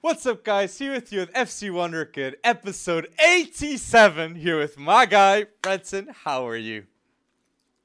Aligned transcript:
What's 0.00 0.26
up, 0.26 0.42
guys? 0.42 0.76
Here 0.76 0.90
with 0.92 1.12
you 1.12 1.20
with 1.20 1.32
FC 1.32 1.70
Wonderkid, 1.70 2.34
episode 2.42 3.06
87. 3.24 4.34
Here 4.34 4.58
with 4.58 4.76
my 4.76 5.06
guy, 5.06 5.46
Fredson. 5.62 6.08
How 6.24 6.44
are 6.48 6.56
you? 6.56 6.84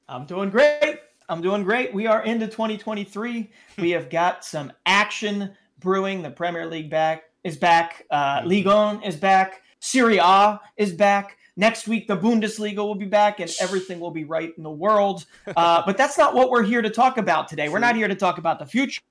I'm 0.08 0.26
doing 0.26 0.50
great. 0.50 0.98
I'm 1.28 1.40
doing 1.40 1.62
great. 1.62 1.94
We 1.94 2.08
are 2.08 2.24
into 2.24 2.48
2023. 2.48 3.48
we 3.78 3.90
have 3.90 4.10
got 4.10 4.44
some 4.44 4.72
action 4.84 5.52
brewing. 5.78 6.20
The 6.20 6.30
Premier 6.30 6.66
League 6.66 6.90
back 6.90 7.22
is 7.44 7.56
back. 7.56 8.04
Uh, 8.10 8.42
Ligue 8.44 8.66
1 8.66 9.04
is 9.04 9.14
back. 9.14 9.62
Serie 9.78 10.18
A 10.18 10.60
is 10.76 10.92
back. 10.92 11.36
Next 11.56 11.86
week, 11.86 12.08
the 12.08 12.16
Bundesliga 12.16 12.78
will 12.78 12.94
be 12.94 13.04
back 13.04 13.40
and 13.40 13.50
everything 13.60 14.00
will 14.00 14.10
be 14.10 14.24
right 14.24 14.52
in 14.56 14.62
the 14.62 14.70
world. 14.70 15.26
Uh, 15.56 15.82
but 15.84 15.96
that's 15.98 16.16
not 16.16 16.34
what 16.34 16.50
we're 16.50 16.62
here 16.62 16.80
to 16.80 16.88
talk 16.88 17.18
about 17.18 17.46
today. 17.46 17.68
We're 17.68 17.78
not 17.78 17.94
here 17.94 18.08
to 18.08 18.14
talk 18.14 18.38
about 18.38 18.58
the 18.58 18.64
future. 18.66 19.02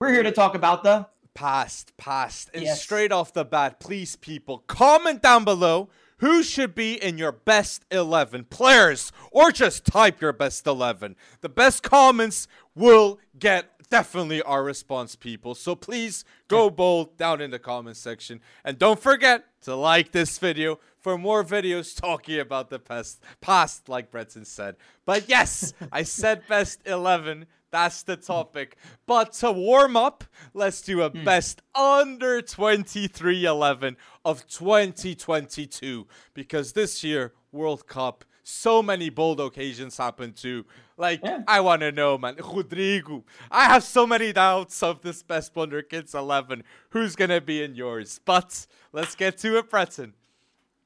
We're 0.00 0.12
here 0.12 0.22
to 0.22 0.32
talk 0.32 0.54
about 0.54 0.82
the 0.82 1.06
Past, 1.34 1.96
past. 1.96 2.50
And 2.54 2.62
Yes. 2.62 2.82
straight 2.82 3.10
off 3.12 3.32
the 3.32 3.44
bat, 3.44 3.78
please, 3.80 4.16
people, 4.16 4.58
comment 4.66 5.22
down 5.22 5.44
below 5.44 5.88
who 6.18 6.42
should 6.42 6.74
be 6.74 6.94
in 7.02 7.18
your 7.18 7.32
best 7.32 7.84
11 7.90 8.44
players 8.44 9.12
or 9.30 9.50
just 9.50 9.84
type 9.84 10.20
your 10.20 10.32
best 10.32 10.66
11. 10.66 11.16
The 11.40 11.48
best 11.48 11.82
comments 11.82 12.46
will 12.74 13.18
get 13.38 13.70
definitely 13.92 14.40
our 14.40 14.64
response, 14.64 15.14
people. 15.16 15.54
So 15.54 15.74
please 15.74 16.24
go 16.48 16.70
bold 16.70 17.18
down 17.18 17.42
in 17.42 17.50
the 17.50 17.58
comment 17.58 17.98
section. 17.98 18.40
And 18.64 18.78
don't 18.78 18.98
forget 18.98 19.44
to 19.64 19.76
like 19.76 20.12
this 20.12 20.38
video 20.38 20.78
for 20.98 21.18
more 21.18 21.44
videos 21.44 21.94
talking 21.94 22.40
about 22.40 22.70
the 22.70 22.78
past, 22.78 23.22
past 23.42 23.90
like 23.90 24.10
Breton 24.10 24.46
said. 24.46 24.76
But 25.04 25.28
yes, 25.28 25.74
I 25.92 26.04
said 26.04 26.42
best 26.48 26.80
11. 26.86 27.44
That's 27.70 28.02
the 28.02 28.16
topic. 28.16 28.78
But 29.04 29.34
to 29.34 29.52
warm 29.52 29.94
up, 29.94 30.24
let's 30.54 30.80
do 30.80 31.02
a 31.02 31.10
hmm. 31.10 31.22
best 31.22 31.60
under 31.74 32.40
23 32.40 33.44
11 33.44 33.98
of 34.24 34.46
2022 34.46 36.06
because 36.32 36.72
this 36.72 37.04
year, 37.04 37.34
World 37.52 37.86
Cup, 37.86 38.24
so 38.42 38.82
many 38.82 39.08
bold 39.10 39.40
occasions 39.40 39.96
happen 39.96 40.32
too. 40.32 40.64
Like, 40.96 41.20
Yeah. 41.22 41.42
I 41.48 41.60
want 41.60 41.80
to 41.82 41.92
know, 41.92 42.18
man. 42.18 42.36
Rodrigo. 42.42 43.24
I 43.50 43.64
have 43.64 43.84
so 43.84 44.06
many 44.06 44.32
doubts 44.32 44.82
of 44.82 45.00
this 45.02 45.22
Best 45.22 45.54
Wonder 45.56 45.82
Kids 45.82 46.14
11. 46.14 46.64
Who's 46.90 47.16
going 47.16 47.30
to 47.30 47.40
be 47.40 47.62
in 47.62 47.74
yours? 47.74 48.20
But 48.24 48.66
let's 48.92 49.14
get 49.14 49.38
to 49.38 49.58
it, 49.58 49.70
Breton. 49.70 50.14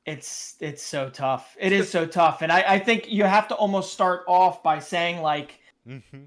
it's 0.04 0.54
it's 0.60 0.82
so 0.82 1.10
tough. 1.10 1.56
It 1.58 1.72
is 1.72 1.90
so 1.90 2.06
tough. 2.06 2.42
And 2.42 2.52
I, 2.52 2.64
I 2.74 2.78
think 2.78 3.10
you 3.10 3.24
have 3.24 3.48
to 3.48 3.54
almost 3.56 3.92
start 3.92 4.22
off 4.28 4.62
by 4.62 4.78
saying 4.78 5.20
like 5.20 5.58
mm-hmm. 5.86 6.24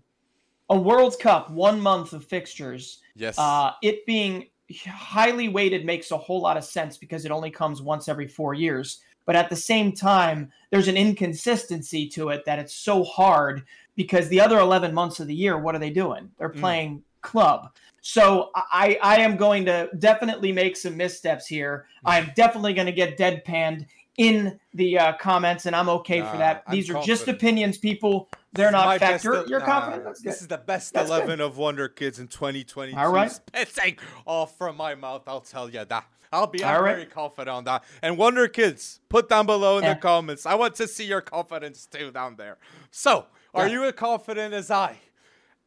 a 0.70 0.78
World 0.78 1.18
Cup, 1.20 1.50
one 1.50 1.80
month 1.80 2.12
of 2.14 2.26
fixtures, 2.26 3.00
Yes. 3.16 3.38
uh, 3.40 3.72
it 3.82 4.06
being 4.06 4.48
highly 4.86 5.48
weighted 5.50 5.86
makes 5.86 6.12
a 6.12 6.18
whole 6.18 6.42
lot 6.42 6.58
of 6.58 6.64
sense 6.64 6.98
because 6.98 7.26
it 7.26 7.32
only 7.32 7.50
comes 7.52 7.82
once 7.82 8.08
every 8.10 8.28
four 8.28 8.54
years. 8.54 9.00
But 9.30 9.36
at 9.36 9.52
the 9.52 9.56
same 9.56 9.92
time, 9.92 10.52
there's 10.72 10.88
an 10.88 10.98
inconsistency 10.98 12.10
to 12.10 12.30
it 12.30 12.46
that 12.46 12.58
it's 12.58 12.74
so 12.74 13.04
hard 13.04 13.64
because 13.96 14.28
the 14.28 14.42
other 14.42 14.58
11 14.58 14.92
months 14.92 15.20
of 15.20 15.28
the 15.28 15.36
year, 15.36 15.56
what 15.56 15.76
are 15.76 15.78
they 15.78 15.92
doing? 15.92 16.32
They're 16.40 16.50
playing 16.50 17.04
club. 17.22 17.70
So 18.02 18.50
I, 18.56 18.98
I 19.04 19.18
am 19.18 19.38
going 19.38 19.66
to 19.66 19.88
definitely 20.00 20.52
make 20.52 20.76
some 20.76 20.98
missteps 20.98 21.46
here. 21.46 21.86
I'm 22.04 22.32
definitely 22.36 22.74
going 22.74 22.88
to 22.88 22.92
get 22.92 23.20
deadpanned 23.20 23.86
in 24.18 24.60
the 24.74 24.98
uh, 24.98 25.14
comments, 25.18 25.68
and 25.68 25.76
I'm 25.76 25.90
okay 25.90 26.22
Nah, 26.22 26.32
for 26.32 26.38
that. 26.40 26.64
I'm 26.66 26.76
These 26.76 26.90
are 26.90 27.00
just 27.04 27.28
opinions, 27.28 27.78
people. 27.78 28.30
They're 28.54 28.72
not 28.72 29.00
fact. 29.00 29.24
You're, 29.24 29.48
you're 29.48 29.60
nah, 29.60 29.66
confident. 29.66 30.04
That's 30.06 30.22
good. 30.22 30.32
This 30.32 30.42
is 30.42 30.48
the 30.48 30.58
best 30.58 30.94
That's 30.94 31.10
good. 31.10 31.18
11 31.24 31.42
of 31.42 31.58
Wonder 31.58 31.88
Kids 31.88 32.20
in 32.20 32.28
2022. 32.28 32.98
All 32.98 33.12
right. 33.12 33.32
Spitting 33.32 33.98
off 34.26 34.58
from 34.58 34.78
my 34.78 34.96
mouth, 34.96 35.24
I'll 35.28 35.42
tell 35.42 35.70
you 35.70 35.86
that. 35.86 36.06
I'll 36.32 36.48
be 36.48 36.64
I'm 36.64 36.84
right. 36.84 36.94
very 36.96 37.06
confident 37.06 37.50
on 37.50 37.64
that. 37.66 37.84
And 38.02 38.18
Wonder 38.18 38.48
Kids, 38.48 39.00
put 39.10 39.30
down 39.30 39.46
below 39.46 39.78
in 39.78 39.84
Yeah. 39.84 39.96
the 39.96 40.00
comments. 40.00 40.46
I 40.46 40.56
want 40.56 40.76
to 40.76 40.88
see 40.88 41.06
your 41.06 41.22
confidence 41.22 41.86
too 41.86 42.12
down 42.12 42.36
there. 42.36 42.58
So, 42.92 43.26
are 43.54 43.68
Yeah. 43.68 43.74
you 43.74 43.84
as 43.86 43.94
confident 43.94 44.54
as 44.54 44.70
I 44.70 44.98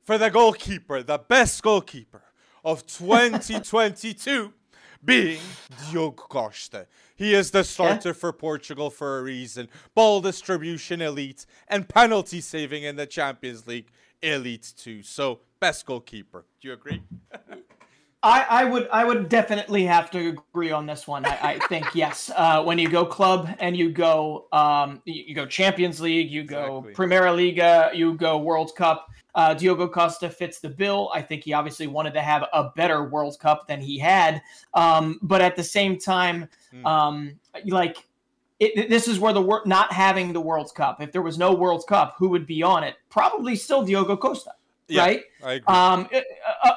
for 0.05 0.19
the 0.19 0.31
goalkeeper, 0.31 1.03
the 1.03 1.19
best 1.19 1.63
goalkeeper 1.63 2.23
of 2.65 2.87
2022 2.87 4.53
being 5.05 5.41
Diogo 5.91 6.13
Costa. 6.13 6.87
He 7.23 7.35
is 7.35 7.53
the 7.53 7.63
starter 7.63 8.15
for 8.15 8.33
Portugal 8.33 8.91
for 8.91 9.21
a 9.21 9.23
reason. 9.23 9.69
Ball 9.95 10.21
distribution 10.21 11.01
elite 11.01 11.47
and 11.69 11.89
penalty 11.89 12.41
saving 12.41 12.83
in 12.83 12.97
the 12.97 13.07
Champions 13.07 13.65
League 13.65 13.87
elite 14.23 14.73
too. 14.77 15.05
So 15.05 15.39
best 15.61 15.87
goalkeeper. 15.87 16.45
Do 16.61 16.67
you 16.67 16.75
agree? 16.75 17.01
I, 18.25 18.47
I 18.49 18.65
would 18.65 18.89
I 18.93 19.05
would 19.05 19.29
definitely 19.29 19.85
have 19.85 20.11
to 20.13 20.29
agree 20.29 20.71
on 20.71 20.87
this 20.87 21.07
one. 21.09 21.25
I, 21.25 21.39
I 21.43 21.59
think 21.67 21.87
yes. 21.95 22.31
Uh, 22.37 22.63
when 22.63 22.79
you 22.79 22.89
go 22.89 23.05
club 23.05 23.49
and 23.59 23.77
you 23.77 23.91
go 23.91 24.47
um, 24.53 25.03
you, 25.05 25.25
you 25.29 25.35
go 25.35 25.47
Champions 25.47 26.01
League, 26.01 26.31
you 26.31 26.45
go 26.45 26.79
Exactly. 26.79 26.95
Primeira 26.95 27.33
Liga, 27.33 27.91
you 27.95 28.15
go 28.15 28.39
World 28.39 28.75
Cup. 28.77 29.09
Uh, 29.35 29.55
Diogo 29.55 29.89
Costa 29.89 30.29
fits 30.29 30.61
the 30.61 30.69
bill. 30.69 31.11
I 31.15 31.23
think 31.23 31.43
he 31.43 31.55
obviously 31.55 31.87
wanted 31.87 32.13
to 32.15 32.21
have 32.21 32.45
a 32.53 32.71
better 32.77 33.09
World 33.09 33.39
Cup 33.41 33.67
than 33.67 33.81
he 33.81 33.99
had, 33.99 34.43
um, 34.75 35.19
but 35.23 35.41
at 35.41 35.57
the 35.57 35.65
same 35.65 35.99
time, 35.99 36.49
Hmm. 36.71 36.87
um, 36.87 37.33
like 37.67 37.97
it, 38.61 38.89
this 38.89 39.09
is 39.09 39.19
where 39.19 39.33
the 39.33 39.43
wor- 39.43 39.63
not 39.67 39.93
having 39.93 40.33
the 40.33 40.41
World 40.41 40.71
Cup. 40.75 41.01
If 41.01 41.11
there 41.13 41.23
was 41.23 41.39
no 41.39 41.53
World 41.55 41.85
Cup, 41.89 42.15
who 42.19 42.29
would 42.29 42.47
be 42.47 42.63
on 42.63 42.85
it? 42.85 42.95
Probably 43.11 43.57
still 43.57 43.83
Diogo 43.85 44.17
Costa, 44.17 44.53
Yeah, 44.93 45.03
right? 45.03 45.23
I 45.45 45.53
agree. 45.55 45.67
Um, 45.75 46.09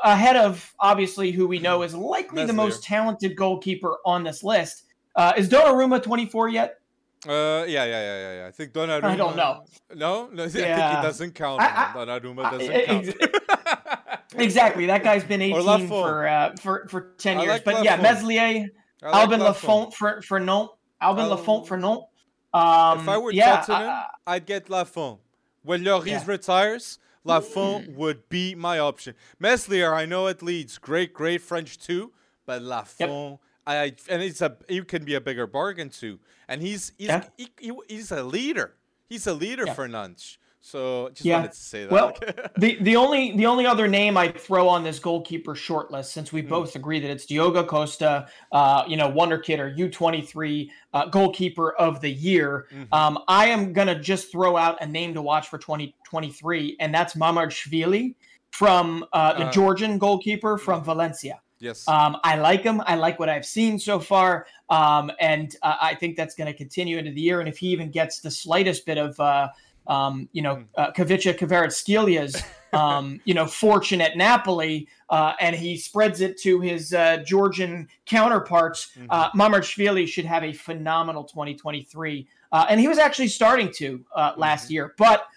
ahead 0.03 0.35
of 0.37 0.73
obviously 0.79 1.31
who 1.31 1.47
we 1.47 1.59
know 1.59 1.83
is 1.83 1.93
likely 1.93 2.45
the 2.45 2.53
most 2.53 2.83
talented 2.83 3.35
goalkeeper 3.35 3.97
on 4.05 4.23
this 4.23 4.43
list. 4.43 4.83
Uh, 5.15 5.33
is 5.37 5.49
Donnarumma 5.49 6.01
24 6.03 6.49
yet? 6.49 6.79
Uh, 7.27 7.65
yeah, 7.67 7.83
yeah, 7.85 7.85
yeah, 7.85 8.17
yeah, 8.19 8.33
yeah. 8.41 8.47
I 8.47 8.51
think 8.51 8.71
Donnarumma. 8.73 9.03
I 9.03 9.15
don't 9.15 9.35
know. 9.35 9.65
No, 9.95 10.29
no 10.31 10.43
I 10.45 10.49
think 10.49 10.67
Yeah. 10.67 10.99
it 10.99 11.03
doesn't 11.03 11.33
count. 11.35 11.61
I- 11.61 11.93
man. 11.95 12.07
Donnarumma 12.07 12.51
doesn't 12.51 12.73
I- 12.75 12.85
count. 12.85 13.15
Exactly. 14.37 14.85
That 14.87 15.01
guy's 15.03 15.23
been 15.23 15.41
18 15.41 15.87
for 15.87 16.27
uh, 16.27 16.55
for 16.59 16.87
for 16.89 17.13
10 17.17 17.37
I 17.37 17.41
years. 17.41 17.49
like 17.53 17.63
but 17.63 17.83
yeah, 17.85 17.95
Meslier, 17.95 18.41
I 18.41 19.05
like 19.05 19.15
Alban 19.15 19.39
Lafont. 19.39 19.45
Lafont 19.63 19.93
for 19.93 20.21
for 20.23 20.39
Nantes, 20.39 20.73
Alban 20.99 21.25
Um, 21.25 21.29
Lafont 21.29 21.67
for 21.67 21.77
Nantes. 21.77 22.05
Um, 22.53 22.99
If 22.99 23.07
I 23.07 23.17
were 23.17 23.31
yeah, 23.31 23.61
Tottenham, 23.61 24.03
I'd 24.27 24.45
get 24.45 24.69
Lafont. 24.69 25.19
When 25.63 25.83
Lloris 25.83 26.07
Yeah. 26.07 26.23
retires, 26.25 26.99
Lafont 27.25 27.89
would 27.95 28.29
be 28.29 28.55
my 28.55 28.79
option. 28.79 29.15
Meslier, 29.39 29.93
I 29.93 30.05
know 30.05 30.27
it 30.27 30.41
Leeds 30.41 30.77
great, 30.77 31.13
great 31.13 31.41
French 31.41 31.77
too, 31.77 32.13
but 32.45 32.61
Lafont, 32.61 33.39
I, 33.67 33.77
I 33.77 33.91
and 34.07 34.21
it's 34.21 34.41
a 34.41 34.55
he 34.69 34.81
can 34.83 35.03
be 35.03 35.15
a 35.15 35.21
bigger 35.21 35.47
bargain 35.47 35.89
too. 35.89 36.19
And 36.47 36.61
he's 36.61 36.91
he's 36.97 37.07
Yeah. 37.07 37.25
he, 37.37 37.49
he- 37.59 37.71
he's 37.89 38.11
a 38.11 38.23
leader. 38.23 38.75
He's 39.09 39.27
a 39.27 39.33
leader 39.33 39.63
Yeah. 39.65 39.73
for 39.73 39.87
Nantes. 39.87 40.37
So 40.65 41.09
just 41.09 41.23
Yeah. 41.23 41.35
wanted 41.35 41.51
to 41.51 41.57
say 41.59 41.81
that. 41.83 41.91
Well, 41.91 42.13
the 42.57 42.77
the 42.81 42.95
only 42.95 43.37
the 43.37 43.45
only 43.45 43.67
other 43.67 43.87
name 43.87 44.17
I'd 44.17 44.35
throw 44.39 44.67
on 44.67 44.83
this 44.83 44.97
goalkeeper 44.97 45.53
shortlist, 45.53 46.05
since 46.05 46.29
Hmm. 46.31 46.37
we 46.37 46.41
both 46.41 46.75
agree 46.75 46.99
that 46.99 47.11
it's 47.11 47.27
Diogo 47.27 47.63
Costa, 47.63 48.27
uh, 48.51 48.83
you 48.87 48.97
know, 48.97 49.07
Wonder 49.07 49.37
Kid 49.37 49.59
or 49.59 49.67
U 49.67 49.87
twenty 49.89 50.23
three 50.23 50.71
uh, 50.91 51.05
goalkeeper 51.05 51.73
of 51.73 52.01
the 52.01 52.09
year. 52.09 52.65
Mhm. 52.73 52.87
Um, 52.91 53.19
I 53.27 53.45
am 53.49 53.73
gonna 53.73 53.99
just 53.99 54.31
throw 54.31 54.57
out 54.57 54.81
a 54.81 54.87
name 54.87 55.13
to 55.13 55.21
watch 55.21 55.49
for 55.49 55.59
twenty 55.59 55.93
twenty 56.03 56.31
three, 56.31 56.75
and 56.79 56.91
that's 56.91 57.13
Mamardashvili 57.13 58.15
from 58.49 59.05
uh, 59.13 59.33
the 59.33 59.45
Uh, 59.45 59.51
Georgian 59.51 59.99
goalkeeper 59.99 60.57
from 60.57 60.83
Valencia. 60.83 61.41
yes. 61.59 61.87
Um, 61.87 62.17
I 62.23 62.37
like 62.37 62.63
him. 62.63 62.81
I 62.87 62.95
like 62.95 63.19
what 63.19 63.29
I've 63.29 63.45
seen 63.45 63.77
so 63.77 63.99
far, 63.99 64.47
um, 64.71 65.11
and 65.19 65.55
uh, 65.61 65.75
I 65.79 65.93
think 65.93 66.17
that's 66.17 66.33
going 66.33 66.47
to 66.51 66.57
continue 66.57 66.97
into 66.97 67.11
the 67.11 67.21
year. 67.21 67.39
And 67.39 67.47
if 67.47 67.59
he 67.59 67.67
even 67.67 67.91
gets 67.91 68.19
the 68.19 68.31
slightest 68.31 68.85
bit 68.87 68.97
of, 68.97 69.19
uh, 69.19 69.49
um, 69.88 70.28
you 70.31 70.41
know, 70.41 70.63
uh, 70.78 70.91
Khvicha 70.91 71.38
Kvaratskhelia 71.38 72.44
um, 72.75 73.22
you 73.25 73.34
know, 73.34 73.47
fortune 73.47 74.01
at 74.01 74.18
Napoli, 74.18 74.87
uh, 75.09 75.34
and 75.40 75.55
he 75.55 75.78
spreads 75.78 76.22
it 76.22 76.40
to 76.41 76.59
his 76.59 76.93
uh, 76.93 77.17
Georgian 77.26 77.87
counterparts, 78.05 78.91
uh, 79.09 79.32
Mamardashvili 79.32 80.08
should 80.08 80.26
have 80.26 80.43
a 80.43 80.53
phenomenal 80.53 81.23
2023. 81.23 82.28
Uh, 82.52 82.66
and 82.70 82.79
he 82.79 82.87
was 82.87 82.97
actually 82.97 83.28
starting 83.28 83.72
to 83.78 84.03
uh, 84.16 84.34
last 84.37 84.70
year, 84.70 84.93
but 84.97 85.28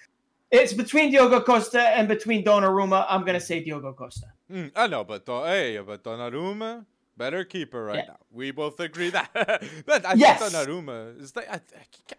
it's 0.50 0.72
between 0.72 1.10
Diogo 1.10 1.40
Costa 1.40 1.80
and 1.80 2.08
between 2.08 2.44
Donnarumma. 2.44 3.06
I'm 3.08 3.20
going 3.20 3.34
to 3.34 3.44
say 3.44 3.62
Diogo 3.62 3.92
Costa. 3.92 4.26
Mm, 4.50 4.72
I 4.74 4.86
know, 4.86 5.04
but 5.04 5.24
hey, 5.26 5.78
but 5.78 6.02
Donnarumma, 6.02 6.86
better 7.18 7.44
keeper 7.44 7.84
right 7.84 7.96
Yeah. 7.96 8.06
now. 8.12 8.16
We 8.30 8.50
both 8.52 8.78
agree 8.80 9.10
that. 9.10 9.30
but 9.86 10.06
I 10.06 10.14
Yes. 10.14 10.40
think 10.40 10.52
Donnarumma 10.52 11.20
is 11.20 11.32
the. 11.32 11.50
I, 11.52 11.56
I, 11.56 11.60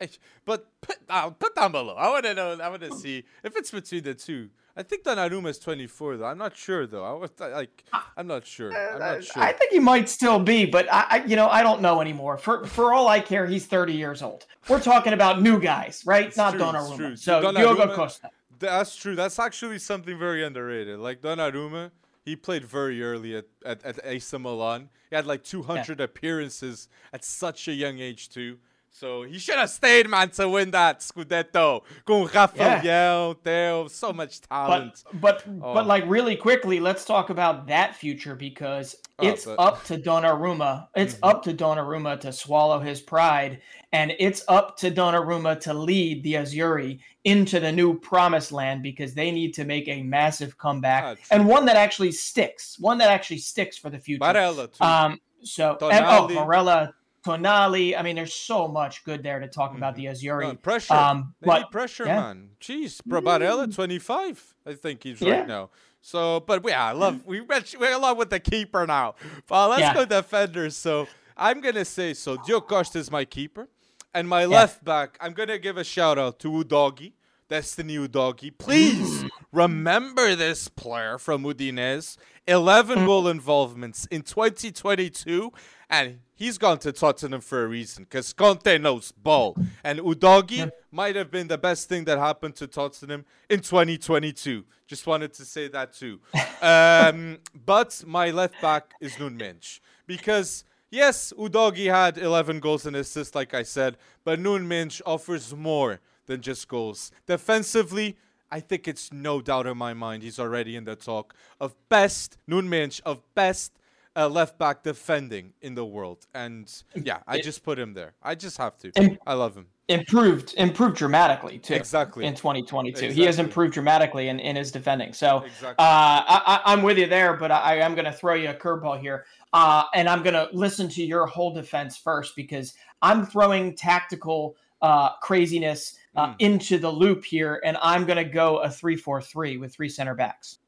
I- 0.06 0.10
but 0.46 0.68
put 0.81 1.07
down, 1.07 1.34
put 1.36 1.56
down 1.56 1.72
below. 1.72 1.96
I 1.96 2.10
want 2.10 2.25
to 2.25 2.34
know. 2.34 2.57
I 2.62 2.69
want 2.69 2.81
to 2.84 2.94
see 2.96 3.24
if 3.44 3.56
it's 3.56 3.72
between 3.72 4.04
the 4.04 4.13
two. 4.13 4.50
I 4.78 4.84
think 4.84 5.04
Donnarumma 5.04 5.48
is 5.50 5.60
24 5.60 6.18
though. 6.18 6.25
I'm 6.25 6.38
not 6.38 6.56
sure 6.56 6.86
though. 6.88 7.04
I 7.04 7.12
was 7.13 7.31
like, 7.40 7.84
I'm 8.16 8.28
not 8.28 8.46
sure. 8.46 8.72
I'm 8.72 9.00
not 9.00 9.24
sure. 9.24 9.42
Uh, 9.44 9.48
I 9.48 9.51
think 9.54 9.72
he 9.74 9.80
might 9.80 10.07
still 10.07 10.40
be, 10.40 10.66
but 10.66 10.88
I, 10.94 11.06
I, 11.10 11.25
you 11.25 11.36
know, 11.36 11.48
I 11.50 11.63
don't 11.63 11.81
know 11.81 12.00
anymore. 12.01 12.38
For 12.38 12.66
for 12.66 12.94
all 12.94 13.07
I 13.07 13.19
care, 13.19 13.46
he's 13.46 13.66
30 13.66 13.94
years 13.94 14.22
old. 14.22 14.46
We're 14.69 14.80
talking 14.81 15.13
about 15.13 15.42
new 15.42 15.60
guys, 15.60 16.04
right? 16.06 16.28
It's 16.28 16.38
Not 16.38 16.51
true, 16.54 16.62
Donnarumma. 16.62 16.96
true. 16.98 17.16
So 17.18 17.51
Diogo 17.51 17.94
Costa. 17.96 18.30
That's 18.60 18.96
true. 18.96 19.16
That's 19.16 19.40
actually 19.40 19.80
something 19.80 20.18
very 20.19 20.44
underrated. 20.46 21.00
Like 21.00 21.22
Donnarumma, 21.22 21.92
he 22.25 22.36
played 22.36 22.66
very 22.66 23.01
early 23.01 23.36
at, 23.36 23.45
at, 23.66 23.83
at 23.83 24.00
AC 24.04 24.38
Milan. 24.38 24.89
He 25.10 25.16
had 25.16 25.25
like 25.25 25.44
200 25.44 26.00
yeah. 26.00 26.06
appearances 26.06 26.88
at 27.13 27.24
such 27.24 27.68
a 27.68 27.74
young 27.74 28.00
age 28.00 28.30
too. 28.30 28.57
So 28.91 29.24
he 29.24 29.39
should 29.39 29.57
have 29.57 29.69
stayed, 29.69 30.09
man, 30.09 30.30
to 30.31 30.50
win 30.50 30.71
that 30.71 31.00
Scudetto. 31.00 31.83
Com 32.06 32.25
Rafael, 32.25 32.83
yeah. 32.83 33.33
Theo, 33.44 33.88
so 33.88 34.12
much 34.12 34.41
talent. 34.41 35.03
But 35.13 35.21
but, 35.21 35.44
oh. 35.47 35.74
but 35.74 35.88
like 35.88 36.03
really 36.07 36.36
quickly, 36.36 36.80
let's 36.80 37.06
talk 37.06 37.30
about 37.30 37.68
that 37.68 37.95
future 37.95 38.36
because 38.36 38.95
oh, 39.19 39.27
it's 39.27 39.45
but... 39.45 39.59
up 39.59 39.83
to 39.86 39.97
Donnarumma. 39.97 40.88
It's 40.95 41.15
mm-hmm. 41.15 41.24
up 41.24 41.44
to 41.44 41.53
Donnarumma 41.53 42.19
to 42.21 42.33
swallow 42.33 42.80
his 42.80 43.00
pride, 43.00 43.62
and 43.91 44.13
it's 44.19 44.44
up 44.47 44.77
to 44.80 44.91
Donnarumma 44.91 45.59
to 45.62 45.74
lead 45.74 46.24
the 46.24 46.33
Azzurri 46.33 47.00
into 47.24 47.59
the 47.59 47.71
new 47.71 47.97
promised 48.00 48.51
land 48.51 48.81
because 48.81 49.13
they 49.13 49.31
need 49.31 49.53
to 49.53 49.65
make 49.65 49.88
a 49.88 50.03
massive 50.03 50.57
comeback 50.57 51.03
ah, 51.03 51.15
and 51.31 51.47
one 51.47 51.65
that 51.65 51.75
actually 51.75 52.12
sticks, 52.12 52.77
one 52.80 52.97
that 52.97 53.09
actually 53.09 53.38
sticks 53.38 53.77
for 53.77 53.89
the 53.89 54.00
future. 54.00 54.24
Barella 54.24 54.71
too. 54.71 54.83
Um, 54.83 55.19
so 55.44 55.77
and, 55.81 56.06
oh, 56.06 56.27
Barella 56.30 56.94
Tonali. 57.25 57.98
I 57.98 58.01
mean, 58.01 58.16
there's 58.16 58.33
so 58.33 58.68
much 58.68 59.04
good 59.04 59.24
there 59.24 59.39
to 59.39 59.48
talk 59.48 59.75
about 59.75 59.95
the 59.95 60.06
mm-hmm. 60.06 60.39
No, 60.39 60.56
pressure. 60.56 60.94
Um, 60.94 61.33
they 61.42 61.48
but, 61.48 61.71
pressure, 61.71 62.06
yeah. 62.06 62.21
man. 62.21 62.50
Jeez, 62.62 63.01
Barella, 63.07 63.68
mm. 63.68 63.75
25. 63.75 64.56
I 64.66 64.74
think 64.74 65.04
he's 65.04 65.21
yeah. 65.21 65.39
right 65.39 65.48
now. 65.48 65.69
So, 66.01 66.39
but 66.39 66.63
yeah, 66.68 66.86
I 66.86 66.92
love 66.94 67.25
we 67.25 67.42
we 67.42 67.92
along 67.92 68.18
with 68.18 68.30
the 68.30 68.39
keeper 68.39 68.86
now. 68.88 69.16
Let's 69.50 69.81
yeah. 69.81 69.94
go 69.94 70.06
defenders. 70.06 70.75
So 70.77 71.07
I'm 71.36 71.62
gonna 71.62 71.86
say 71.86 72.13
so. 72.13 72.38
Diogo 72.38 72.66
Costa 72.66 73.00
is 73.00 73.12
my 73.12 73.25
keeper, 73.25 73.68
and 74.13 74.27
my 74.27 74.45
left 74.45 74.83
back. 74.83 75.18
I'm 75.19 75.33
gonna 75.33 75.57
give 75.57 75.77
a 75.77 75.83
shout 75.83 76.18
out 76.18 76.39
to 76.39 76.50
Udogie. 76.50 77.13
Destiny 77.50 77.98
Udogie. 77.98 78.56
Please 78.56 79.25
remember 79.51 80.36
this 80.36 80.68
player 80.68 81.18
from 81.18 81.44
Udinese. 81.44 82.15
11 82.48 83.00
mm. 83.00 83.06
goal 83.06 83.27
involvements 83.27 84.06
in 84.07 84.22
2022 84.22 85.51
and 85.89 86.19
he's 86.36 86.57
gone 86.57 86.77
to 86.80 86.91
Tottenham 86.91 87.41
for 87.41 87.63
a 87.63 87.68
reason 87.68 88.03
because 88.03 88.31
Conte 88.33 88.77
knows 88.77 89.12
ball. 89.12 89.57
And 89.83 90.00
Udogie 90.00 90.71
might 90.91 91.15
have 91.15 91.31
been 91.31 91.47
the 91.47 91.57
best 91.57 91.89
thing 91.89 92.06
that 92.06 92.18
happened 92.18 92.56
to 92.57 92.68
Tottenham 92.68 93.25
in 93.50 93.62
2022. 93.62 94.63
Just 94.88 95.07
wanted 95.07 95.33
to 95.33 95.45
say 95.45 95.68
that 95.69 95.94
too. 95.94 96.19
um, 96.62 97.39
but 97.65 98.03
my 98.06 98.31
left 98.31 98.62
back 98.62 98.94
is 99.01 99.19
Nunes 99.19 99.80
because. 100.07 100.63
Yes, 100.91 101.31
Udogie 101.38 101.94
had 101.94 102.18
11 102.18 102.62
goals 102.62 102.88
and 102.88 102.95
assists, 102.95 103.36
like 103.36 103.53
I 103.53 103.62
said, 103.62 103.95
but 104.24 104.39
Nunes 104.39 105.03
offers 105.06 105.56
more 105.56 106.00
than 106.25 106.41
just 106.41 106.68
goals. 106.68 107.12
Defensively, 107.27 108.18
I 108.50 108.59
think 108.59 108.88
it's 108.88 109.13
no 109.13 109.39
doubt 109.39 109.68
in 109.68 109.77
my 109.77 109.94
mind 109.94 110.24
he's 110.24 110.39
already 110.39 110.75
in 110.75 110.86
the 110.86 110.95
talk 110.95 111.36
of 111.59 111.75
best 111.89 112.38
Nunes 112.47 113.01
of 113.01 113.21
best 113.36 113.79
uh, 114.19 114.27
left 114.27 114.57
back 114.57 114.83
defending 114.83 115.54
in 115.62 115.75
the 115.75 115.86
world. 115.86 116.27
And 116.33 116.71
yeah, 116.94 117.19
I 117.25 117.39
just 117.39 117.63
put 117.63 117.80
him 117.80 117.94
there. 117.94 118.13
I 118.21 118.36
just 118.36 118.57
have 118.57 118.77
to. 118.80 118.92
Im- 118.95 119.18
I 119.25 119.33
love 119.33 119.56
him. 119.56 119.68
Improved, 119.88 120.54
improved 120.57 120.98
dramatically 120.98 121.57
too. 121.57 121.74
Exactly 121.74 122.25
in 122.25 122.36
2022, 122.36 122.89
exactly. 122.89 123.16
he 123.16 123.24
has 123.24 123.39
improved 123.39 123.74
dramatically 123.74 124.27
in, 124.27 124.39
in 124.39 124.56
his 124.56 124.71
defending. 124.71 125.13
So 125.13 125.39
exactly. 125.39 125.69
uh, 125.80 126.24
I, 126.27 126.62
am 126.68 126.83
with 126.83 127.00
you 127.00 127.07
there, 127.07 127.36
but 127.36 127.50
I, 127.50 127.77
am 127.77 127.95
going 127.95 128.06
to 128.06 128.12
throw 128.12 128.36
you 128.36 128.50
a 128.50 128.54
curveball 128.54 129.00
here, 129.00 129.25
uh, 129.51 129.86
and 129.95 130.07
I'm 130.07 130.22
going 130.22 130.36
to 130.36 130.48
listen 130.54 130.89
to 130.89 131.04
your 131.04 131.25
whole 131.25 131.51
defense 131.51 131.98
first 131.98 132.36
because 132.36 132.75
I'm 133.01 133.25
throwing 133.25 133.75
tactical 133.75 134.57
uh, 134.83 135.15
craziness 135.24 135.95
mm. 136.15 136.36
into 136.38 136.77
the 136.77 136.92
loop 136.92 137.25
here, 137.25 137.60
and 137.65 137.75
I'm 137.81 138.06
going 138.06 138.24
to 138.24 138.31
go 138.31 138.57
a 138.57 138.69
three-four-three 138.69 139.57
with 139.57 139.74
three 139.74 139.89
center 139.89 140.13
backs. 140.13 140.60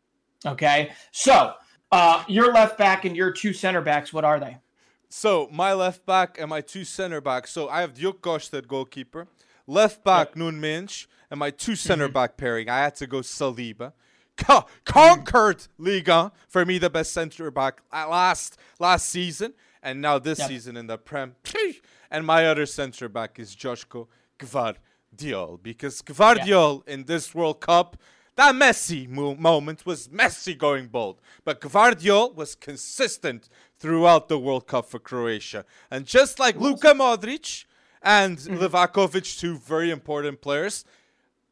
Okay, 0.47 0.93
so 1.11 1.53
uh, 1.91 2.23
your 2.27 2.53
left 2.53 2.77
back 2.77 3.05
and 3.05 3.15
your 3.15 3.31
two 3.31 3.53
center 3.53 3.81
backs, 3.81 4.13
what 4.13 4.23
are 4.23 4.39
they? 4.39 4.57
So 5.09 5.49
my 5.51 5.73
left 5.73 6.05
back 6.05 6.37
and 6.39 6.49
my 6.49 6.61
two 6.61 6.85
center 6.85 7.19
backs. 7.19 7.51
So 7.51 7.67
I 7.67 7.81
have 7.81 7.93
Diogo 7.93 8.17
Costa 8.19 8.61
goalkeeper. 8.61 9.27
Left 9.67 10.03
back 10.03 10.29
yep. 10.29 10.37
Nunes 10.37 11.07
and 11.29 11.39
my 11.39 11.49
two 11.49 11.75
center 11.75 12.05
mm-hmm. 12.05 12.13
back 12.13 12.37
pairing. 12.37 12.69
I 12.69 12.79
had 12.79 12.95
to 12.95 13.07
go 13.07 13.19
Saliba. 13.19 13.93
Co- 14.37 14.65
conquered 14.85 15.67
Liga 15.77 16.31
for 16.47 16.65
me 16.65 16.77
the 16.77 16.89
best 16.89 17.11
center 17.11 17.51
back 17.51 17.81
last 17.91 18.57
last 18.79 19.09
season 19.09 19.53
and 19.83 20.01
now 20.01 20.17
this 20.17 20.39
yep. 20.39 20.47
season 20.47 20.77
in 20.77 20.87
the 20.87 20.97
Prem. 20.97 21.35
And 22.09 22.25
my 22.25 22.47
other 22.47 22.65
center 22.65 23.09
back 23.09 23.39
is 23.39 23.55
Josko 23.55 24.07
Gvardiol 24.39 25.61
because 25.61 26.01
Gvardiol 26.01 26.87
in 26.87 27.05
this 27.05 27.35
World 27.35 27.59
Cup 27.59 27.97
that 28.35 28.55
Messi 28.55 29.07
mo- 29.07 29.35
moment 29.35 29.85
was 29.85 30.07
Messi 30.07 30.57
going 30.57 30.87
bold, 30.87 31.21
but 31.43 31.61
Gvardiol 31.61 32.35
was 32.35 32.55
consistent 32.55 33.49
throughout 33.77 34.29
the 34.29 34.39
World 34.39 34.67
Cup 34.67 34.85
for 34.89 34.99
Croatia. 34.99 35.65
And 35.89 36.05
just 36.05 36.39
like 36.39 36.55
Luka 36.55 36.93
Modric 36.93 37.65
and 38.01 38.37
mm 38.37 38.57
Livakovic, 38.57 39.39
two 39.39 39.57
very 39.57 39.91
important 39.91 40.41
players, 40.41 40.85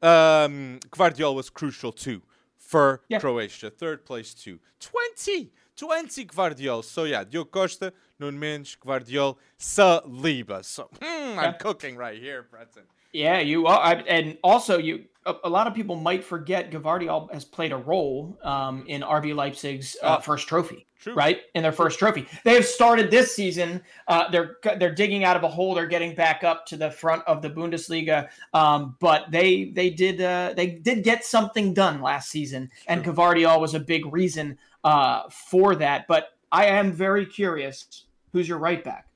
um, 0.01 0.79
Gvardiol 0.91 1.35
was 1.35 1.49
crucial 1.49 1.91
too 1.91 2.21
for 2.57 3.01
yeah. 3.09 3.19
Croatia. 3.19 3.69
Third 3.69 4.05
place 4.05 4.33
too. 4.33 4.59
20! 4.79 5.51
20 5.79 6.25
Gvardiol. 6.25 6.83
So 6.83 7.05
yeah, 7.05 7.23
Diogo 7.23 7.49
Costa, 7.49 7.93
Nunes, 8.19 8.75
Gvardiol, 8.83 9.37
Saliba. 9.57 10.63
So 10.65 10.89
mm, 10.99 11.37
I'm 11.37 11.53
cooking 11.53 11.95
right 11.95 12.19
here, 12.19 12.45
Breton. 12.51 12.83
Yeah, 13.13 13.39
you 13.39 13.65
are, 13.65 14.03
and 14.07 14.37
also 14.43 14.77
you. 14.77 15.05
A, 15.25 15.35
a, 15.43 15.49
lot 15.49 15.67
of 15.67 15.73
people 15.73 15.95
might 15.95 16.23
forget 16.23 16.71
Gvardiol 16.71 17.31
has 17.33 17.43
played 17.43 17.71
a 17.71 17.77
role 17.77 18.37
um, 18.43 18.85
in 18.87 19.01
RB 19.01 19.35
Leipzig's 19.35 19.97
uh, 20.01 20.17
oh, 20.17 20.21
first 20.21 20.47
trophy, 20.47 20.85
true. 20.99 21.13
right? 21.13 21.39
In 21.55 21.63
their 21.63 21.71
first 21.71 21.99
trophy, 21.99 22.25
they 22.45 22.53
have 22.53 22.65
started 22.65 23.11
this 23.11 23.35
season. 23.35 23.81
Uh, 24.07 24.29
they're 24.29 24.57
they're 24.77 24.93
digging 24.93 25.23
out 25.23 25.35
of 25.35 25.43
a 25.43 25.47
hole. 25.47 25.73
They're 25.73 25.87
getting 25.87 26.15
back 26.15 26.43
up 26.43 26.65
to 26.67 26.77
the 26.77 26.91
front 26.91 27.23
of 27.25 27.41
the 27.41 27.49
Bundesliga, 27.49 28.29
um, 28.53 28.95
but 28.99 29.31
they 29.31 29.65
they 29.65 29.89
did 29.89 30.21
uh, 30.21 30.53
they 30.55 30.67
did 30.67 31.03
get 31.03 31.25
something 31.25 31.73
done 31.73 32.01
last 32.01 32.29
season, 32.29 32.69
and 32.87 33.03
Gvardiol 33.03 33.59
was 33.59 33.73
a 33.73 33.79
big 33.79 34.11
reason 34.13 34.57
uh, 34.83 35.29
for 35.29 35.75
that. 35.75 36.07
But 36.07 36.29
I 36.51 36.65
am 36.65 36.91
very 36.91 37.25
curious. 37.25 38.05
Who's 38.31 38.47
your 38.47 38.59
right 38.59 38.83
back? 38.83 39.07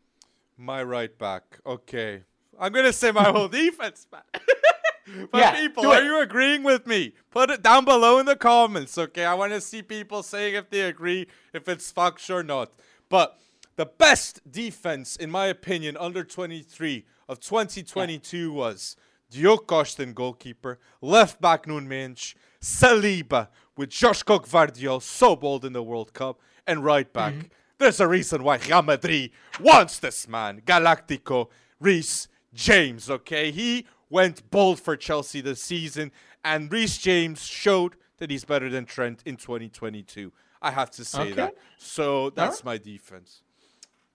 My 0.57 0.83
right 0.83 1.15
back. 1.17 1.59
Okay. 1.65 2.23
I'm 2.59 2.71
gonna 2.71 2.93
say 2.93 3.11
my 3.11 3.31
whole 3.31 3.47
defense, 3.63 4.07
man. 4.11 4.21
but 5.31 5.39
yeah, 5.39 5.55
people, 5.55 5.87
are 5.87 6.03
you 6.03 6.19
agreeing 6.19 6.63
with 6.63 6.87
me? 6.87 7.13
Put 7.31 7.49
it 7.49 7.61
down 7.61 7.85
below 7.85 8.19
in 8.19 8.25
the 8.25 8.35
comments, 8.35 8.97
okay? 8.97 9.25
I 9.25 9.33
want 9.33 9.51
to 9.53 9.61
see 9.61 9.81
people 9.81 10.23
saying 10.23 10.55
if 10.55 10.69
they 10.69 10.81
agree, 10.81 11.27
if 11.53 11.67
it's 11.67 11.91
fucks 11.91 12.29
or 12.29 12.43
not. 12.43 12.71
But 13.09 13.37
the 13.75 13.85
best 13.85 14.49
defense, 14.49 15.15
in 15.15 15.31
my 15.31 15.47
opinion, 15.47 15.97
under 15.97 16.23
23 16.23 17.05
of 17.27 17.39
2022 17.39 18.37
yeah. 18.37 18.47
was 18.47 18.95
Diogo 19.29 19.63
Costa, 19.63 20.05
goalkeeper, 20.05 20.79
left 21.01 21.41
back 21.41 21.67
Nunes, 21.67 22.35
Saliba 22.61 23.47
with 23.77 23.89
Josko 23.89 24.45
Gvardiol, 24.45 25.01
so 25.01 25.35
bold 25.35 25.65
in 25.65 25.73
the 25.73 25.83
World 25.83 26.13
Cup, 26.13 26.39
and 26.67 26.83
right 26.83 27.11
back. 27.11 27.33
Mm-hmm. 27.33 27.47
There's 27.77 27.99
a 27.99 28.07
reason 28.07 28.43
why 28.43 28.57
Real 28.57 28.81
Madrid 28.81 29.31
wants 29.59 29.99
this 29.99 30.27
man, 30.27 30.61
Galactico, 30.61 31.49
Reece 31.79 32.27
James, 32.53 33.09
okay? 33.09 33.51
He 33.51 33.85
went 34.09 34.49
bold 34.51 34.79
for 34.79 34.95
Chelsea 34.95 35.41
this 35.41 35.61
season, 35.61 36.11
and 36.45 36.71
Reece 36.71 36.97
James 36.97 37.45
showed 37.45 37.95
that 38.17 38.29
he's 38.29 38.45
better 38.45 38.69
than 38.69 38.85
Trent 38.85 39.21
in 39.25 39.35
2022. 39.35 40.31
I 40.61 40.71
have 40.71 40.91
to 40.91 41.03
say 41.03 41.23
okay. 41.23 41.33
that. 41.33 41.55
So 41.77 42.29
that's 42.29 42.59
right. 42.59 42.65
my 42.65 42.77
defense. 42.77 43.41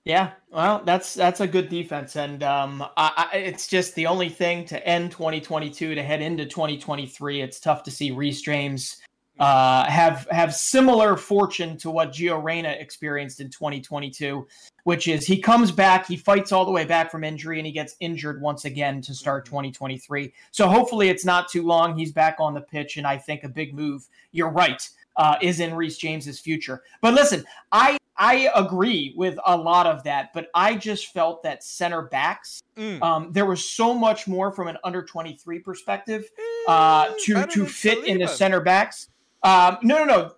Yeah, 0.05 0.31
well, 0.50 0.81
that's 0.87 1.12
that's 1.12 1.41
a 1.41 1.47
good 1.47 1.69
defense, 1.69 2.17
and 2.17 2.43
um, 2.43 2.83
I, 2.97 3.29
I, 3.31 3.37
it's 3.37 3.67
just 3.67 3.95
the 3.95 4.07
only 4.07 4.31
thing 4.31 4.65
to 4.67 4.87
end 4.87 5.11
2022 5.11 5.95
to 5.95 6.03
head 6.03 6.23
into 6.23 6.47
2023. 6.47 7.43
It's 7.43 7.61
tough 7.61 7.83
to 7.83 7.91
see 7.91 8.11
Reece 8.11 8.41
James 8.41 9.03
uh, 9.38 9.88
have 9.88 10.26
have 10.30 10.54
similar 10.54 11.16
fortune 11.16 11.76
to 11.78 11.90
what 11.90 12.12
Gio 12.12 12.42
Reyna 12.42 12.71
experienced 12.71 13.40
in 13.40 13.50
2022, 13.50 14.47
which 14.85 15.09
is 15.09 15.26
he 15.26 15.40
comes 15.40 15.71
back, 15.71 16.07
he 16.07 16.16
fights 16.16 16.52
all 16.52 16.64
the 16.64 16.71
way 16.71 16.85
back 16.85 17.11
from 17.11 17.25
injury, 17.25 17.59
and 17.59 17.66
he 17.66 17.73
gets 17.73 17.95
injured 18.00 18.40
once 18.40 18.64
again 18.64 19.00
to 19.02 19.14
start 19.14 19.45
2023. 19.45 20.33
So 20.50 20.68
hopefully 20.68 21.09
it's 21.09 21.25
not 21.25 21.49
too 21.49 21.64
long. 21.64 21.97
He's 21.97 22.12
back 22.12 22.37
on 22.40 22.54
the 22.54 22.61
pitch, 22.61 22.97
and 22.97 23.07
I 23.07 23.16
think 23.16 23.45
a 23.45 23.49
big 23.49 23.75
move. 23.75 24.07
You're 24.33 24.50
right. 24.50 24.88
Uh, 25.16 25.37
is 25.42 25.59
in 25.59 25.75
Reece 25.75 25.99
James's 25.99 26.38
future. 26.38 26.83
But 27.00 27.14
listen, 27.14 27.45
I 27.73 27.99
I 28.18 28.50
agree 28.54 29.14
with 29.16 29.38
a 29.47 29.57
lot 29.57 29.87
of 29.87 30.02
that, 30.02 30.30
but 30.35 30.49
I 30.52 30.75
just 30.75 31.12
felt 31.12 31.45
that 31.45 31.62
center 31.62 32.02
backs, 32.02 32.61
mm. 32.76 33.00
um, 33.00 33.33
there 33.33 33.47
was 33.47 33.68
so 33.68 33.95
much 33.95 34.26
more 34.26 34.50
from 34.50 34.66
an 34.66 34.76
under 34.83 35.04
23 35.04 35.61
perspective 35.61 36.28
uh, 36.66 37.07
mm, 37.07 37.18
to 37.25 37.47
to 37.47 37.66
fit 37.66 38.04
in 38.07 38.18
the 38.18 38.26
center 38.26 38.61
backs. 38.61 39.09
Um, 39.42 39.78
no, 39.83 40.04
no, 40.04 40.04
no. 40.04 40.33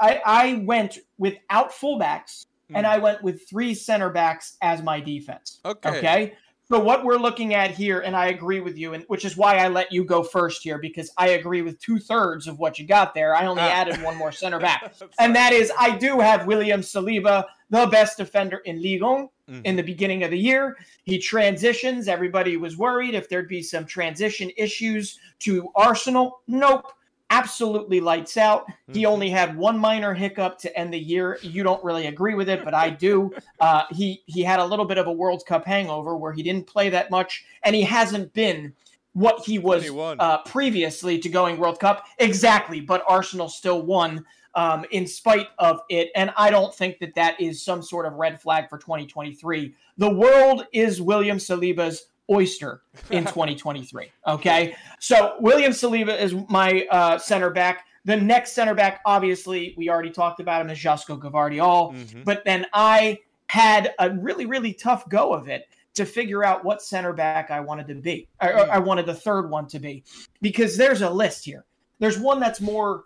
I, 0.00 0.20
I 0.24 0.62
went 0.64 0.98
without 1.18 1.70
fullbacks 1.70 2.46
mm. 2.70 2.76
and 2.76 2.86
I 2.86 2.98
went 2.98 3.22
with 3.22 3.48
three 3.48 3.74
center 3.74 4.10
backs 4.10 4.56
as 4.62 4.82
my 4.82 5.00
defense. 5.00 5.60
Okay. 5.64 5.98
Okay. 5.98 6.34
So 6.66 6.80
what 6.80 7.04
we're 7.04 7.18
looking 7.18 7.52
at 7.52 7.72
here, 7.72 8.00
and 8.00 8.16
I 8.16 8.28
agree 8.28 8.60
with 8.60 8.78
you, 8.78 8.94
and 8.94 9.04
which 9.08 9.26
is 9.26 9.36
why 9.36 9.58
I 9.58 9.68
let 9.68 9.92
you 9.92 10.02
go 10.02 10.22
first 10.22 10.62
here 10.62 10.78
because 10.78 11.10
I 11.18 11.30
agree 11.30 11.60
with 11.60 11.78
two 11.78 11.98
thirds 11.98 12.46
of 12.46 12.58
what 12.58 12.78
you 12.78 12.86
got 12.86 13.12
there. 13.14 13.36
I 13.36 13.44
only 13.44 13.62
Ah. 13.62 13.68
added 13.68 14.02
one 14.02 14.16
more 14.16 14.32
center 14.32 14.58
back, 14.58 14.94
and 15.18 15.36
that 15.36 15.52
is 15.52 15.70
I 15.78 15.90
do 15.96 16.20
have 16.20 16.46
William 16.46 16.80
Saliba, 16.80 17.44
the 17.68 17.86
best 17.86 18.16
defender 18.16 18.58
in 18.64 18.80
Ligue 18.80 19.02
1 19.02 19.28
Mhm. 19.50 19.60
in 19.64 19.76
the 19.76 19.82
beginning 19.82 20.22
of 20.22 20.30
the 20.30 20.38
year. 20.38 20.78
He 21.04 21.18
transitions. 21.18 22.08
Everybody 22.08 22.56
was 22.56 22.78
worried 22.78 23.14
if 23.14 23.28
there'd 23.28 23.46
be 23.46 23.62
some 23.62 23.84
transition 23.84 24.50
issues 24.56 25.18
to 25.40 25.68
Arsenal. 25.74 26.40
Nope. 26.46 26.90
Absolutely 27.30 28.00
lights 28.00 28.36
out. 28.36 28.66
He 28.92 29.02
Mhm. 29.02 29.08
only 29.08 29.30
had 29.30 29.56
one 29.56 29.78
minor 29.78 30.14
hiccup 30.14 30.58
to 30.58 30.78
end 30.78 30.92
the 30.92 30.98
year. 30.98 31.38
You 31.42 31.62
don't 31.62 31.82
really 31.82 32.06
agree 32.06 32.34
with 32.34 32.48
it, 32.48 32.64
but 32.64 32.74
I 32.74 32.90
do. 32.90 33.32
Uh, 33.60 33.84
he 33.90 34.22
he 34.26 34.42
had 34.42 34.60
a 34.60 34.64
little 34.64 34.84
bit 34.84 34.98
of 34.98 35.06
a 35.06 35.12
World 35.12 35.44
Cup 35.46 35.64
hangover 35.64 36.16
where 36.16 36.32
he 36.32 36.42
didn't 36.42 36.66
play 36.66 36.90
that 36.90 37.10
much, 37.10 37.44
and 37.62 37.74
he 37.74 37.82
hasn't 37.82 38.32
been 38.34 38.74
what 39.14 39.42
he 39.46 39.58
was 39.58 39.84
uh, 40.20 40.38
previously 40.42 41.18
to 41.18 41.28
going 41.28 41.56
World 41.56 41.78
Cup. 41.80 42.04
Exactly, 42.18 42.80
but 42.80 43.02
Arsenal 43.08 43.48
still 43.48 43.80
won 43.82 44.24
um, 44.54 44.84
in 44.90 45.06
spite 45.06 45.48
of 45.58 45.80
it, 45.88 46.10
and 46.14 46.30
I 46.36 46.50
don't 46.50 46.74
think 46.74 46.98
that 46.98 47.14
that 47.14 47.40
is 47.40 47.62
some 47.62 47.82
sort 47.82 48.06
of 48.06 48.12
red 48.14 48.40
flag 48.40 48.68
for 48.68 48.78
2023. 48.78 49.74
The 49.98 50.10
world 50.10 50.66
is 50.72 51.00
William 51.00 51.38
Saliba's 51.38 52.08
oyster 52.30 52.82
in 53.10 53.24
2023. 53.24 54.10
Okay, 54.26 54.74
so 55.00 55.36
William 55.40 55.72
Saliba 55.72 56.18
is 56.18 56.34
my 56.48 56.86
uh, 56.90 57.18
center 57.18 57.50
back. 57.50 57.86
The 58.04 58.16
next 58.16 58.52
center 58.52 58.74
back, 58.74 59.00
obviously, 59.06 59.74
we 59.78 59.88
already 59.88 60.10
talked 60.10 60.40
about 60.40 60.60
him, 60.60 60.68
is 60.70 60.78
Josko 60.78 61.18
Gavardiol. 61.18 61.94
Mhm. 61.94 62.24
But 62.24 62.44
then 62.44 62.66
I 62.74 63.18
had 63.48 63.94
a 63.98 64.10
really, 64.10 64.46
really 64.46 64.74
tough 64.74 65.08
go 65.08 65.32
of 65.32 65.48
it 65.48 65.68
to 65.94 66.04
figure 66.04 66.44
out 66.44 66.64
what 66.64 66.82
center 66.82 67.12
back 67.12 67.50
I 67.50 67.60
wanted 67.60 67.86
to 67.88 67.94
be. 67.94 68.28
Or, 68.42 68.52
or 68.58 68.70
I 68.70 68.78
wanted 68.78 69.06
the 69.06 69.14
third 69.14 69.48
one 69.48 69.66
to 69.68 69.78
be 69.78 70.02
because 70.42 70.76
there's 70.76 71.02
a 71.02 71.08
list 71.10 71.44
here. 71.44 71.64
There's 71.98 72.18
one 72.18 72.40
that's 72.40 72.60
more. 72.60 73.04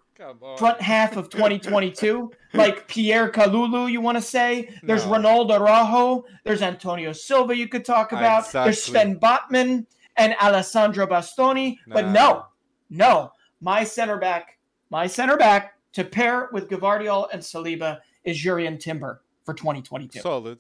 Front 0.57 0.81
half 0.81 1.17
of 1.17 1.29
2022, 1.31 2.33
like 2.55 2.89
Pierre 2.89 3.31
Kalulu, 3.31 3.91
you 3.91 4.01
want 4.01 4.17
to 4.19 4.23
say. 4.23 4.69
There's 4.83 5.07
No. 5.07 5.13
Ronaldo 5.13 5.51
Araújo. 5.61 6.25
There's 6.45 6.63
Antonio 6.63 7.13
Silva, 7.13 7.57
you 7.57 7.69
could 7.69 7.85
talk 7.85 8.13
about. 8.13 8.51
There's 8.51 8.79
Exactly. 8.79 8.93
Sven 8.93 9.21
Botman 9.21 9.87
and 10.17 10.35
Alessandro 10.43 11.07
Bastoni. 11.07 11.79
But 11.87 12.09
no, 12.09 12.47
no. 12.91 13.33
My 13.61 13.85
center 13.85 14.19
back, 14.19 14.59
my 14.91 15.07
center 15.07 15.37
back 15.37 15.75
to 15.93 16.05
pair 16.05 16.49
with 16.53 16.69
Gavardiol 16.69 17.29
and 17.33 17.41
Saliba 17.43 17.99
is 18.25 18.37
Jurien 18.37 18.79
Timber 18.81 19.23
for 19.45 19.55
2022. 19.55 20.21
Solid. 20.21 20.59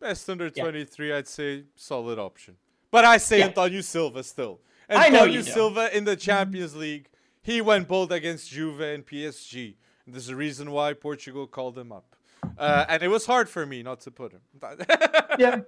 Best 0.00 0.28
under 0.28 0.50
Yeah. 0.54 0.62
23, 0.64 1.12
I'd 1.12 1.28
say 1.28 1.64
solid 1.76 2.18
option. 2.18 2.56
But 2.90 3.04
I 3.04 3.18
say 3.18 3.38
Yeah. 3.38 3.46
Antonio 3.46 3.80
Silva 3.82 4.22
still. 4.24 4.60
I 4.88 5.08
know 5.10 5.18
Antonio 5.20 5.34
you 5.38 5.42
do. 5.42 5.50
Silva 5.50 5.96
in 5.96 6.04
the 6.04 6.14
Champions 6.16 6.76
League, 6.76 7.08
he 7.46 7.60
went 7.60 7.86
bold 7.86 8.10
against 8.10 8.50
Juve 8.50 8.80
and 8.80 9.06
PSG. 9.06 9.76
And 10.04 10.14
there's 10.14 10.28
a 10.28 10.36
reason 10.36 10.72
why 10.72 10.94
Portugal 10.94 11.46
called 11.46 11.78
him 11.78 11.92
up. 11.92 12.16
Uh, 12.58 12.84
and 12.88 13.02
it 13.02 13.08
was 13.08 13.24
hard 13.26 13.48
for 13.48 13.64
me 13.64 13.82
not 13.84 14.00
to 14.00 14.10
put 14.10 14.32
him. 14.32 14.40
Yeah. 15.38 15.60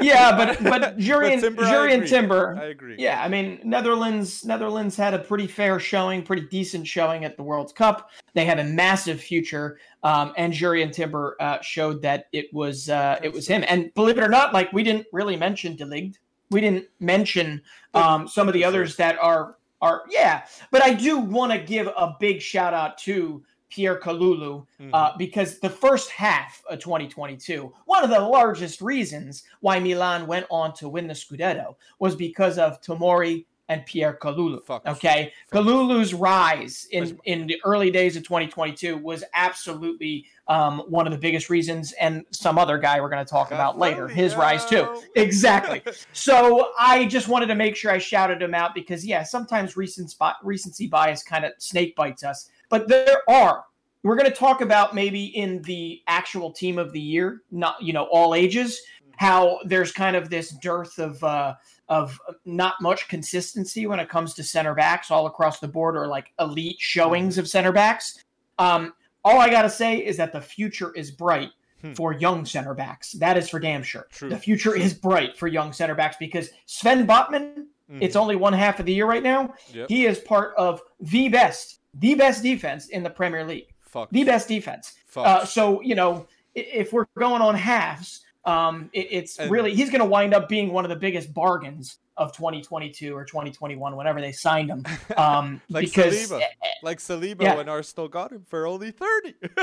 yeah, 0.00 0.36
but 0.36 0.62
but 0.62 0.96
Jurien 0.96 1.40
Timber, 1.40 1.64
I 1.64 1.72
Jurien 1.72 1.94
agree. 1.96 2.08
Timber. 2.08 2.56
I 2.56 2.66
agree. 2.66 2.94
Yeah, 3.00 3.20
I 3.20 3.28
mean 3.28 3.58
Netherlands 3.64 4.44
Netherlands 4.44 4.94
had 4.94 5.12
a 5.12 5.18
pretty 5.18 5.48
fair 5.48 5.80
showing, 5.80 6.22
pretty 6.22 6.42
decent 6.42 6.86
showing 6.86 7.24
at 7.24 7.36
the 7.36 7.42
World 7.42 7.74
Cup. 7.74 8.10
They 8.34 8.44
have 8.44 8.60
a 8.60 8.64
massive 8.64 9.20
future, 9.20 9.80
um, 10.04 10.32
and 10.36 10.52
Jurien 10.52 10.92
Timber 10.92 11.36
uh, 11.40 11.60
showed 11.62 12.00
that 12.02 12.26
it 12.32 12.46
was 12.54 12.90
uh, 12.90 13.18
it 13.24 13.32
was 13.32 13.48
him. 13.48 13.64
And 13.66 13.92
believe 13.94 14.18
it 14.18 14.22
or 14.22 14.28
not, 14.28 14.54
like 14.54 14.72
we 14.72 14.84
didn't 14.84 15.08
really 15.12 15.34
mention 15.34 15.74
De 15.74 15.84
Ligt. 15.84 16.18
We 16.52 16.60
didn't 16.60 16.86
mention 17.00 17.60
um, 17.94 18.28
some 18.28 18.46
of 18.46 18.54
the 18.54 18.64
others 18.64 18.94
that 18.96 19.18
are 19.18 19.56
are 19.82 20.04
yeah. 20.08 20.46
But 20.70 20.82
I 20.82 20.94
do 20.94 21.18
want 21.18 21.52
to 21.52 21.58
give 21.58 21.88
a 21.88 22.16
big 22.18 22.40
shout 22.40 22.72
out 22.72 22.96
to 22.98 23.42
Pierre 23.68 23.98
Kalulu 23.98 24.66
Mhm. 24.80 24.90
uh, 24.92 25.12
because 25.18 25.58
the 25.58 25.70
first 25.70 26.10
half 26.10 26.62
of 26.68 26.78
2022, 26.78 27.72
one 27.86 28.04
of 28.04 28.10
the 28.10 28.20
largest 28.20 28.80
reasons 28.80 29.44
why 29.60 29.78
Milan 29.80 30.26
went 30.26 30.46
on 30.50 30.72
to 30.74 30.88
win 30.88 31.06
the 31.06 31.14
Scudetto 31.14 31.74
was 31.98 32.14
because 32.14 32.58
of 32.58 32.80
Tomori 32.82 33.46
and 33.72 33.86
Pierre 33.86 34.18
Kalulu. 34.20 34.62
Fuck. 34.64 34.86
Okay, 34.86 35.32
Fuck. 35.50 35.64
Kalulu's 35.64 36.12
rise 36.12 36.86
in 36.90 37.18
in 37.24 37.46
the 37.46 37.60
early 37.64 37.90
days 37.90 38.16
of 38.16 38.22
2022 38.22 38.98
was 38.98 39.24
absolutely 39.34 40.26
um, 40.48 40.80
one 40.88 41.06
of 41.06 41.12
the 41.12 41.18
biggest 41.18 41.48
reasons, 41.48 41.92
and 41.92 42.24
some 42.30 42.58
other 42.58 42.78
guy 42.78 43.00
we're 43.00 43.08
going 43.08 43.24
to 43.24 43.30
talk 43.30 43.50
about 43.50 43.78
later, 43.78 44.06
his 44.08 44.34
rise 44.36 44.64
too. 44.66 45.02
Exactly. 45.16 45.82
So 46.12 46.72
I 46.78 47.06
just 47.06 47.28
wanted 47.28 47.46
to 47.46 47.54
make 47.54 47.74
sure 47.76 47.90
I 47.90 47.98
shouted 47.98 48.42
him 48.42 48.54
out 48.54 48.74
because 48.74 49.04
yeah, 49.04 49.22
sometimes 49.22 49.76
recent 49.76 50.14
recency 50.42 50.86
bias 50.86 51.22
kind 51.22 51.44
of 51.44 51.52
snake 51.58 51.96
bites 51.96 52.24
us. 52.24 52.50
But 52.68 52.88
there 52.88 53.18
are. 53.28 53.64
We're 54.02 54.16
going 54.16 54.30
to 54.30 54.36
talk 54.36 54.60
about 54.60 54.94
maybe 54.94 55.26
in 55.26 55.62
the 55.62 56.02
actual 56.06 56.50
team 56.50 56.78
of 56.78 56.92
the 56.92 57.00
year, 57.00 57.42
not 57.50 57.80
you 57.82 57.92
know 57.92 58.04
all 58.04 58.34
ages, 58.34 58.80
how 59.16 59.60
there's 59.64 59.92
kind 59.92 60.16
of 60.16 60.28
this 60.28 60.50
dearth 60.62 60.98
of 60.98 61.22
uh, 61.22 61.54
of 61.92 62.18
not 62.44 62.74
much 62.80 63.06
consistency 63.08 63.86
when 63.86 64.00
it 64.00 64.08
comes 64.08 64.32
to 64.34 64.42
center 64.42 64.74
backs 64.74 65.10
all 65.10 65.26
across 65.26 65.60
the 65.60 65.68
board, 65.68 65.94
or 65.96 66.06
like 66.06 66.32
elite 66.38 66.76
showings 66.78 67.38
of 67.38 67.46
center 67.48 67.72
backs. 67.72 68.22
Um, 68.58 68.94
all 69.24 69.38
I 69.40 69.50
got 69.50 69.62
to 69.62 69.70
say 69.70 69.98
is 69.98 70.16
that 70.16 70.32
the 70.32 70.40
future 70.40 70.92
is 70.94 71.10
bright 71.10 71.50
Hmm. 71.82 71.94
for 71.94 72.12
young 72.12 72.46
center 72.46 72.74
backs. 72.74 73.10
That 73.14 73.36
is 73.36 73.48
for 73.50 73.58
damn 73.58 73.82
sure. 73.82 74.06
True. 74.12 74.28
The 74.30 74.38
future 74.38 74.74
is 74.76 74.94
bright 74.94 75.36
for 75.36 75.48
young 75.48 75.72
center 75.72 75.96
backs 75.96 76.16
because 76.20 76.50
Sven 76.66 77.06
Botman, 77.08 77.66
Mhm. 77.90 77.98
it's 78.00 78.14
only 78.14 78.36
one 78.36 78.52
half 78.52 78.78
of 78.78 78.86
the 78.86 78.94
year 78.94 79.06
right 79.06 79.22
now. 79.22 79.52
Yep. 79.74 79.88
He 79.88 80.06
is 80.06 80.18
part 80.20 80.54
of 80.56 80.80
the 81.00 81.28
best, 81.28 81.80
the 81.94 82.14
best 82.14 82.42
defense 82.44 82.86
in 82.88 83.02
the 83.02 83.10
Premier 83.10 83.44
League. 83.44 83.66
Fuck. 83.80 84.10
The 84.12 84.22
best 84.24 84.46
defense. 84.48 84.94
Uh, 85.16 85.44
so, 85.44 85.80
you 85.82 85.96
know, 85.96 86.26
if 86.54 86.92
we're 86.92 87.06
going 87.18 87.42
on 87.42 87.54
halves, 87.56 88.20
um, 88.44 88.90
it, 88.92 89.08
it's 89.10 89.38
And- 89.38 89.50
really, 89.50 89.74
he's 89.74 89.90
going 89.90 90.00
to 90.00 90.06
wind 90.06 90.34
up 90.34 90.48
being 90.48 90.72
one 90.72 90.84
of 90.84 90.88
the 90.88 90.96
biggest 90.96 91.32
bargains 91.32 91.98
of 92.16 92.32
2022 92.36 93.16
or 93.16 93.24
2021, 93.24 93.96
whenever 93.96 94.20
they 94.20 94.32
signed 94.32 94.68
him. 94.70 94.84
Um, 95.16 95.60
Like 95.70 95.86
because 95.86 96.14
Saliba. 96.30 96.42
like 96.82 96.98
Saliba 96.98 97.42
Yeah. 97.42 97.56
when 97.56 97.68
Arsenal 97.68 98.08
got 98.08 98.32
him 98.32 98.44
for 98.46 98.66
only 98.66 98.90
30. 98.90 99.34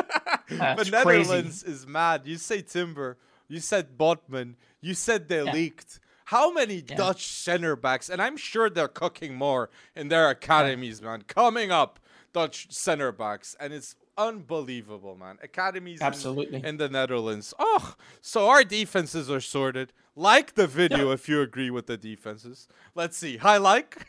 That's 0.50 0.89
but 0.89 1.03
crazy. 1.03 1.29
Netherlands 1.29 1.63
is 1.63 1.86
mad. 1.86 2.21
You 2.25 2.38
say 2.38 2.62
Timber, 2.62 3.17
you 3.48 3.59
said 3.59 3.98
Botman, 3.98 4.55
you 4.81 4.93
said 4.93 5.27
they 5.27 5.43
Yeah. 5.43 5.51
leaked. 5.53 6.00
How 6.25 6.51
many 6.51 6.83
Yeah. 6.88 6.95
Dutch 6.95 7.27
center 7.27 7.75
backs, 7.75 8.09
and 8.09 8.21
I'm 8.21 8.38
sure 8.38 8.69
they're 8.69 8.88
cooking 8.88 9.36
more 9.36 9.69
in 9.95 10.07
their 10.09 10.29
academies, 10.29 11.01
man, 11.01 11.24
coming 11.24 11.71
up, 11.71 12.00
Dutch 12.33 12.67
center 12.71 13.12
backs, 13.12 13.55
and 13.59 13.74
it's 13.74 13.95
unbelievable, 14.20 15.16
man. 15.16 15.38
Academies 15.42 16.02
Absolutely. 16.02 16.62
in, 16.64 16.78
the 16.78 16.90
Netherlands. 16.90 17.54
Oh, 17.58 17.96
so 18.22 18.48
our 18.50 18.64
defenses 18.64 19.32
are 19.32 19.40
sorted. 19.42 19.94
Like 20.16 20.56
the 20.56 20.68
video 20.68 21.12
if 21.12 21.30
you 21.30 21.42
agree 21.42 21.70
with 21.72 21.86
the 21.88 21.98
defenses. 21.98 22.68
Let's 22.94 23.16
see. 23.18 23.38
Hi, 23.38 23.58
like. 23.58 24.06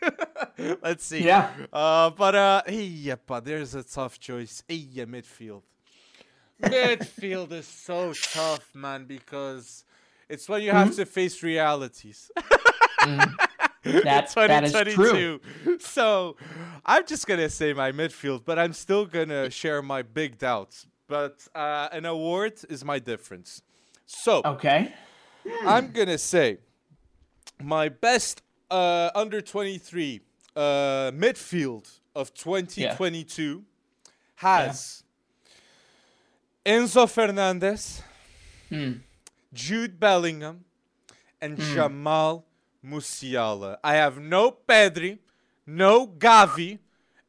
Let's 0.83 1.05
see. 1.07 1.23
Yeah. 1.25 1.50
Uh, 1.73 2.11
but 2.11 2.35
uh, 2.35 2.62
yeah, 2.69 3.14
but 3.26 3.45
there's 3.45 3.75
a 3.75 3.85
tough 3.85 4.19
choice. 4.19 4.62
Yeah, 4.69 5.05
midfield. 5.05 5.62
midfield 6.61 7.52
is 7.52 7.67
so 7.67 8.12
tough, 8.12 8.69
man, 8.75 9.05
because 9.07 9.85
it's 10.29 10.49
when 10.49 10.62
you 10.62 10.71
Mm-hmm. 10.71 10.79
have 10.79 10.97
to 10.97 11.07
face 11.07 11.43
realities. 11.43 12.31
Mm. 13.00 13.35
That, 14.04 14.30
that 14.34 14.64
is 14.88 14.94
true. 14.94 15.40
So 15.78 16.37
I'm 16.84 17.06
just 17.06 17.26
gonna 17.26 17.49
say 17.49 17.72
my 17.72 17.92
midfield, 17.92 18.44
but 18.44 18.58
I'm 18.58 18.72
still 18.75 19.06
gonna 19.06 19.49
share 19.50 19.80
my 19.82 20.02
big 20.02 20.37
doubts. 20.38 20.87
But 21.08 21.46
uh, 21.54 21.88
an 21.90 22.04
award 22.04 22.54
is 22.68 22.84
my 22.84 22.99
difference. 22.99 23.62
So 24.06 24.42
Okay. 24.44 24.92
I'm 25.66 25.92
gonna 25.92 26.18
say 26.18 26.58
my 27.62 27.88
best 27.88 28.42
uh, 28.70 29.10
under 29.14 29.40
23 29.40 30.20
uh, 30.54 30.60
midfield 31.12 31.90
of 32.14 32.34
2022 32.34 33.64
has 34.37 35.02
Enzo 36.66 37.08
Fernandez, 37.08 38.02
Hmm. 38.68 38.92
Jude 39.52 39.99
Bellingham, 39.99 40.64
and 41.40 41.58
Hmm. 41.58 41.75
Jamal 41.75 42.44
Musiala. 42.84 43.76
I 43.84 43.94
have 43.94 44.18
no 44.18 44.50
Pedri, 44.52 45.18
no 45.66 46.06
Gavi, 46.06 46.78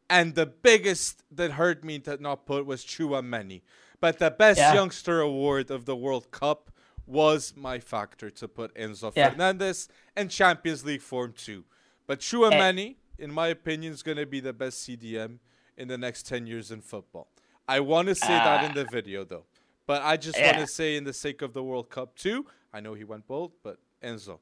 and 0.09 0.35
the 0.35 0.45
biggest 0.45 1.23
that 1.31 1.51
hurt 1.51 1.83
me 1.83 1.99
to 1.99 2.17
not 2.21 2.45
put 2.45 2.65
was 2.65 2.83
Tchouameni. 2.83 3.61
But 3.99 4.19
the 4.19 4.31
best 4.31 4.59
Yeah. 4.59 4.73
youngster 4.73 5.21
award 5.21 5.69
of 5.71 5.85
the 5.85 5.95
World 5.95 6.31
Cup 6.31 6.71
was 7.05 7.53
my 7.55 7.79
factor 7.79 8.29
to 8.29 8.47
put 8.47 8.73
Enzo 8.75 9.11
Yeah. 9.15 9.29
Fernandez 9.29 9.89
and 10.15 10.29
Champions 10.29 10.83
League 10.85 11.01
form 11.01 11.33
too. 11.33 11.65
But 12.07 12.19
Tchouameni, 12.19 12.95
in 13.17 13.31
my 13.31 13.47
opinion, 13.47 13.93
is 13.93 14.03
going 14.03 14.17
to 14.17 14.25
be 14.25 14.39
the 14.39 14.53
best 14.53 14.79
CDM 14.83 15.39
in 15.77 15.87
the 15.87 15.97
next 15.97 16.25
10 16.27 16.47
years 16.47 16.71
in 16.71 16.81
football. 16.81 17.27
I 17.67 17.79
want 17.79 18.07
to 18.09 18.15
say 18.15 18.27
that 18.27 18.65
in 18.65 18.73
the 18.73 18.85
uh, 18.87 18.91
video 18.91 19.23
though. 19.23 19.45
But 19.87 20.01
I 20.03 20.17
just 20.17 20.39
want 20.39 20.57
to 20.57 20.67
say, 20.67 20.95
in 20.95 21.03
the 21.03 21.13
sake 21.13 21.41
of 21.41 21.53
the 21.53 21.63
World 21.63 21.89
Cup 21.89 22.15
too, 22.15 22.45
I 22.73 22.79
know 22.79 22.93
he 22.93 23.03
went 23.03 23.27
bold, 23.27 23.51
but 23.63 23.77
Enzo. 24.03 24.39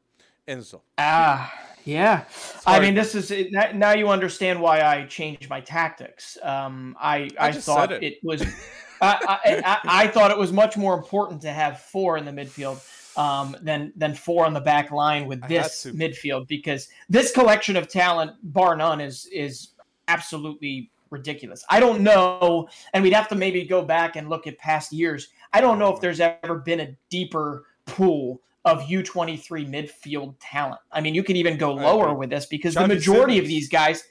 Enzo. 0.50 0.82
Ah, 0.98 1.54
yeah. 1.86 2.26
I 2.66 2.80
mean, 2.80 2.96
this 2.96 3.14
is 3.14 3.32
now 3.74 3.94
you 3.94 4.10
understand 4.10 4.60
why 4.60 4.82
I 4.82 5.06
changed 5.06 5.50
my 5.50 5.62
tactics. 5.62 6.38
Um, 6.42 6.98
I 7.00 7.30
I, 7.40 7.48
I 7.48 7.52
thought 7.52 7.92
it. 7.92 8.04
it. 8.04 8.20
was. 8.24 8.44
I, 9.02 9.62
I, 9.64 9.80
I, 9.86 10.08
thought 10.08 10.30
it 10.30 10.38
was 10.38 10.52
much 10.52 10.76
more 10.76 10.94
important 10.94 11.42
to 11.44 11.54
have 11.54 11.80
four 11.80 12.18
in 12.18 12.26
the 12.26 12.32
midfield 12.32 12.86
um, 13.18 13.56
than 13.62 13.94
than 13.96 14.14
four 14.14 14.46
on 14.46 14.54
the 14.54 14.60
back 14.60 14.92
line 14.92 15.26
with 15.26 15.42
this 15.48 15.86
midfield 15.86 16.50
because 16.50 16.90
this 17.08 17.32
collection 17.32 17.78
of 17.78 17.88
talent, 17.88 18.34
bar 18.44 18.76
none, 18.76 19.00
is 19.00 19.26
is 19.32 19.70
absolutely 20.10 20.92
ridiculous. 21.12 21.64
I 21.70 21.80
don't 21.80 22.02
know, 22.02 22.68
and 22.94 23.02
we'd 23.02 23.14
have 23.14 23.30
to 23.30 23.36
maybe 23.36 23.64
go 23.64 23.84
back 23.84 24.18
and 24.18 24.30
look 24.30 24.48
at 24.48 24.58
past 24.58 24.92
years. 24.92 25.30
I 25.54 25.62
don't 25.62 25.80
know 25.80 25.94
if 25.94 26.02
there's 26.02 26.20
ever 26.20 26.56
been 26.56 26.82
a 26.82 26.96
deeper 27.10 27.68
pool 27.86 28.42
of 28.66 28.82
U23 28.82 29.70
midfield 29.70 30.36
talent. 30.40 30.82
I 30.92 31.02
mean, 31.02 31.16
you 31.16 31.24
can 31.24 31.36
even 31.36 31.58
go 31.58 31.74
lower 31.74 32.14
with 32.14 32.30
this 32.30 32.46
because 32.46 32.74
the 32.74 32.88
majority 32.88 33.34
Simons. 33.34 33.40
of 33.40 33.48
these 33.48 33.70
guys, 33.70 34.04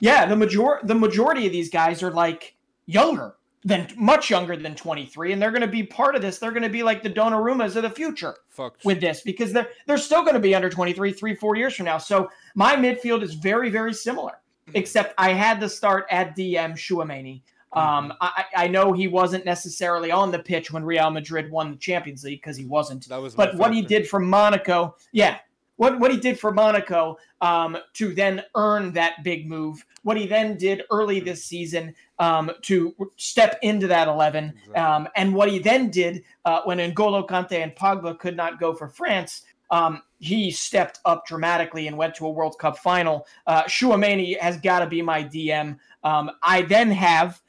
yeah, 0.00 0.26
the 0.26 0.36
major 0.36 0.80
the 0.84 0.94
majority 0.94 1.46
of 1.46 1.52
these 1.52 1.70
guys 1.70 2.02
are 2.02 2.12
like 2.12 2.56
younger 2.86 3.34
than 3.64 3.88
much 3.96 4.30
younger 4.30 4.56
than 4.56 4.76
23 4.76 5.32
and 5.32 5.42
they're 5.42 5.50
going 5.50 5.60
to 5.60 5.66
be 5.66 5.82
part 5.82 6.14
of 6.14 6.22
this. 6.22 6.38
They're 6.38 6.52
going 6.52 6.62
to 6.62 6.68
be 6.68 6.84
like 6.84 7.02
the 7.02 7.10
Donnarummas 7.10 7.74
of 7.74 7.82
the 7.82 7.90
future 7.90 8.36
Fuck. 8.48 8.76
with 8.84 9.00
this 9.00 9.22
because 9.22 9.52
they're 9.52 9.68
they're 9.86 9.98
still 9.98 10.22
going 10.22 10.34
to 10.34 10.40
be 10.40 10.54
under 10.54 10.70
23 10.70 11.12
3 11.12 11.34
4 11.34 11.56
years 11.56 11.74
from 11.74 11.86
now. 11.86 11.98
So 11.98 12.30
my 12.54 12.76
midfield 12.76 13.22
is 13.22 13.34
very 13.34 13.70
very 13.70 13.92
similar 13.92 14.34
except 14.74 15.14
I 15.18 15.32
had 15.32 15.60
to 15.60 15.68
start 15.68 16.06
at 16.10 16.36
DM 16.36 16.72
Tchouameni. 16.72 17.42
Um. 17.76 18.12
I, 18.20 18.44
I, 18.56 18.68
know 18.68 18.92
he 18.92 19.06
wasn't 19.06 19.44
necessarily 19.44 20.10
on 20.10 20.30
the 20.30 20.38
pitch 20.38 20.70
when 20.70 20.82
Real 20.82 21.10
Madrid 21.10 21.50
won 21.50 21.72
the 21.72 21.76
Champions 21.76 22.24
League 22.24 22.40
because 22.40 22.56
he 22.56 22.64
wasn't. 22.64 23.08
That 23.08 23.20
was 23.20 23.34
but 23.34 23.54
what 23.56 23.74
he 23.74 23.82
did 23.82 24.08
for 24.08 24.18
Monaco, 24.18 24.96
yeah, 25.12 25.38
what 25.76 26.00
what 26.00 26.10
he 26.10 26.16
did 26.16 26.38
for 26.38 26.52
Monaco 26.52 27.18
um, 27.40 27.76
to 27.94 28.14
then 28.14 28.42
earn 28.54 28.92
that 28.92 29.22
big 29.22 29.48
move. 29.48 29.84
What 30.02 30.16
he 30.16 30.26
then 30.26 30.56
did 30.56 30.82
early 30.90 31.20
this 31.20 31.44
season 31.44 31.94
um, 32.18 32.50
to 32.62 32.94
step 33.16 33.58
into 33.62 33.86
that 33.88 34.08
eleven, 34.08 34.54
um, 34.74 35.08
and 35.16 35.34
what 35.34 35.50
he 35.50 35.58
then 35.58 35.90
did 35.90 36.24
uh, 36.44 36.62
when 36.64 36.78
N'Golo 36.78 37.26
Kante 37.26 37.62
and 37.62 37.74
Pogba 37.74 38.18
could 38.18 38.36
not 38.36 38.58
go 38.58 38.74
for 38.74 38.88
France. 38.88 39.42
Um, 39.70 40.02
he 40.18 40.50
stepped 40.50 41.00
up 41.04 41.26
dramatically 41.26 41.88
and 41.88 41.96
went 41.96 42.14
to 42.16 42.26
a 42.26 42.30
World 42.30 42.56
Cup 42.58 42.78
final. 42.78 43.26
Uh, 43.46 43.64
Tchouameni 43.64 44.38
has 44.38 44.58
got 44.58 44.78
to 44.78 44.86
be 44.86 45.02
my 45.02 45.22
DM. 45.24 45.78
Um, 46.04 46.30
I 46.42 46.62
then 46.62 46.90
have 46.92 47.42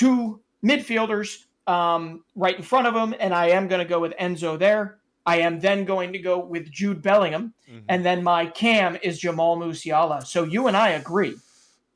two 0.00 0.40
midfielders 0.64 1.44
um, 1.66 2.24
right 2.34 2.56
in 2.56 2.62
front 2.62 2.86
of 2.86 2.94
him, 2.94 3.14
and 3.20 3.34
I 3.34 3.50
am 3.50 3.68
going 3.68 3.80
to 3.80 3.84
go 3.84 4.00
with 4.00 4.14
Enzo 4.18 4.58
there. 4.58 4.98
I 5.26 5.40
am 5.40 5.60
then 5.60 5.84
going 5.84 6.14
to 6.14 6.18
go 6.18 6.38
with 6.38 6.70
Jude 6.72 7.02
Bellingham, 7.02 7.52
mm-hmm. 7.68 7.80
and 7.88 8.04
then 8.04 8.24
my 8.24 8.46
cam 8.46 8.96
is 9.02 9.18
Jamal 9.18 9.58
Musiala. 9.58 10.26
So 10.26 10.44
you 10.44 10.66
and 10.66 10.76
I 10.76 10.90
agree. 10.90 11.36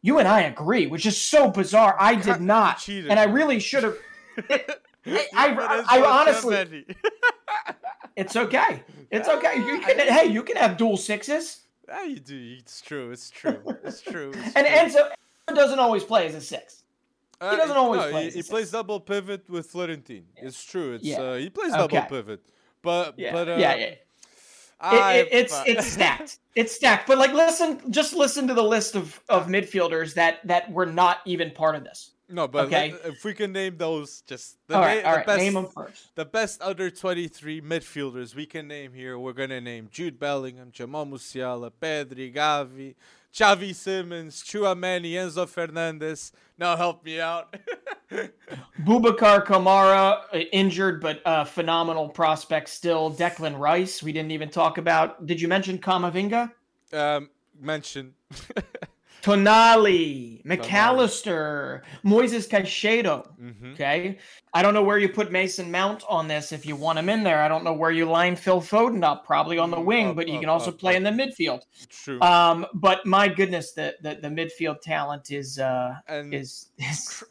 You 0.02 0.18
and 0.18 0.28
I 0.28 0.42
agree, 0.42 0.87
which 0.87 1.06
is 1.06 1.18
so 1.18 1.50
bizarre. 1.50 1.96
I 1.99 2.14
did 2.14 2.42
not, 2.42 2.87
and 2.88 3.18
I 3.18 3.25
really 3.25 3.58
should 3.58 3.84
have. 3.84 3.96
I, 5.06 5.25
I, 5.34 5.84
I, 5.88 6.20
honestly, 6.20 6.87
it's 8.16 8.37
okay. 8.37 8.82
It's 9.11 9.28
okay. 9.28 9.56
You 9.56 9.80
can, 9.80 9.99
hey, 9.99 10.26
you 10.26 10.42
can 10.42 10.56
have 10.56 10.76
dual 10.76 10.99
sixes. 10.99 11.61
Yeah, 11.88 12.04
you 12.04 12.18
do. 12.18 12.56
It's 12.58 12.80
true. 12.80 13.11
It's 13.11 13.30
true. 13.30 13.61
It's 13.82 14.00
true. 14.02 14.32
It's 14.34 14.56
and 14.56 14.66
true. 14.92 15.00
Enzo 15.00 15.54
doesn't 15.54 15.78
always 15.78 16.04
play 16.04 16.26
as 16.26 16.34
a 16.34 16.40
six. 16.40 16.84
Uh, 17.41 17.50
he 17.50 17.57
doesn't 17.57 17.76
always 17.76 18.00
no, 18.00 18.11
play. 18.11 18.25
He, 18.31 18.31
he 18.31 18.43
plays 18.43 18.71
double 18.71 19.00
pivot 19.00 19.49
with 19.49 19.67
Florentin. 19.67 20.25
Yeah. 20.37 20.47
It's 20.47 20.62
true. 20.64 20.95
It's 20.95 21.05
yeah. 21.05 21.21
uh, 21.21 21.37
he 21.37 21.50
plays 21.50 21.73
double 21.73 21.97
okay. 21.97 22.07
pivot, 22.09 22.43
but 22.83 23.19
yeah. 23.19 23.33
but 23.33 23.49
uh, 23.49 23.57
yeah, 23.57 23.75
yeah. 23.75 23.95
It, 24.87 25.17
it, 25.17 25.29
it's 25.33 25.62
it's 25.67 25.87
stacked. 25.87 26.38
It's 26.55 26.73
stacked. 26.73 27.09
But 27.09 27.19
like, 27.19 27.33
listen, 27.33 27.91
just 27.91 28.14
listen 28.14 28.47
to 28.47 28.55
the 28.55 28.62
list 28.62 28.95
of 28.95 29.21
of 29.29 29.49
midfielders 29.49 30.14
that 30.14 30.47
that 30.47 30.71
were 30.71 30.87
not 30.87 31.19
even 31.25 31.50
part 31.50 31.75
of 31.75 31.83
this. 31.83 32.12
No, 32.29 32.49
but 32.49 32.67
okay. 32.67 32.95
if 33.05 33.25
we 33.25 33.35
can 33.35 33.53
name 33.53 33.76
those, 33.76 34.23
just 34.23 34.57
the, 34.67 34.76
all 34.76 34.81
right, 34.81 35.03
na- 35.03 35.11
all 35.11 35.17
right. 35.17 35.26
best, 35.26 35.38
name 35.41 35.55
them 35.55 35.67
first. 35.67 36.14
The 36.14 36.25
best 36.25 36.62
under 36.62 36.91
twenty 36.91 37.29
three 37.29 37.61
midfielders 37.61 38.35
we 38.35 38.47
can 38.47 38.69
name 38.69 38.93
here. 38.93 39.19
We're 39.19 39.32
gonna 39.32 39.61
name 39.61 39.89
Jude 39.91 40.19
Bellingham, 40.19 40.71
Jamal 40.73 41.06
Musiala, 41.06 41.71
Pedri, 41.71 42.32
Gavi, 42.35 42.95
Xavi 43.34 43.75
Simons, 43.75 44.42
Tchouameni, 44.44 45.12
Enzo 45.14 45.49
Fernandez. 45.49 46.30
Now 46.56 46.76
help 46.76 47.04
me 47.04 47.20
out. 47.20 47.56
Boubacar 48.84 49.44
Kamara 49.44 50.20
uh, 50.32 50.38
injured, 50.52 51.00
but 51.00 51.20
uh, 51.26 51.44
phenomenal 51.44 52.08
prospect 52.08 52.68
still. 52.68 53.12
Declan 53.12 53.58
Rice. 53.58 54.04
We 54.04 54.12
didn't 54.12 54.30
even 54.30 54.50
talk 54.50 54.78
about. 54.78 55.26
Did 55.26 55.40
you 55.40 55.49
mention 55.49 55.78
Camavinga? 55.78 56.52
Um, 56.92 57.28
mention. 57.60 58.14
Tonali, 59.25 60.45
McAllister, 60.45 61.80
Moises 62.04 62.47
Caicedo. 62.47 63.26
Mm-hmm. 63.41 63.73
Okay. 63.73 64.19
I 64.52 64.63
don't 64.63 64.75
know 64.75 64.82
where 64.82 64.99
you 64.99 65.08
put 65.08 65.32
Mason 65.32 65.71
Mount 65.71 66.04
on 66.10 66.28
this 66.28 66.52
if 66.52 66.67
you 66.67 66.76
want 66.76 66.99
him 66.99 67.08
in 67.08 67.25
there. 67.25 67.41
I 67.41 67.49
don't 67.49 67.65
know 67.65 67.73
where 67.73 67.91
you 67.91 68.04
line 68.04 68.37
Phil 68.37 68.60
Foden 68.60 69.02
up, 69.02 69.25
probably 69.25 69.56
on 69.56 69.71
the 69.71 69.78
mm, 69.78 69.87
wing, 69.87 70.15
but 70.15 70.28
you 70.28 70.39
can 70.39 70.50
also 70.50 70.71
play 70.71 70.95
in 70.95 71.02
the 71.02 71.10
midfield. 71.10 71.63
True. 71.89 72.21
Um, 72.21 72.67
but 72.75 73.06
my 73.06 73.26
goodness, 73.26 73.73
the, 73.73 73.95
the, 74.02 74.17
the 74.17 74.28
midfield 74.28 74.82
talent 74.82 75.30
is 75.30 75.58
uh 75.58 75.95
and, 76.06 76.34
is, 76.34 76.67
is 76.78 77.25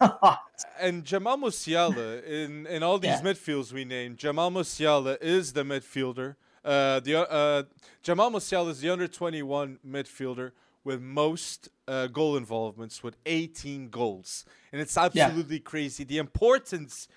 and 0.80 1.04
Jamal 1.04 1.38
Musiala 1.38 2.24
in 2.24 2.66
in 2.66 2.82
all 2.82 2.98
these 2.98 3.12
yeah. 3.12 3.22
midfields 3.22 3.72
we 3.72 3.86
named, 3.86 4.18
Jamal 4.18 4.50
Musiala 4.50 5.22
is 5.22 5.54
the 5.54 5.64
midfielder. 5.64 6.38
Uh, 6.66 7.02
the 7.02 7.30
uh, 7.30 7.64
Jamal 8.02 8.32
Musiala 8.32 8.70
is 8.70 8.80
the 8.80 8.90
under 8.90 9.08
21 9.08 9.78
midfielder 9.88 10.54
with 10.84 11.02
most 11.02 11.70
uh, 11.88 12.08
goal 12.08 12.38
involvements 12.38 13.04
with 13.04 13.18
18 13.26 13.90
goals. 13.90 14.46
And 14.72 14.82
it's 14.82 14.98
absolutely 14.98 15.58
yeah. 15.58 15.64
crazy. 15.64 16.04
The 16.04 16.18
importance 16.18 17.08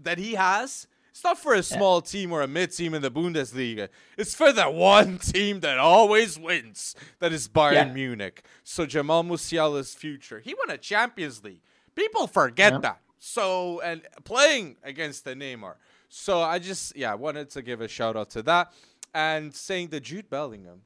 that 0.00 0.18
he 0.18 0.34
has, 0.34 0.86
it's 1.10 1.24
not 1.24 1.38
for 1.38 1.54
a 1.54 1.62
small 1.62 1.96
yeah. 1.96 2.10
team 2.10 2.32
or 2.32 2.42
a 2.42 2.48
mid 2.48 2.72
team 2.72 2.94
in 2.94 3.02
the 3.02 3.10
Bundesliga. 3.10 3.88
It's 4.16 4.34
for 4.34 4.52
the 4.52 4.70
one 4.70 5.18
team 5.18 5.60
that 5.60 5.78
always 5.78 6.38
wins, 6.38 6.94
that 7.18 7.32
is 7.32 7.48
Bayern 7.48 7.72
yeah. 7.72 7.92
Munich. 7.92 8.42
So 8.64 8.86
Jamal 8.86 9.22
Musiala's 9.22 9.94
future. 9.94 10.40
He 10.40 10.54
won 10.54 10.70
a 10.70 10.78
Champions 10.78 11.42
League. 11.44 11.62
People 11.94 12.26
forget 12.26 12.80
that. 12.82 13.00
So, 13.18 13.80
and 13.82 14.02
playing 14.24 14.76
against 14.82 15.24
the 15.24 15.34
Neymar. 15.34 15.74
So 16.08 16.40
I 16.40 16.58
just, 16.58 16.96
yeah, 16.96 17.12
wanted 17.14 17.50
to 17.50 17.62
give 17.62 17.82
a 17.82 17.88
shout 17.88 18.16
out 18.16 18.30
to 18.30 18.42
that. 18.44 18.72
And 19.12 19.54
saying 19.54 19.88
that 19.88 20.04
Jude 20.04 20.30
Bellingham, 20.30 20.82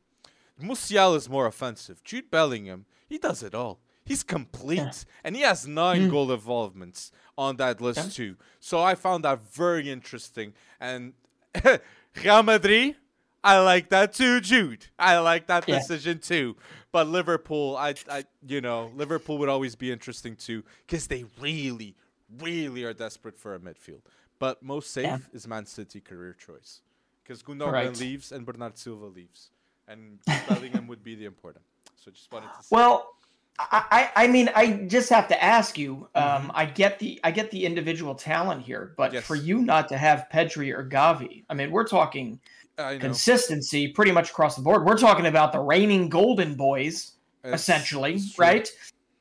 Musiala 0.60 1.16
is 1.16 1.28
more 1.28 1.46
offensive. 1.46 2.02
Jude 2.04 2.30
Bellingham, 2.30 2.86
he 3.06 3.18
does 3.18 3.42
it 3.42 3.54
all. 3.54 3.80
He's 4.04 4.22
complete, 4.22 4.76
yeah. 4.76 4.92
and 5.24 5.34
he 5.34 5.42
has 5.42 5.66
nine 5.66 6.08
mm. 6.08 6.10
goal 6.10 6.30
involvements 6.30 7.10
on 7.38 7.56
that 7.56 7.80
list 7.80 8.04
yeah. 8.04 8.10
too. 8.10 8.36
So 8.60 8.82
I 8.82 8.94
found 8.94 9.24
that 9.24 9.40
very 9.52 9.90
interesting. 9.90 10.52
And 10.78 11.14
Real 12.22 12.42
Madrid, 12.42 12.96
I 13.42 13.58
like 13.58 13.88
that 13.90 14.12
too, 14.12 14.40
Jude. 14.40 14.86
I 14.98 15.18
like 15.18 15.46
that 15.46 15.66
yeah. 15.66 15.78
decision 15.78 16.18
too. 16.18 16.56
But 16.92 17.08
Liverpool, 17.08 17.76
I, 17.76 17.94
I, 18.10 18.24
you 18.46 18.60
know, 18.60 18.92
Liverpool 18.94 19.38
would 19.38 19.48
always 19.48 19.74
be 19.74 19.90
interesting 19.90 20.36
too 20.36 20.64
because 20.86 21.06
they 21.06 21.24
really, 21.40 21.96
really 22.38 22.84
are 22.84 22.92
desperate 22.92 23.38
for 23.38 23.54
a 23.54 23.58
midfield. 23.58 24.02
But 24.38 24.62
most 24.62 24.90
safe 24.90 25.28
is 25.32 25.48
Man 25.48 25.64
City 25.64 26.00
career 26.00 26.34
choice 26.34 26.82
because 27.22 27.42
Gundogan 27.42 27.72
right. 27.72 27.98
leaves 27.98 28.32
and 28.32 28.44
Bernard 28.44 28.76
Silva 28.76 29.06
leaves 29.06 29.50
and 29.88 30.18
Bellingham 30.49 30.87
would 30.87 31.05
be 31.05 31.14
the 31.14 31.25
important. 31.25 31.64
So 31.97 32.11
just 32.11 32.33
wanted 32.33 32.49
to. 32.49 32.62
Say. 32.62 32.68
Well, 32.70 33.14
I, 33.59 34.11
I 34.16 34.27
mean 34.27 34.51
I 34.55 34.73
just 34.88 35.09
have 35.11 35.29
to 35.29 35.42
ask 35.42 35.79
you. 35.79 36.09
Um, 36.14 36.25
mm-hmm. 36.25 36.51
I 36.55 36.66
get 36.66 36.99
the 36.99 37.20
I 37.23 37.31
get 37.31 37.51
the 37.51 37.64
individual 37.64 38.14
talent 38.14 38.62
here, 38.62 38.94
but 38.97 39.12
yes. 39.12 39.25
for 39.25 39.37
you 39.37 39.62
not 39.62 39.88
to 39.88 39.97
have 39.97 40.27
Pedri 40.33 40.77
or 40.77 40.88
Gavi, 40.88 41.44
I 41.49 41.55
mean 41.55 41.70
we're 41.70 41.87
talking 41.87 42.40
consistency 42.77 43.88
pretty 43.88 44.12
much 44.12 44.31
across 44.31 44.57
the 44.57 44.62
board. 44.62 44.85
We're 44.85 44.99
talking 44.99 45.27
about 45.27 45.53
the 45.53 45.61
reigning 45.61 46.09
golden 46.09 46.55
boys, 46.57 47.12
it's, 47.44 47.55
essentially, 47.55 48.14
it's 48.14 48.38
right? 48.38 48.68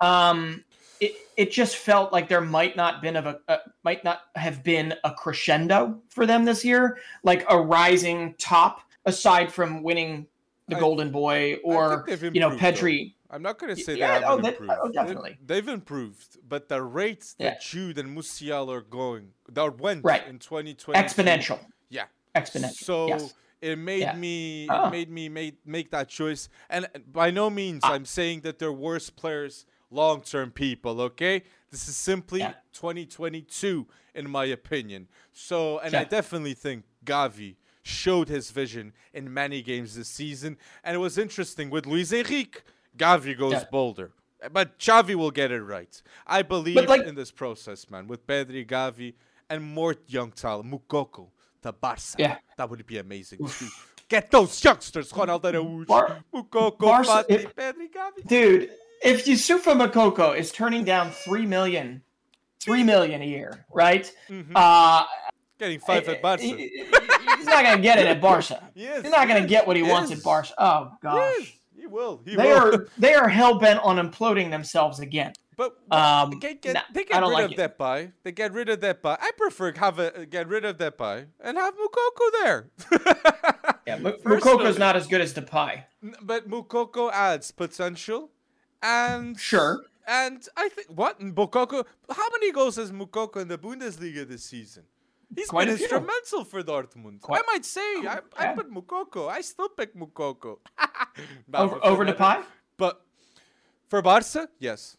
Um, 0.01 0.63
it 0.99 1.13
it 1.37 1.51
just 1.51 1.77
felt 1.77 2.11
like 2.11 2.27
there 2.27 2.41
might 2.41 2.75
not 2.75 3.01
been 3.01 3.15
of 3.15 3.27
a, 3.27 3.39
a 3.47 3.59
might 3.83 4.03
not 4.03 4.21
have 4.35 4.63
been 4.63 4.95
a 5.03 5.13
crescendo 5.13 6.01
for 6.09 6.25
them 6.25 6.45
this 6.45 6.65
year, 6.65 6.97
like 7.23 7.45
a 7.49 7.59
rising 7.59 8.33
top 8.39 8.81
aside 9.05 9.51
from 9.51 9.83
winning 9.83 10.25
the 10.67 10.77
I, 10.77 10.79
Golden 10.79 11.11
Boy 11.11 11.55
or 11.63 12.05
you 12.07 12.39
know 12.39 12.51
Pedri. 12.51 13.13
Though. 13.29 13.35
I'm 13.35 13.41
not 13.41 13.57
going 13.57 13.75
to 13.75 13.81
say 13.81 13.95
yeah, 13.95 14.19
they 14.19 14.25
haven't 14.25 14.45
oh, 14.45 14.47
improved. 14.47 14.73
Oh, 14.83 14.91
definitely. 14.91 15.37
They, 15.43 15.55
have 15.55 15.67
improved, 15.67 16.37
but 16.47 16.69
the 16.69 16.83
rates 16.83 17.35
yeah. 17.39 17.49
that 17.49 17.61
Jude 17.61 17.97
and 17.97 18.15
Musial 18.15 18.71
are 18.71 18.81
going, 18.81 19.29
that 19.51 19.79
went 19.79 20.03
right. 20.03 20.27
in 20.27 20.37
2020. 20.37 20.99
Exponential. 20.99 21.59
Yeah. 21.89 22.03
Exponential. 22.35 22.73
So 22.73 23.07
yes. 23.07 23.33
it 23.59 23.79
made 23.79 24.01
yeah. 24.01 24.15
me 24.15 24.67
oh. 24.69 24.87
it 24.87 24.91
made 24.91 25.09
me 25.09 25.29
make 25.29 25.55
make 25.65 25.89
that 25.91 26.09
choice. 26.09 26.47
And 26.69 26.87
by 27.11 27.31
no 27.31 27.49
means 27.49 27.81
ah. 27.83 27.93
I'm 27.93 28.05
saying 28.05 28.41
that 28.41 28.59
they're 28.59 28.71
worse 28.71 29.09
players, 29.09 29.65
long 29.89 30.21
term 30.21 30.51
people. 30.51 31.01
Okay, 31.01 31.43
this 31.71 31.87
is 31.87 31.97
simply 31.97 32.41
2022 32.73 33.87
in 34.15 34.29
my 34.29 34.45
opinion. 34.45 35.07
So, 35.31 35.79
and 35.79 35.95
I 35.95 36.03
definitely 36.03 36.53
think 36.53 36.83
Gavi 37.03 37.55
showed 37.83 38.29
his 38.29 38.49
vision 38.51 38.93
in 39.13 39.31
many 39.33 39.61
games 39.61 39.95
this 39.95 40.07
season. 40.07 40.57
And 40.83 40.95
it 40.95 40.99
was 40.99 41.17
interesting 41.17 41.69
with 41.69 41.85
Luis 41.85 42.11
Enrique, 42.11 42.59
Gavi 42.97 43.37
goes 43.37 43.51
Yeah. 43.53 43.65
bolder. 43.71 44.11
But 44.51 44.77
Xavi 44.79 45.15
will 45.15 45.31
get 45.31 45.51
it 45.51 45.61
right. 45.61 46.01
I 46.27 46.41
believe 46.41 46.75
like- 46.75 47.05
in 47.05 47.15
this 47.15 47.31
process, 47.31 47.89
man, 47.89 48.07
with 48.07 48.25
Pedri, 48.27 48.65
Gavi, 48.67 49.13
and 49.49 49.63
more 49.63 49.95
young 50.07 50.31
talent. 50.31 50.69
Moukoko 50.69 51.27
to 51.61 51.71
Barca. 51.71 52.01
Yeah. 52.17 52.37
That 52.57 52.69
would 52.69 52.85
be 52.85 52.97
amazing 52.97 53.39
too. 53.47 53.67
Get 54.09 54.29
those 54.31 54.61
youngsters, 54.63 55.11
Ronaldo 55.11 55.43
Araújo, 55.53 55.87
Bar- 55.87 56.23
Moukoko, 56.33 56.77
Barca- 56.79 57.25
if- 57.33 57.55
Pedri, 57.55 57.89
Gavi. 57.89 58.27
Dude, 58.27 58.69
if 59.01 59.25
Youssoufa 59.25 59.73
Moukoko 59.75 60.37
is 60.37 60.51
turning 60.51 60.83
down 60.83 61.11
three 61.11 61.45
million, 61.45 62.03
three 62.59 62.83
million 62.83 63.21
a 63.21 63.25
year, 63.25 63.65
right? 63.73 64.11
Mm-hmm. 64.29 64.55
Uh, 64.55 65.05
Getting 65.57 65.79
five 65.79 66.07
at 66.09 66.17
eh, 66.17 66.21
Barca. 66.21 66.43
Eh, 66.43 66.67
eh, 66.81 67.17
he- 67.43 67.49
he- 67.49 67.51
he's 67.51 67.55
not 67.55 67.63
gonna 67.63 67.81
get 67.81 67.99
it 67.99 68.07
at 68.07 68.21
Barca. 68.21 68.63
Yes, 68.75 69.01
He's 69.03 69.11
not 69.11 69.27
gonna 69.27 69.41
yes, 69.41 69.49
get 69.49 69.67
what 69.67 69.75
he 69.75 69.83
wants 69.83 70.11
at 70.11 70.23
Barca. 70.23 70.53
Oh 70.57 70.91
gosh. 71.01 71.33
Yes, 71.39 71.51
he 71.75 71.87
will. 71.87 72.21
He 72.25 72.35
They 72.35 72.43
will. 72.47 72.75
are 72.75 72.87
they 72.97 73.13
are 73.13 73.27
hell 73.29 73.59
bent 73.59 73.79
on 73.83 73.97
imploding 73.97 74.49
themselves 74.51 74.99
again. 74.99 75.33
But 75.55 75.77
Um, 75.91 76.39
they 76.41 76.55
get, 76.55 76.73
nah, 76.73 76.81
they 76.91 77.03
get 77.03 77.21
rid 77.21 77.29
like 77.31 77.45
of 77.45 77.51
it. 77.51 77.77
Depay. 77.77 78.11
They 78.23 78.31
get 78.31 78.53
rid 78.53 78.69
of 78.69 78.79
Depay. 78.79 79.17
I 79.21 79.31
prefer 79.37 79.71
have 79.77 79.99
a, 79.99 80.25
get 80.25 80.47
rid 80.47 80.65
of 80.65 80.77
Depay 80.77 81.27
and 81.39 81.57
have 81.57 81.75
Moukoko 81.75 82.31
there. 82.41 82.69
Yeah, 83.85 83.95
M- 83.95 84.03
Personally. 84.23 84.37
Moukoko's 84.39 84.79
not 84.79 84.95
as 84.95 85.05
good 85.07 85.19
as 85.21 85.33
Depay. 85.33 85.83
But 86.21 86.49
Moukoko 86.49 87.11
adds 87.11 87.51
potential, 87.51 88.31
and 88.81 89.37
Sure. 89.39 89.81
And 90.07 90.45
I 90.57 90.69
think 90.69 90.87
what 90.87 91.19
Moukoko? 91.19 91.85
How 92.09 92.29
many 92.31 92.51
goals 92.51 92.77
has 92.77 92.91
Moukoko 92.91 93.37
in 93.41 93.47
the 93.49 93.57
Bundesliga 93.57 94.27
this 94.27 94.43
season? 94.45 94.83
He's 95.35 95.47
Quite 95.47 95.65
been 95.65 95.75
a 95.75 95.77
few. 95.77 95.85
instrumental 95.85 96.43
for 96.45 96.63
Dortmund. 96.63 97.19
I 97.29 97.41
might 97.47 97.65
say 97.65 97.81
I, 97.81 98.19
I 98.37 98.43
yeah. 98.45 98.53
put 98.53 98.71
Moukoko. 98.71 99.29
I 99.29 99.41
still 99.41 99.69
pick 99.69 99.95
Moukoko 99.95 100.57
Over 101.53 101.75
for 101.75 101.85
over 101.85 102.05
Fernandes. 102.05 102.17
Depay? 102.17 102.43
But 102.77 103.01
for 103.89 104.01
Barca, 104.01 104.49
yes, 104.59 104.97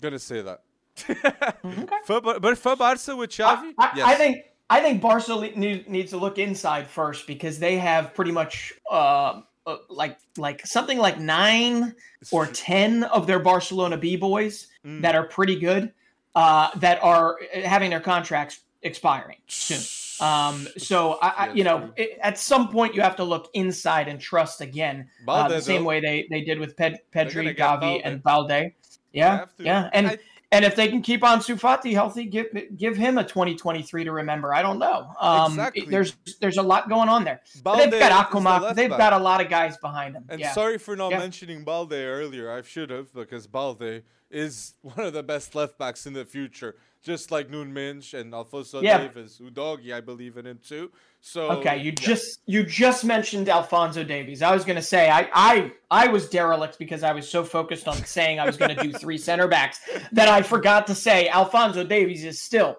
gonna 0.00 0.18
say 0.18 0.42
that. 0.42 0.62
for, 2.04 2.20
Bar- 2.20 2.40
but 2.40 2.56
for 2.58 2.76
Barca 2.76 3.16
with 3.16 3.30
Xavi, 3.30 3.72
I, 3.78 3.90
yes. 3.96 4.06
I 4.06 4.14
think 4.14 4.44
I 4.70 4.80
think 4.80 5.02
Barca 5.02 5.34
need, 5.56 5.88
needs 5.88 6.10
to 6.10 6.16
look 6.16 6.38
inside 6.38 6.86
first 6.86 7.26
because 7.26 7.58
they 7.58 7.76
have 7.78 8.14
pretty 8.14 8.30
much 8.32 8.72
uh, 8.90 9.42
uh, 9.66 9.76
like 9.88 10.18
like 10.36 10.64
something 10.66 10.98
like 10.98 11.18
nine 11.18 11.94
or 12.30 12.46
ten 12.46 13.04
of 13.04 13.26
their 13.26 13.38
Barcelona 13.40 13.96
B 13.96 14.16
boys 14.16 14.68
Mm. 14.84 15.00
that 15.00 15.14
are 15.14 15.24
pretty 15.26 15.58
good 15.58 15.94
uh, 16.34 16.68
that 16.76 17.02
are 17.02 17.38
uh, 17.56 17.62
having 17.62 17.88
their 17.88 18.00
contracts 18.00 18.60
expiring 18.84 19.38
soon. 19.48 19.80
Um, 20.24 20.68
so 20.78 21.14
I, 21.20 21.46
Yeah, 21.46 21.52
you 21.54 21.64
know, 21.64 21.90
it, 21.96 22.18
at 22.22 22.38
some 22.38 22.68
point 22.68 22.94
you 22.94 23.00
have 23.02 23.16
to 23.16 23.24
look 23.24 23.50
inside 23.54 24.06
and 24.06 24.20
trust 24.20 24.60
again, 24.60 25.08
uh, 25.26 25.48
the 25.48 25.60
same 25.60 25.82
though, 25.82 25.88
way 25.88 26.00
they, 26.00 26.26
they 26.30 26.42
did 26.42 26.58
with 26.60 26.76
Ped, 26.76 27.00
Pedri, 27.12 27.56
Gavi, 27.56 27.80
Balde. 27.80 28.00
and 28.04 28.22
Balde. 28.22 28.72
Yeah, 29.12 29.46
yeah, 29.58 29.90
and 29.92 30.06
I- 30.08 30.18
and 30.52 30.64
if 30.64 30.76
they 30.76 30.86
can 30.86 31.02
keep 31.02 31.22
Ansu 31.22 31.58
Fati 31.58 31.92
healthy, 31.94 32.26
give 32.26 32.46
give 32.76 32.96
him 32.96 33.18
a 33.18 33.24
2023 33.24 34.04
to 34.04 34.12
remember. 34.12 34.54
I 34.54 34.62
don't 34.62 34.78
know. 34.78 35.10
Um, 35.18 35.50
Exactly. 35.52 35.86
There's 35.86 36.14
there's 36.40 36.58
a 36.58 36.62
lot 36.62 36.88
going 36.88 37.08
on 37.08 37.24
there. 37.24 37.40
Balde 37.64 37.90
they've 37.90 37.98
got 37.98 38.28
is 38.32 38.68
the 38.68 38.74
They've 38.74 38.88
back. 38.90 38.98
got 38.98 39.12
a 39.14 39.18
lot 39.18 39.40
of 39.40 39.48
guys 39.48 39.76
behind 39.78 40.14
them. 40.14 40.26
And 40.28 40.38
yeah. 40.40 40.52
sorry 40.52 40.78
for 40.78 40.94
not 40.94 41.10
Yeah. 41.10 41.18
mentioning 41.18 41.64
Balde 41.64 41.94
earlier. 41.94 42.52
I 42.52 42.62
should 42.62 42.90
have 42.90 43.12
because 43.12 43.48
Balde 43.48 44.02
is 44.30 44.74
one 44.82 45.00
of 45.04 45.12
the 45.12 45.24
best 45.24 45.56
left 45.56 45.76
backs 45.76 46.06
in 46.06 46.12
the 46.12 46.24
future. 46.24 46.76
Just 47.04 47.30
like 47.30 47.50
Nuno 47.50 47.70
Mendes 47.70 48.14
and 48.14 48.34
Alfonso 48.34 48.80
Yeah. 48.80 48.96
Davies, 49.06 49.38
Udogie, 49.38 49.92
I 49.92 50.00
believe 50.00 50.38
in 50.38 50.46
him 50.46 50.58
too. 50.66 50.90
So 51.20 51.50
Okay, 51.58 51.76
you 51.76 51.90
yeah. 51.90 51.90
just 52.10 52.40
you 52.46 52.64
just 52.64 53.04
mentioned 53.04 53.50
Alfonso 53.50 54.02
Davies. 54.02 54.40
I 54.40 54.54
was 54.54 54.64
going 54.64 54.76
to 54.76 54.82
say 54.82 55.10
I 55.10 55.28
I 55.34 55.72
I 55.90 56.08
was 56.08 56.30
derelict 56.30 56.78
because 56.78 57.02
I 57.02 57.12
was 57.12 57.28
so 57.28 57.44
focused 57.44 57.86
on 57.88 57.96
saying 58.06 58.40
I 58.40 58.46
was 58.46 58.56
going 58.56 58.74
to 58.74 58.82
do 58.82 58.90
three 58.94 59.18
center 59.28 59.46
backs 59.46 59.80
that 60.12 60.28
I 60.28 60.40
forgot 60.42 60.86
to 60.86 60.94
say 60.94 61.28
Alfonso 61.28 61.84
Davies 61.84 62.24
is 62.24 62.40
still 62.40 62.78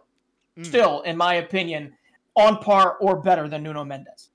Mm. 0.58 0.66
still 0.66 1.02
in 1.02 1.18
my 1.18 1.34
opinion 1.36 1.94
on 2.38 2.60
par 2.60 2.96
or 3.02 3.18
better 3.18 3.50
than 3.50 3.62
Nuno 3.62 3.84
Mendes. 3.84 4.30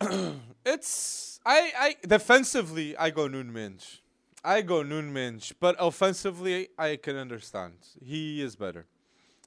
It's 0.64 1.40
I 1.44 1.72
I 1.78 1.96
defensively 2.06 2.96
I 2.96 3.10
go 3.10 3.28
Nuno 3.28 3.52
Mendes. 3.52 4.00
I 4.46 4.62
go 4.62 4.82
Nuno 4.84 5.10
Mendes, 5.10 5.52
but 5.58 5.74
offensively 5.80 6.68
I 6.78 6.96
can 6.96 7.16
understand. 7.16 7.74
He 8.00 8.40
is 8.40 8.54
better. 8.54 8.86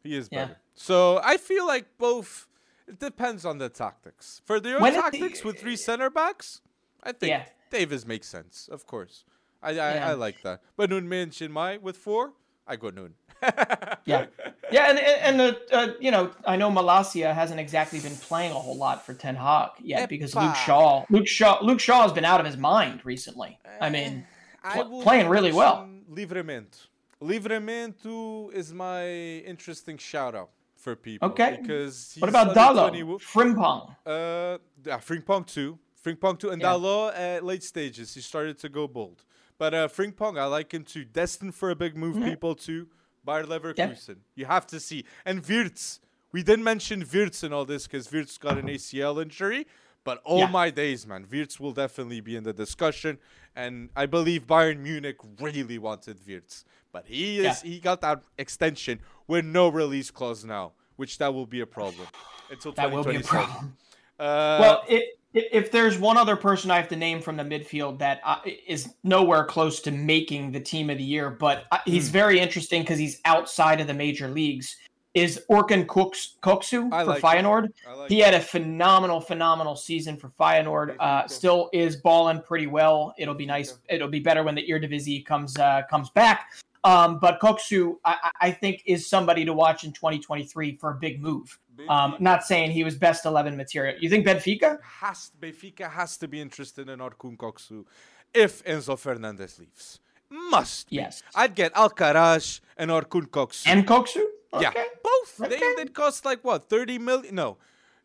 He 0.03 0.15
is 0.15 0.27
Yeah. 0.29 0.39
better. 0.45 0.57
So 0.75 1.19
I 1.23 1.37
feel 1.37 1.65
like 1.65 1.85
both 1.97 2.47
it 2.87 2.99
depends 2.99 3.45
on 3.45 3.59
the 3.59 3.69
tactics. 3.69 4.41
For 4.45 4.59
the 4.59 4.77
When 4.77 4.93
it- 4.93 4.99
tactics 5.01 5.43
with 5.43 5.59
three 5.59 5.77
center 5.77 6.09
backs, 6.09 6.61
I 7.01 7.11
think 7.13 7.29
Yeah. 7.29 7.45
Davies 7.69 8.05
makes 8.05 8.27
sense, 8.27 8.67
of 8.67 8.85
course. 8.85 9.23
I 9.63 9.69
I, 9.69 9.73
Yeah. 9.73 10.09
I 10.09 10.13
like 10.25 10.41
that. 10.43 10.61
But 10.75 10.89
Nuno 10.89 11.07
Mendes 11.07 11.41
in 11.41 11.51
my 11.51 11.77
with 11.77 11.95
four, 11.97 12.33
I 12.67 12.75
go 12.75 12.89
Noon. 12.89 13.13
Yeah, 14.05 14.25
yeah, 14.71 14.89
and 14.89 14.99
and, 14.99 15.39
the 15.39 15.49
uh, 15.71 15.75
uh, 15.77 15.93
you 15.99 16.11
know 16.11 16.31
I 16.45 16.55
know 16.57 16.69
Malacia 16.71 17.33
hasn't 17.33 17.59
exactly 17.59 17.99
been 17.99 18.15
playing 18.29 18.51
a 18.51 18.59
whole 18.65 18.75
lot 18.75 19.05
for 19.05 19.13
Ten 19.13 19.35
Hag 19.35 19.69
yet 19.79 20.01
eh, 20.01 20.05
because 20.07 20.35
Luke 20.35 20.55
Shaw, 20.55 21.05
Luke 21.09 21.27
Shaw, 21.27 21.59
Luke 21.61 21.79
Shaw 21.79 22.01
has 22.01 22.11
been 22.11 22.25
out 22.25 22.39
of 22.39 22.45
his 22.45 22.57
mind 22.57 23.05
recently. 23.05 23.59
I 23.79 23.89
mean, 23.89 24.25
I 24.25 24.38
pl- 24.73 25.01
playing 25.03 25.27
really 25.29 25.51
well. 25.51 25.87
Livramento. 26.11 26.87
Livramento 27.21 28.51
is 28.53 28.73
my 28.73 29.07
interesting 29.45 29.97
shout 29.97 30.35
out 30.35 30.49
for 30.75 30.95
people. 30.95 31.29
Okay. 31.29 31.57
Because 31.61 32.13
he's 32.13 32.21
what 32.21 32.29
about 32.29 32.55
Dalot, 32.55 32.89
20 32.89 33.03
Frimpong? 33.19 33.95
Uh, 34.05 34.57
yeah, 34.85 34.97
Frimpong 34.97 35.45
too. 35.45 35.77
Frimpong 36.03 36.39
too, 36.39 36.49
and 36.49 36.61
Yeah. 36.61 36.69
Dalot 36.73 37.13
at 37.15 37.43
late 37.43 37.63
stages 37.63 38.13
he 38.13 38.21
started 38.21 38.57
to 38.59 38.69
go 38.69 38.87
bold. 38.87 39.23
But 39.57 39.73
uh, 39.73 39.87
Frimpong, 39.89 40.39
I 40.39 40.45
like 40.45 40.71
him 40.73 40.83
too. 40.83 41.03
Destined 41.03 41.53
for 41.55 41.69
a 41.69 41.75
big 41.75 41.97
move, 41.97 42.15
Mm-hmm. 42.15 42.29
people 42.29 42.55
too. 42.55 42.87
Bayer 43.25 43.43
Leverkusen. 43.43 44.17
You 44.35 44.45
have 44.45 44.65
to 44.67 44.79
see. 44.79 45.03
And 45.25 45.45
Wirtz. 45.45 45.99
We 46.31 46.43
didn't 46.43 46.63
mention 46.63 47.03
Wirtz 47.11 47.43
in 47.43 47.51
all 47.51 47.65
this 47.65 47.85
because 47.87 48.09
Wirtz 48.11 48.37
got 48.37 48.57
an 48.57 48.67
ACL 48.67 49.21
injury. 49.21 49.67
But 50.05 50.21
oh 50.25 50.37
Yeah. 50.37 50.47
my 50.47 50.69
days, 50.69 51.05
man, 51.05 51.27
Wirtz 51.29 51.59
will 51.59 51.73
definitely 51.73 52.21
be 52.21 52.35
in 52.37 52.43
the 52.43 52.53
discussion. 52.53 53.17
And 53.59 53.89
I 53.93 54.05
believe 54.05 54.47
Bayern 54.47 54.79
Munich 54.79 55.17
really 55.41 55.77
wanted 55.77 56.17
Wirtz. 56.25 56.63
But 56.93 57.05
he 57.07 57.39
is 57.39 57.61
Yeah. 57.61 57.69
he 57.69 57.79
got 57.79 57.99
that 58.01 58.23
extension 58.37 59.01
with 59.27 59.43
no 59.43 59.67
release 59.67 60.09
clause 60.11 60.45
now, 60.45 60.71
which 60.95 61.17
that 61.17 61.33
will 61.33 61.45
be 61.45 61.59
a 61.59 61.65
problem 61.67 62.07
until 62.49 62.71
That 62.71 62.91
will 62.91 63.03
be 63.03 63.17
a 63.17 63.19
problem. 63.19 63.77
Uh, 64.17 64.57
Well, 64.59 64.83
it, 64.87 65.03
if 65.33 65.71
there's 65.71 65.97
one 65.99 66.17
other 66.17 66.37
person 66.37 66.71
I 66.71 66.77
have 66.77 66.87
to 66.87 66.95
name 66.95 67.21
from 67.21 67.35
the 67.37 67.43
midfield 67.43 67.99
that 67.99 68.21
uh, 68.23 68.39
is 68.65 68.93
nowhere 69.03 69.43
close 69.43 69.81
to 69.81 69.91
making 69.91 70.53
the 70.53 70.59
team 70.61 70.89
of 70.89 70.97
the 70.97 71.03
year, 71.03 71.29
but 71.29 71.65
uh, 71.71 71.79
he's 71.85 72.07
Hmm. 72.07 72.13
very 72.13 72.39
interesting 72.39 72.81
because 72.81 72.97
he's 72.97 73.19
outside 73.25 73.81
of 73.81 73.87
the 73.87 73.93
major 73.93 74.29
leagues, 74.29 74.75
is 75.13 75.41
Orkun 75.49 75.85
Koks- 75.85 76.35
Koksu 76.41 76.89
for 76.89 77.03
like. 77.05 77.21
Feyenoord. 77.21 77.69
Like 77.97 78.09
He 78.09 78.19
had 78.19 78.33
a 78.33 78.39
phenomenal, 78.39 79.19
phenomenal 79.19 79.75
season 79.75 80.17
for 80.17 80.29
Feyenoord. 80.29 80.95
Uh, 80.99 81.27
still 81.27 81.69
is 81.73 81.97
balling 81.97 82.41
pretty 82.41 82.67
well. 82.67 83.13
It'll 83.17 83.33
be 83.33 83.45
nice. 83.45 83.77
It'll 83.89 84.07
be 84.07 84.19
better 84.19 84.43
when 84.43 84.55
the 84.55 84.65
Eredivisie 84.67 85.25
comes 85.25 85.57
uh, 85.57 85.81
comes 85.89 86.09
back. 86.11 86.51
Um, 86.83 87.19
but 87.19 87.39
Koksu, 87.41 87.95
I, 88.05 88.17
I 88.23 88.47
I 88.47 88.51
think, 88.51 88.83
is 88.85 89.07
somebody 89.07 89.43
to 89.45 89.53
watch 89.53 89.83
in 89.83 89.91
2023 89.91 90.77
for 90.77 90.91
a 90.91 90.95
big 90.95 91.21
move. 91.21 91.59
Um, 91.87 92.15
not 92.19 92.43
saying 92.43 92.71
he 92.71 92.83
was 92.83 92.95
best 92.95 93.25
11 93.25 93.55
material. 93.55 93.95
You 93.99 94.09
think 94.09 94.25
Benfica? 94.27 94.79
has 94.83 95.31
Benfica 95.39 95.89
has 95.89 96.17
to 96.17 96.27
be 96.27 96.41
interested 96.41 96.89
in 96.89 96.99
Orkun 96.99 97.37
Koksu 97.37 97.85
if 98.33 98.63
Enzo 98.65 98.97
Fernandez 98.97 99.59
leaves. 99.59 99.99
Must. 100.29 100.89
be. 100.89 100.97
Yes. 100.97 101.23
I'd 101.35 101.55
get 101.55 101.73
Alcaraz 101.73 102.59
and 102.77 102.91
Orkun 102.91 103.27
Koksu. 103.27 103.63
And 103.65 103.87
Koksu? 103.87 104.23
Yeah, 104.59 104.71
both. 105.03 105.37
They 105.49 105.55
Okay. 105.57 105.73
they 105.77 105.85
cost 105.85 106.25
like 106.25 106.43
what, 106.43 106.69
30 106.69 106.97
million? 106.99 107.35
No. 107.35 107.57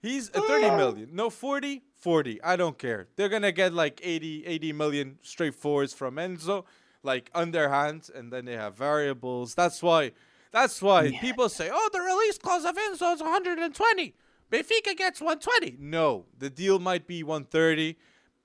He's 0.03 0.31
uh, 0.35 0.41
30 0.43 0.71
million. 0.77 1.09
No, 1.13 1.31
40? 1.31 1.83
40. 1.97 2.43
I 2.43 2.57
don't 2.57 2.77
care. 2.79 3.09
They're 3.17 3.31
going 3.31 3.43
to 3.43 3.53
get 3.53 3.73
like 3.73 4.01
80 4.03 4.45
80 4.47 4.73
million 4.75 5.19
straight 5.23 5.55
forwards 5.55 5.95
from 5.95 6.17
Enzo 6.17 6.65
like 7.03 7.31
underhand 7.35 8.11
and 8.15 8.31
then 8.33 8.45
they 8.45 8.57
have 8.57 8.77
variables. 8.77 9.55
That's 9.55 9.83
why 9.83 10.13
that's 10.53 10.81
why 10.83 11.11
people 11.21 11.49
say, 11.49 11.71
"Oh, 11.73 11.89
the 11.93 12.01
release 12.01 12.39
clause 12.39 12.65
of 12.65 12.77
Enzo 12.77 13.15
is 13.15 13.21
120. 13.23 14.15
Benfica 14.53 14.97
gets 14.97 15.21
120." 15.21 15.77
No, 15.81 16.27
the 16.39 16.49
deal 16.51 16.79
might 16.79 17.07
be 17.07 17.23
130, 17.23 17.97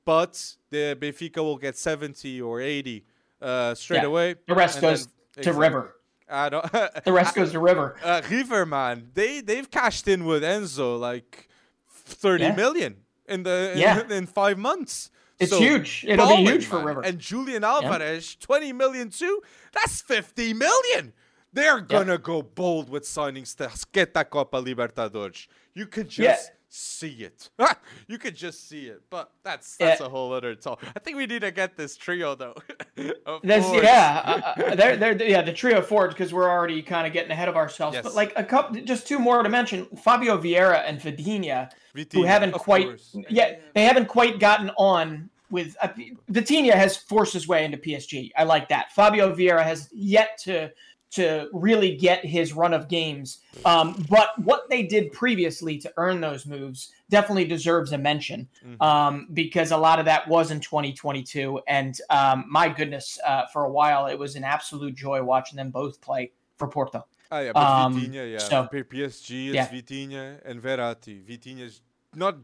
but 0.05 0.55
the 0.71 0.97
Benfica 0.99 1.37
will 1.37 1.57
get 1.57 1.77
70 1.77 2.41
or 2.41 2.61
80 2.61 3.05
uh, 3.41 3.75
straight 3.75 3.97
Yeah. 4.01 4.05
away. 4.07 4.35
The 4.47 4.55
rest 4.55 4.81
goes 4.81 5.05
then- 5.05 5.13
to 5.33 5.39
Exactly. 5.51 5.61
River. 5.61 5.95
I 6.29 6.49
don't. 6.49 6.65
The 7.03 7.11
rest 7.13 7.35
goes 7.35 7.51
to 7.51 7.59
River. 7.59 7.95
uh, 8.03 8.21
River, 8.29 8.65
man, 8.65 9.09
they 9.13 9.41
they've 9.41 9.69
cashed 9.69 10.07
in 10.07 10.25
with 10.25 10.43
Enzo 10.43 10.99
like 10.99 11.49
thirty 11.89 12.43
Yeah. 12.45 12.55
million 12.55 12.97
in 13.27 13.43
the 13.43 13.71
in, 13.73 13.77
Yeah. 13.79 14.07
in 14.09 14.25
five 14.27 14.57
months. 14.57 15.11
It's 15.39 15.51
So, 15.51 15.59
huge. 15.59 16.05
It'll 16.07 16.27
be 16.37 16.43
huge 16.43 16.65
for 16.65 16.77
man. 16.77 16.85
River. 16.85 17.01
And 17.05 17.17
Julian 17.19 17.63
Alvarez, 17.63 18.35
twenty 18.35 18.73
million 18.73 19.09
too. 19.09 19.41
That's 19.73 20.01
fifty 20.01 20.53
million. 20.53 21.13
They're 21.53 21.81
gonna 21.81 22.17
go 22.17 22.41
bold 22.43 22.89
with 22.89 23.03
signings 23.03 23.55
to 23.57 23.71
get 23.91 24.13
that 24.13 24.29
Copa 24.29 24.61
Libertadores. 24.61 25.47
You 25.73 25.87
can 25.87 26.07
just 26.07 26.19
Yeah. 26.51 26.55
See 26.69 27.23
it. 27.23 27.49
you 28.07 28.17
could 28.17 28.35
just 28.35 28.67
see 28.69 28.85
it. 28.87 29.01
But 29.09 29.31
that's 29.43 29.77
that's 29.77 30.01
a 30.01 30.09
whole 30.09 30.31
other 30.33 30.55
talk. 30.55 30.83
I 30.95 30.99
think 30.99 31.17
we 31.17 31.25
need 31.25 31.41
to 31.41 31.51
get 31.51 31.75
this 31.75 31.97
trio 31.97 32.35
though. 32.35 32.55
course. 33.25 33.83
yeah, 33.83 34.21
uh, 34.57 34.61
uh, 34.61 34.75
they're, 34.75 34.95
they're 34.95 35.23
yeah 35.23 35.41
the 35.41 35.53
trio 35.53 35.81
forwards 35.81 36.13
because 36.13 36.33
we're 36.33 36.49
already 36.49 36.81
kind 36.81 37.05
of 37.05 37.13
getting 37.13 37.31
ahead 37.31 37.49
of 37.49 37.55
ourselves. 37.55 37.95
Yes. 37.95 38.03
But 38.03 38.15
like 38.15 38.33
a 38.35 38.43
couple, 38.43 38.79
just 38.81 39.07
two 39.07 39.19
more 39.19 39.41
to 39.43 39.49
mention: 39.49 39.85
Fabio 39.97 40.37
Vieira 40.37 40.83
and 40.85 40.99
Vitinha, 40.99 41.71
who 42.13 42.23
haven't 42.23 42.53
quite 42.53 42.85
course. 42.85 43.15
yeah 43.29 43.55
they 43.73 43.83
haven't 43.83 44.07
quite 44.07 44.39
gotten 44.39 44.69
on 44.77 45.29
with 45.51 45.75
uh, 45.81 45.87
Vitinha 46.31 46.73
has 46.73 46.95
forced 46.95 47.33
his 47.33 47.47
way 47.47 47.65
into 47.65 47.77
PSG. 47.77 48.29
I 48.37 48.43
like 48.43 48.69
that. 48.69 48.91
Fabio 48.91 49.33
Vieira 49.33 49.63
has 49.63 49.89
yet 49.91 50.37
to 50.43 50.71
to 51.11 51.49
really 51.53 51.95
get 51.95 52.23
his 52.23 52.53
run 52.53 52.73
of 52.73 52.87
games. 52.87 53.39
Um, 53.65 54.05
but 54.09 54.29
what 54.43 54.69
they 54.69 54.83
did 54.83 55.11
previously 55.11 55.77
to 55.79 55.91
earn 55.97 56.21
those 56.21 56.45
moves 56.45 56.91
definitely 57.09 57.45
deserves 57.45 57.91
a 57.93 57.97
mention 57.97 58.47
Mhm. 58.63 58.81
um, 58.81 59.27
because 59.33 59.71
a 59.71 59.77
lot 59.77 59.97
of 59.99 60.05
that 60.05 60.27
was 60.27 60.51
in 60.51 60.59
2022. 60.59 61.59
And 61.67 61.99
um, 62.09 62.45
my 62.49 62.69
goodness, 62.69 63.17
uh, 63.25 63.47
for 63.51 63.63
a 63.65 63.71
while, 63.71 64.05
it 64.07 64.19
was 64.19 64.35
an 64.35 64.43
absolute 64.43 64.95
joy 64.95 65.23
watching 65.23 65.57
them 65.57 65.71
both 65.71 65.99
play 66.01 66.31
for 66.57 66.67
Porto. 66.67 67.05
Ah, 67.31 67.39
yeah, 67.39 67.51
but 67.53 67.61
Um, 67.65 67.95
Vitinha, 67.99 68.31
yeah. 68.31 68.37
so- 68.37 68.67
PSG 68.71 69.47
is 69.49 69.55
Yeah. 69.55 69.67
Vitinha 69.67 70.41
and 70.45 70.61
Verratti. 70.61 71.23
Vitinha 71.23 71.61
is 71.61 71.81
not. 72.15 72.35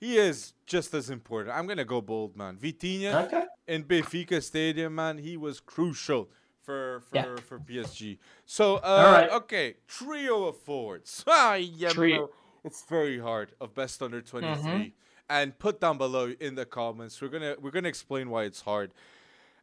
He 0.00 0.16
is 0.18 0.52
just 0.66 0.94
as 0.94 1.10
important. 1.10 1.56
I'm 1.56 1.66
gonna 1.66 1.84
go 1.84 2.00
bold, 2.00 2.36
man. 2.36 2.56
Vitinha 2.56 3.26
Okay. 3.26 3.44
in 3.68 3.84
Benfica 3.84 4.42
Stadium, 4.42 4.94
man, 4.96 5.18
he 5.18 5.36
was 5.36 5.60
crucial 5.60 6.28
for 6.62 7.00
for 7.08 7.16
Yeah. 7.16 7.36
for 7.36 7.58
PSG. 7.58 8.18
So, 8.46 8.76
uh, 8.76 8.80
All 8.82 9.12
right. 9.12 9.30
okay, 9.30 9.74
trio 9.88 10.44
of 10.44 10.56
forwards. 10.58 11.24
Ah, 11.26 11.54
yeah, 11.54 11.90
Trio. 11.90 12.30
It's 12.64 12.84
very 12.84 13.18
hard 13.18 13.52
of 13.60 13.74
best 13.74 14.02
under 14.02 14.20
23, 14.20 14.54
Mhm. 14.72 14.92
and 15.30 15.58
put 15.58 15.80
down 15.80 15.96
below 15.98 16.34
in 16.38 16.54
the 16.56 16.66
comments. 16.66 17.20
We're 17.22 17.28
gonna 17.28 17.56
we're 17.60 17.70
gonna 17.70 17.88
explain 17.88 18.28
why 18.30 18.44
it's 18.44 18.60
hard, 18.62 18.92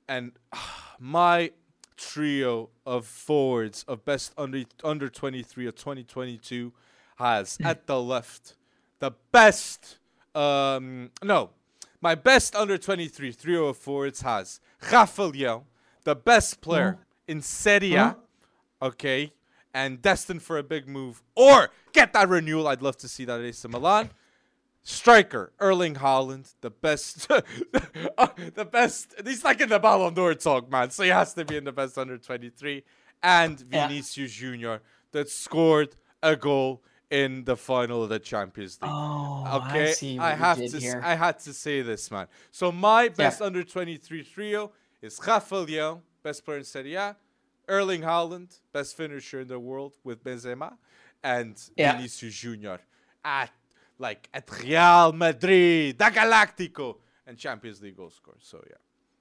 and 0.08 0.32
my 1.00 1.52
trio 1.96 2.70
of 2.86 3.06
forwards 3.08 3.84
of 3.88 4.06
best 4.06 4.32
under 4.38 4.64
under 4.84 5.10
23 5.10 5.66
of 5.68 5.76
2022 5.76 6.72
has 7.18 7.58
at 7.64 7.88
the 7.88 8.00
left 8.00 8.56
the 9.00 9.10
best 9.32 9.98
um 10.36 11.10
no 11.24 11.50
my 12.00 12.14
best 12.14 12.56
under 12.56 12.78
23 12.78 13.34
trio 13.34 13.66
of 13.66 13.78
forwards 13.78 14.22
has 14.22 14.60
Rafa 14.92 15.24
Leão, 15.24 15.64
the 16.08 16.16
best 16.16 16.62
player 16.62 16.92
mm. 16.94 17.32
in 17.34 17.42
Serie 17.42 17.96
A, 17.96 17.98
mm. 17.98 18.16
okay, 18.82 19.34
and 19.74 20.02
destined 20.02 20.42
for 20.42 20.58
a 20.58 20.64
big 20.64 20.88
move 20.88 21.22
or 21.36 21.70
get 21.92 22.14
that 22.14 22.30
renewal. 22.30 22.70
I'd 22.70 22.82
love 22.82 22.96
to 23.00 23.10
see 23.10 23.26
that 23.26 23.42
at 23.42 23.46
AC 23.46 23.68
Milan. 23.68 24.10
Striker 24.84 25.52
Erling 25.60 25.96
Haaland, 25.96 26.54
the 26.62 26.70
best, 26.70 27.28
the 27.28 28.70
best. 28.72 29.16
He's 29.26 29.44
like 29.44 29.60
in 29.60 29.68
the 29.68 29.80
Ballon 29.80 30.14
d'Or 30.14 30.34
talk, 30.34 30.72
man. 30.72 30.92
So 30.92 31.04
he 31.04 31.10
has 31.10 31.34
to 31.34 31.44
be 31.44 31.58
in 31.58 31.66
the 31.66 31.74
best 31.74 31.98
under 31.98 32.18
23. 32.18 32.86
And 33.22 33.62
Yeah. 33.70 33.90
Vinicius 33.90 34.32
Junior 34.32 34.80
that 35.12 35.30
scored 35.30 35.98
a 36.24 36.38
goal 36.38 36.84
in 37.10 37.44
the 37.44 37.58
final 37.58 38.02
of 38.04 38.10
the 38.10 38.20
Champions 38.20 38.82
League. 38.82 38.92
Oh, 38.94 39.60
Okay, 39.60 39.94
I 40.20 40.32
you 40.32 40.38
have 40.38 40.58
to. 40.58 40.80
here. 40.80 41.02
I 41.04 41.16
had 41.16 41.40
to 41.40 41.54
say 41.54 41.82
this, 41.82 42.10
man. 42.10 42.28
So 42.52 42.72
my 42.72 43.10
best 43.10 43.42
under 43.42 43.64
twenty 43.64 43.98
three 43.98 44.24
trio 44.24 44.72
is 45.02 45.20
Rafa 45.26 45.56
Leão, 45.66 46.02
best 46.24 46.44
player 46.44 46.58
in 46.60 46.64
Serie 46.64 46.96
A, 46.96 47.16
Erling 47.68 48.02
Haaland, 48.02 48.60
best 48.72 48.96
finisher 48.96 49.42
in 49.42 49.48
the 49.48 49.60
world 49.60 49.94
with 50.04 50.24
Benzema, 50.24 50.78
and 51.24 51.56
Yeah. 51.76 51.96
Vinicius 51.96 52.34
Junior 52.36 52.80
at 53.24 53.52
like 54.00 54.30
at 54.34 54.50
Real 54.62 55.12
Madrid, 55.14 55.98
da 55.98 56.10
Galactico, 56.10 56.98
and 57.26 57.38
Champions 57.38 57.82
League 57.82 57.98
goal 57.98 58.10
scorer. 58.10 58.38
So 58.40 58.64
yeah. 58.70 58.78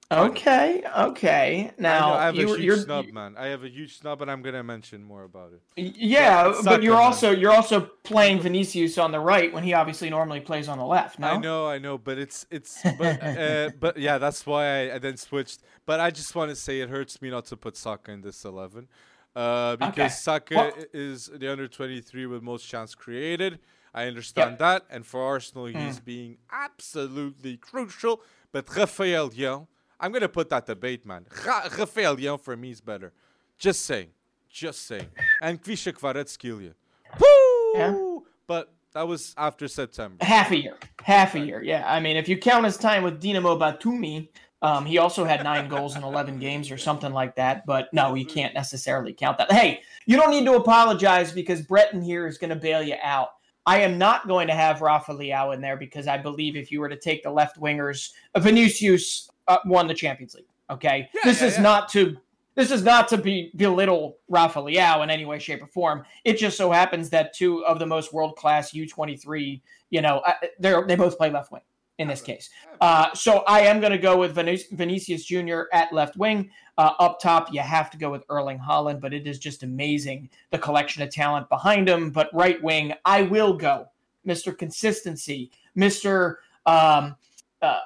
Okay, 0.09 0.83
okay. 0.97 1.71
Now 1.77 2.13
I 2.13 2.25
have 2.27 2.35
you, 2.35 2.45
a 2.45 2.57
huge 2.57 2.61
you're 2.61 2.77
snub, 2.77 3.07
man. 3.11 3.35
I 3.37 3.47
have 3.47 3.65
a 3.65 3.69
huge 3.69 3.97
snub, 3.99 4.21
and 4.21 4.31
I'm 4.31 4.41
gonna 4.41 4.63
mention 4.63 5.03
more 5.03 5.23
about 5.23 5.51
it. 5.51 5.61
yeah, 5.97 6.43
But 6.43 6.63
but 6.63 6.83
you're 6.83 6.93
Saka, 6.93 7.01
man. 7.01 7.05
also 7.05 7.31
you're 7.31 7.51
also 7.51 7.81
playing 8.03 8.39
Vinicius 8.39 8.97
on 8.97 9.11
the 9.11 9.19
right 9.19 9.51
when 9.51 9.63
he 9.65 9.73
obviously 9.73 10.09
normally 10.09 10.39
plays 10.39 10.69
on 10.69 10.77
the 10.77 10.85
left. 10.85 11.19
No, 11.19 11.27
I 11.27 11.37
know, 11.37 11.67
I 11.67 11.77
know, 11.77 11.97
but 11.97 12.17
it's 12.17 12.45
it's 12.49 12.81
but 12.97 13.21
uh, 13.21 13.71
but 13.81 13.97
yeah, 13.97 14.17
that's 14.17 14.45
why 14.45 14.65
I, 14.91 14.95
I 14.95 14.97
then 14.99 15.17
switched. 15.17 15.59
But 15.85 15.99
I 15.99 16.09
just 16.09 16.33
want 16.35 16.51
to 16.51 16.55
say 16.55 16.79
it 16.79 16.89
hurts 16.89 17.21
me 17.21 17.29
not 17.29 17.43
to 17.47 17.57
put 17.57 17.75
Saka 17.75 18.11
in 18.13 18.21
this 18.21 18.45
eleven, 18.45 18.87
uh, 19.35 19.75
because 19.75 19.91
Okay. 19.93 20.07
Saka 20.07 20.55
Well- 20.55 20.71
is 20.93 21.29
the 21.35 21.51
under 21.51 21.67
twenty 21.67 21.99
three 21.99 22.25
with 22.27 22.41
most 22.41 22.65
chance 22.65 22.95
created. 22.95 23.59
I 23.93 24.05
understand 24.07 24.59
that, 24.59 24.85
and 24.89 25.05
for 25.05 25.21
Arsenal, 25.21 25.67
Hmm. 25.67 25.79
he's 25.79 25.99
being 25.99 26.37
absolutely 26.49 27.57
crucial. 27.57 28.21
But 28.53 28.73
Rafael 28.73 29.31
Leão, 29.31 29.67
I'm 29.99 30.11
gonna 30.11 30.29
put 30.29 30.49
that 30.49 30.65
debate, 30.65 31.05
man. 31.05 31.25
Ra- 31.45 31.67
Rafael 31.77 32.15
Leão 32.17 32.39
for 32.39 32.55
me 32.55 32.71
is 32.71 32.81
better. 32.81 33.13
Just 33.57 33.85
saying, 33.85 34.09
just 34.49 34.85
saying. 34.85 35.07
And 35.41 35.61
Khvicha 35.61 35.93
Kvaratskhelia. 35.93 36.73
Woo! 37.19 37.73
Yeah. 37.79 38.17
But 38.45 38.73
that 38.93 39.07
was 39.07 39.33
after 39.37 39.67
September. 39.67 40.23
half 40.23 40.51
a 40.51 40.57
year, 40.57 40.77
half 41.03 41.35
a 41.35 41.39
year. 41.39 41.61
Yeah, 41.63 41.83
I 41.91 41.99
mean, 41.99 42.17
if 42.17 42.29
you 42.29 42.37
count 42.37 42.65
his 42.65 42.77
time 42.77 43.03
with 43.03 43.21
Dinamo 43.21 43.59
Batumi, 43.59 44.29
um, 44.61 44.85
he 44.85 44.97
also 44.97 45.23
had 45.23 45.43
nine 45.43 45.67
goals 45.67 45.95
in 45.95 46.03
eleven 46.03 46.39
games 46.39 46.71
or 46.71 46.77
something 46.77 47.13
like 47.13 47.35
that. 47.35 47.65
But 47.65 47.93
no, 47.93 48.15
you 48.15 48.25
can't 48.25 48.53
necessarily 48.53 49.13
count 49.13 49.37
that. 49.37 49.51
Hey, 49.51 49.81
you 50.05 50.17
don't 50.17 50.31
need 50.31 50.45
to 50.45 50.55
apologize 50.55 51.31
because 51.31 51.61
Breton 51.61 52.01
here 52.01 52.27
is 52.27 52.37
going 52.37 52.49
to 52.49 52.55
bail 52.55 52.81
you 52.81 52.95
out. 53.01 53.29
I 53.65 53.81
am 53.81 53.97
not 53.97 54.27
going 54.27 54.47
to 54.47 54.53
have 54.53 54.81
Rafa 54.81 55.11
Leao 55.13 55.53
in 55.53 55.59
there 55.61 55.75
because 55.75 56.07
I 56.07 56.17
believe 56.17 56.55
if 56.55 56.71
you 56.71 56.79
were 56.79 56.87
to 56.89 56.97
take 56.97 57.21
the 57.21 57.29
left 57.29 57.59
wingers, 57.59 58.11
uh, 58.33 58.39
Vinicius 58.39 59.29
uh, 59.47 59.57
won 59.65 59.87
the 59.87 59.93
Champions 59.93 60.35
League. 60.35 60.45
Okay, 60.69 61.09
Yeah, 61.13 61.21
this 61.23 61.41
yeah, 61.41 61.47
is 61.47 61.55
yeah. 61.55 61.61
not 61.61 61.89
to 61.89 62.17
this 62.55 62.71
is 62.71 62.83
not 62.83 63.07
to 63.09 63.17
be 63.17 63.51
belittle 63.55 64.17
Rafa 64.29 64.59
Leao 64.59 65.03
in 65.03 65.11
any 65.11 65.25
way, 65.25 65.37
shape, 65.37 65.61
or 65.61 65.67
form. 65.67 66.03
It 66.25 66.37
just 66.39 66.57
so 66.57 66.71
happens 66.71 67.09
that 67.11 67.33
two 67.35 67.63
of 67.65 67.77
the 67.77 67.85
most 67.85 68.11
world 68.13 68.35
class 68.35 68.73
U 68.73 68.87
twenty 68.87 69.15
three, 69.15 69.61
you 69.89 70.01
know, 70.01 70.19
uh, 70.19 70.33
they 70.59 70.75
they 70.87 70.95
both 70.95 71.17
play 71.17 71.29
left 71.29 71.51
wing 71.51 71.61
in 71.99 72.07
this 72.07 72.21
case. 72.21 72.49
Uh, 72.79 73.11
so 73.15 73.39
I 73.47 73.61
am 73.61 73.79
going 73.79 73.91
to 73.91 73.97
go 73.97 74.17
with 74.17 74.35
Vinic- 74.35 74.69
Vinicius 74.71 75.25
Jr. 75.25 75.61
at 75.73 75.91
left 75.91 76.15
wing. 76.15 76.51
Uh, 76.77 76.91
up 76.99 77.19
top, 77.19 77.51
you 77.51 77.59
have 77.59 77.89
to 77.89 77.97
go 77.97 78.11
with 78.11 78.23
Erling 78.29 78.59
Haaland, 78.59 79.01
but 79.01 79.15
it 79.15 79.25
is 79.25 79.39
just 79.39 79.63
amazing 79.63 80.29
the 80.51 80.59
collection 80.59 81.01
of 81.01 81.09
talent 81.09 81.49
behind 81.49 81.89
him. 81.89 82.11
But 82.11 82.29
right 82.33 82.61
wing, 82.61 82.93
I 83.03 83.23
will 83.23 83.53
go 83.53 83.87
Mr. 84.27 84.55
Consistency, 84.55 85.49
Mr. 85.75 86.35
Um, 86.67 87.15
uh, 87.61 87.79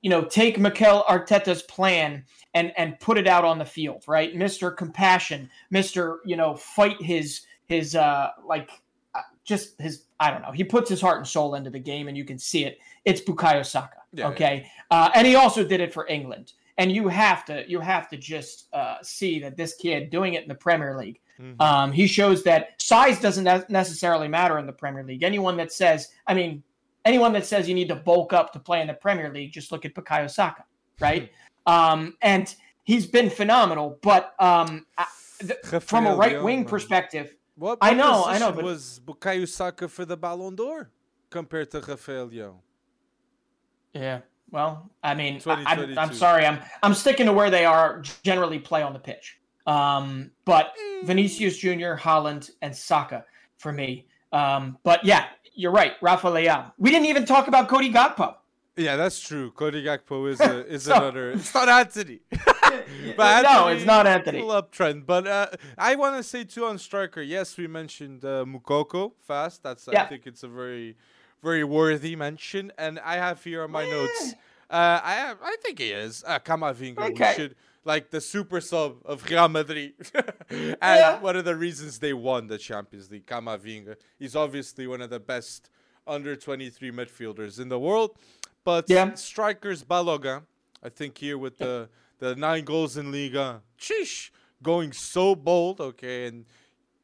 you 0.00 0.10
know, 0.10 0.24
take 0.24 0.58
Mikel 0.58 1.04
Arteta's 1.08 1.62
plan 1.62 2.24
and 2.54 2.72
and 2.76 2.98
put 3.00 3.18
it 3.18 3.26
out 3.26 3.44
on 3.44 3.58
the 3.58 3.64
field, 3.64 4.04
right? 4.08 4.34
Mr. 4.34 4.74
Compassion, 4.76 5.50
Mr. 5.72 6.18
You 6.24 6.36
know, 6.36 6.54
fight 6.56 7.00
his 7.02 7.42
his 7.66 7.94
uh 7.94 8.30
like 8.46 8.70
uh, 9.14 9.20
just 9.44 9.80
his 9.80 10.04
I 10.18 10.30
don't 10.30 10.42
know. 10.42 10.52
He 10.52 10.64
puts 10.64 10.88
his 10.88 11.00
heart 11.00 11.18
and 11.18 11.26
soul 11.26 11.54
into 11.54 11.70
the 11.70 11.78
game, 11.78 12.08
and 12.08 12.16
you 12.16 12.24
can 12.24 12.38
see 12.38 12.64
it. 12.64 12.78
It's 13.04 13.20
Bukayo 13.20 13.64
Saka. 13.64 13.98
Yeah, 14.12 14.28
okay, 14.28 14.70
Uh, 14.90 15.10
and 15.14 15.26
he 15.26 15.34
also 15.36 15.64
did 15.64 15.80
it 15.80 15.92
for 15.92 16.06
England. 16.08 16.52
And 16.78 16.90
you 16.90 17.08
have 17.08 17.44
to 17.44 17.64
you 17.68 17.78
have 17.80 18.08
to 18.08 18.16
just 18.16 18.68
uh, 18.72 18.96
see 19.02 19.38
that 19.40 19.56
this 19.56 19.74
kid 19.74 20.08
doing 20.10 20.34
it 20.34 20.42
in 20.42 20.48
the 20.48 20.54
Premier 20.54 20.96
League. 20.98 21.20
Mhm. 21.38 21.60
Um, 21.60 21.92
he 21.92 22.06
shows 22.06 22.42
that 22.44 22.80
size 22.80 23.20
doesn't 23.20 23.44
ne- 23.44 23.64
necessarily 23.68 24.28
matter 24.28 24.58
in 24.58 24.66
the 24.66 24.72
Premier 24.72 25.04
League. 25.04 25.22
Anyone 25.22 25.56
that 25.58 25.72
says, 25.72 26.08
I 26.26 26.32
mean, 26.34 26.62
anyone 27.04 27.32
that 27.32 27.46
says 27.46 27.68
you 27.68 27.74
need 27.74 27.88
to 27.88 27.94
bulk 27.96 28.32
up 28.32 28.52
to 28.52 28.58
play 28.58 28.80
in 28.80 28.86
the 28.86 28.94
Premier 28.94 29.32
League, 29.32 29.52
just 29.52 29.72
look 29.72 29.84
at 29.84 29.94
Bukayo 29.94 30.30
Saka, 30.30 30.64
right? 31.00 31.30
um, 31.66 32.16
and 32.22 32.54
he's 32.84 33.06
been 33.06 33.30
phenomenal. 33.30 33.98
But 34.02 34.34
um, 34.38 34.86
I- 34.98 35.06
th- 35.40 35.82
from 35.82 36.06
a 36.06 36.14
right 36.16 36.42
wing 36.42 36.64
perspective, 36.64 37.34
What, 37.56 37.78
I 37.80 37.94
know, 37.94 38.24
I 38.24 38.38
know, 38.38 38.52
but- 38.52 38.64
was 38.64 39.00
Bukayo 39.04 39.46
Saka 39.48 39.88
for 39.88 40.04
the 40.04 40.16
Ballon 40.16 40.54
d'Or 40.56 40.90
compared 41.30 41.70
to 41.72 41.80
Rafael 41.80 42.28
Leão? 42.28 42.54
Yeah. 43.92 44.20
Well, 44.50 44.90
I 45.02 45.14
mean, 45.14 45.40
I, 45.46 45.62
I'm, 45.64 45.96
I'm 45.98 46.12
sorry. 46.12 46.44
I'm 46.44 46.58
I'm 46.82 46.92
sticking 46.94 47.26
to 47.26 47.32
where 47.32 47.50
they 47.50 47.64
are 47.64 48.02
generally 48.24 48.58
play 48.58 48.82
on 48.82 48.92
the 48.92 48.98
pitch. 48.98 49.38
Um, 49.66 50.32
but 50.44 50.72
Vinicius 51.04 51.56
Jr., 51.56 51.94
Haaland, 51.94 52.50
and 52.60 52.74
Saka 52.74 53.24
for 53.58 53.72
me. 53.72 54.06
Um, 54.32 54.76
but 54.82 55.04
yeah, 55.04 55.26
you're 55.52 55.72
right. 55.72 55.92
Rafa 56.00 56.28
Leao. 56.28 56.72
We 56.78 56.90
didn't 56.90 57.06
even 57.06 57.24
talk 57.26 57.48
about 57.48 57.68
Cody 57.68 57.92
Gakpo. 57.92 58.34
Yeah, 58.76 58.96
that's 58.96 59.20
true. 59.20 59.50
Cody 59.50 59.84
Gakpo 59.84 60.30
is 60.30 60.40
a, 60.40 60.66
is 60.66 60.84
So- 60.84 60.94
another. 60.94 61.32
It's 61.32 61.52
not 61.54 61.68
Antony. 61.68 62.20
no, 62.32 63.24
Antony, 63.24 63.76
it's 63.76 63.84
not 63.86 64.06
Antony. 64.06 64.40
Uptrend, 64.42 65.06
but 65.06 65.26
uh, 65.26 65.48
I 65.76 65.96
want 65.96 66.16
to 66.16 66.22
say 66.22 66.44
too 66.44 66.64
on 66.64 66.78
striker. 66.78 67.20
Yes, 67.20 67.56
we 67.56 67.66
mentioned 67.66 68.24
uh, 68.24 68.44
Moukoko 68.46 69.12
fast. 69.26 69.62
That's 69.62 69.86
I 69.88 70.06
think 70.06 70.26
it's 70.26 70.42
a 70.42 70.48
very, 70.48 70.96
very 71.42 71.64
worthy 71.64 72.16
mention. 72.16 72.72
And 72.78 72.98
I 73.00 73.16
have 73.16 73.42
here 73.44 73.62
on 73.64 73.70
my 73.70 73.84
notes. 73.88 74.34
Uh, 74.70 75.00
I 75.02 75.34
I 75.42 75.56
think 75.62 75.78
he 75.80 75.90
is 75.90 76.22
uh, 76.26 76.38
Camavinga. 76.38 76.98
Okay. 77.10 77.30
We 77.30 77.34
should 77.34 77.56
like 77.84 78.10
the 78.10 78.20
super 78.20 78.60
sub 78.60 78.96
of 79.04 79.24
Real 79.28 79.48
Madrid. 79.48 79.94
and 80.50 80.76
Yeah. 80.80 81.18
one 81.20 81.34
of 81.36 81.44
the 81.44 81.56
reasons 81.56 81.98
they 81.98 82.12
won 82.12 82.46
the 82.46 82.58
Champions 82.58 83.10
League, 83.10 83.26
Camavinga. 83.26 83.96
He's 84.18 84.36
obviously 84.36 84.86
one 84.86 85.00
of 85.00 85.10
the 85.10 85.18
best 85.20 85.70
under 86.06 86.36
23 86.36 86.90
midfielders 86.92 87.58
in 87.58 87.68
the 87.68 87.78
world. 87.78 88.16
But 88.64 88.84
Yeah. 88.88 89.14
strikers 89.14 89.82
Balogun, 89.84 90.42
I 90.82 90.88
think 90.90 91.18
here 91.18 91.36
with 91.38 91.58
the 91.58 91.88
the 92.18 92.36
nine 92.36 92.64
goals 92.64 92.96
in 92.98 93.10
Liga, 93.10 93.62
sheesh, 93.78 94.30
going 94.62 94.92
so 94.92 95.34
bold, 95.34 95.80
okay, 95.80 96.26
and 96.26 96.44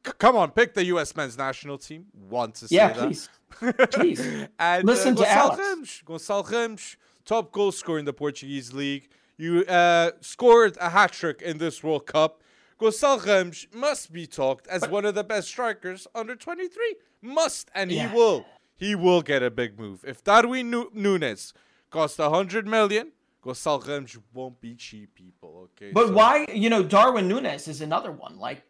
c- 0.05 0.13
come 0.19 0.35
on, 0.35 0.51
pick 0.51 0.75
the 0.75 0.85
U.S. 0.93 1.15
men's 1.15 1.35
national 1.37 1.79
team. 1.79 2.05
Want 2.29 2.53
to 2.55 2.67
say 2.67 2.75
Yeah, 2.75 2.93
that? 2.93 3.07
please. 3.07 3.29
Please. 3.91 4.47
and 4.59 4.83
Listen 4.85 5.13
uh, 5.13 5.17
to 5.17 5.23
Gonçalo 5.23 5.49
Alex. 5.53 5.57
Ramos, 5.59 6.01
Gonçalo 6.05 6.51
Ramos, 6.51 6.97
top 7.27 7.51
goal 7.51 7.71
scorer 7.71 7.99
in 7.99 8.05
the 8.05 8.13
Portuguese 8.13 8.73
league. 8.73 9.09
You 9.37 9.63
uh, 9.65 10.11
scored 10.21 10.77
a 10.81 10.89
hat 10.89 11.11
trick 11.11 11.43
in 11.43 11.59
this 11.59 11.83
World 11.83 12.07
Cup. 12.07 12.41
Gonçalo 12.79 13.23
Ramos 13.25 13.67
must 13.73 14.11
be 14.11 14.25
talked 14.25 14.65
as 14.67 14.87
one 14.87 15.05
of 15.05 15.13
the 15.13 15.23
best 15.23 15.47
strikers 15.47 16.07
under 16.15 16.35
23. 16.35 16.95
Must, 17.21 17.69
and 17.75 17.91
Yeah. 17.91 18.09
he 18.09 18.15
will. 18.15 18.45
He 18.75 18.95
will 18.95 19.21
get 19.21 19.41
a 19.43 19.49
big 19.51 19.79
move. 19.79 20.03
If 20.07 20.23
Darwin 20.23 20.69
Nu- 20.71 20.91
Nunez 20.93 21.53
cost 21.91 22.17
100 22.19 22.67
million, 22.67 23.11
Gonçalo 23.43 23.87
Ramos 23.87 24.17
won't 24.33 24.59
be 24.61 24.75
cheap, 24.75 25.15
people, 25.15 25.69
okay? 25.75 25.91
But 25.91 26.07
So- 26.07 26.13
why, 26.13 26.45
you 26.53 26.69
know, 26.69 26.83
Darwin 26.83 27.27
Nunez 27.27 27.67
is 27.67 27.81
another 27.81 28.11
one. 28.11 28.37
Like 28.37 28.63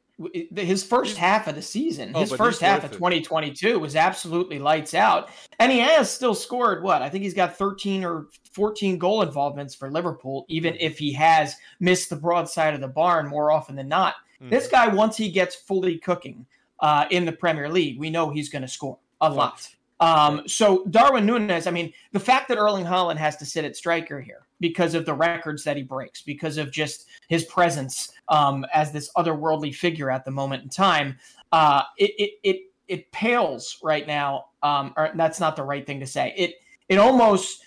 his 0.56 0.84
first 0.84 1.15
half 1.17 1.47
of 1.47 1.56
the 1.56 1.62
season, 1.62 2.12
Oh, 2.15 2.21
his 2.21 2.32
first 2.32 2.60
half 2.60 2.84
of 2.84 2.91
2022 2.91 3.77
was 3.77 3.95
absolutely 3.95 4.58
lights 4.58 4.93
out. 4.93 5.30
And 5.60 5.71
he 5.71 5.80
has 5.80 6.10
still 6.10 6.34
scored 6.34 6.82
what? 6.84 7.01
I 7.01 7.10
think 7.10 7.23
he's 7.23 7.34
got 7.36 7.56
13 7.56 8.03
or 8.03 8.27
14 8.51 8.97
goal 8.97 9.21
involvements 9.21 9.75
for 9.75 9.91
Liverpool, 9.91 10.45
even 10.49 10.73
Mm. 10.73 10.77
if 10.80 10.97
he 10.97 11.13
has 11.13 11.56
missed 11.80 12.10
the 12.10 12.15
broadside 12.15 12.73
of 12.73 12.82
the 12.82 12.88
barn 12.88 13.27
more 13.27 13.51
often 13.51 13.75
than 13.75 13.88
not. 13.88 14.15
Mm. 14.41 14.49
This 14.49 14.67
guy, 14.67 14.88
once 14.88 15.15
he 15.17 15.30
gets 15.30 15.56
fully 15.56 15.97
cooking 15.99 16.45
uh, 16.80 17.06
in 17.12 17.25
the 17.25 17.32
Premier 17.32 17.69
League, 17.69 17.99
we 17.99 18.10
know 18.10 18.30
he's 18.32 18.49
going 18.49 18.63
to 18.63 18.67
score 18.67 18.97
a 19.21 19.30
lot. 19.30 19.69
Um, 19.99 20.47
so 20.47 20.84
Darwin 20.86 21.25
Nunez, 21.25 21.65
I 21.67 21.71
mean, 21.71 21.91
the 22.12 22.19
fact 22.19 22.47
that 22.49 22.58
Erling 22.58 22.86
Haaland 22.86 23.17
has 23.17 23.36
to 23.38 23.45
sit 23.45 23.65
at 23.65 23.75
striker 23.75 24.19
here 24.21 24.46
because 24.59 24.93
of 24.93 25.05
the 25.05 25.13
records 25.13 25.63
that 25.63 25.77
he 25.77 25.83
breaks, 25.83 26.21
because 26.21 26.57
of 26.57 26.71
just 26.71 27.05
his 27.27 27.45
presence 27.45 28.11
um, 28.29 28.65
as 28.73 28.91
this 28.91 29.11
otherworldly 29.17 29.73
figure 29.73 30.09
at 30.09 30.25
the 30.25 30.31
moment 30.31 30.63
in 30.63 30.69
time, 30.69 31.17
uh, 31.51 31.83
it, 31.97 32.11
it 32.17 32.31
it 32.43 32.61
it 32.87 33.11
pales 33.11 33.77
right 33.83 34.07
now. 34.07 34.45
Um, 34.63 34.93
or 34.97 35.11
that's 35.15 35.39
not 35.39 35.55
the 35.55 35.63
right 35.63 35.85
thing 35.85 35.99
to 35.99 36.07
say. 36.07 36.33
It 36.35 36.55
it 36.89 36.97
almost 36.97 37.63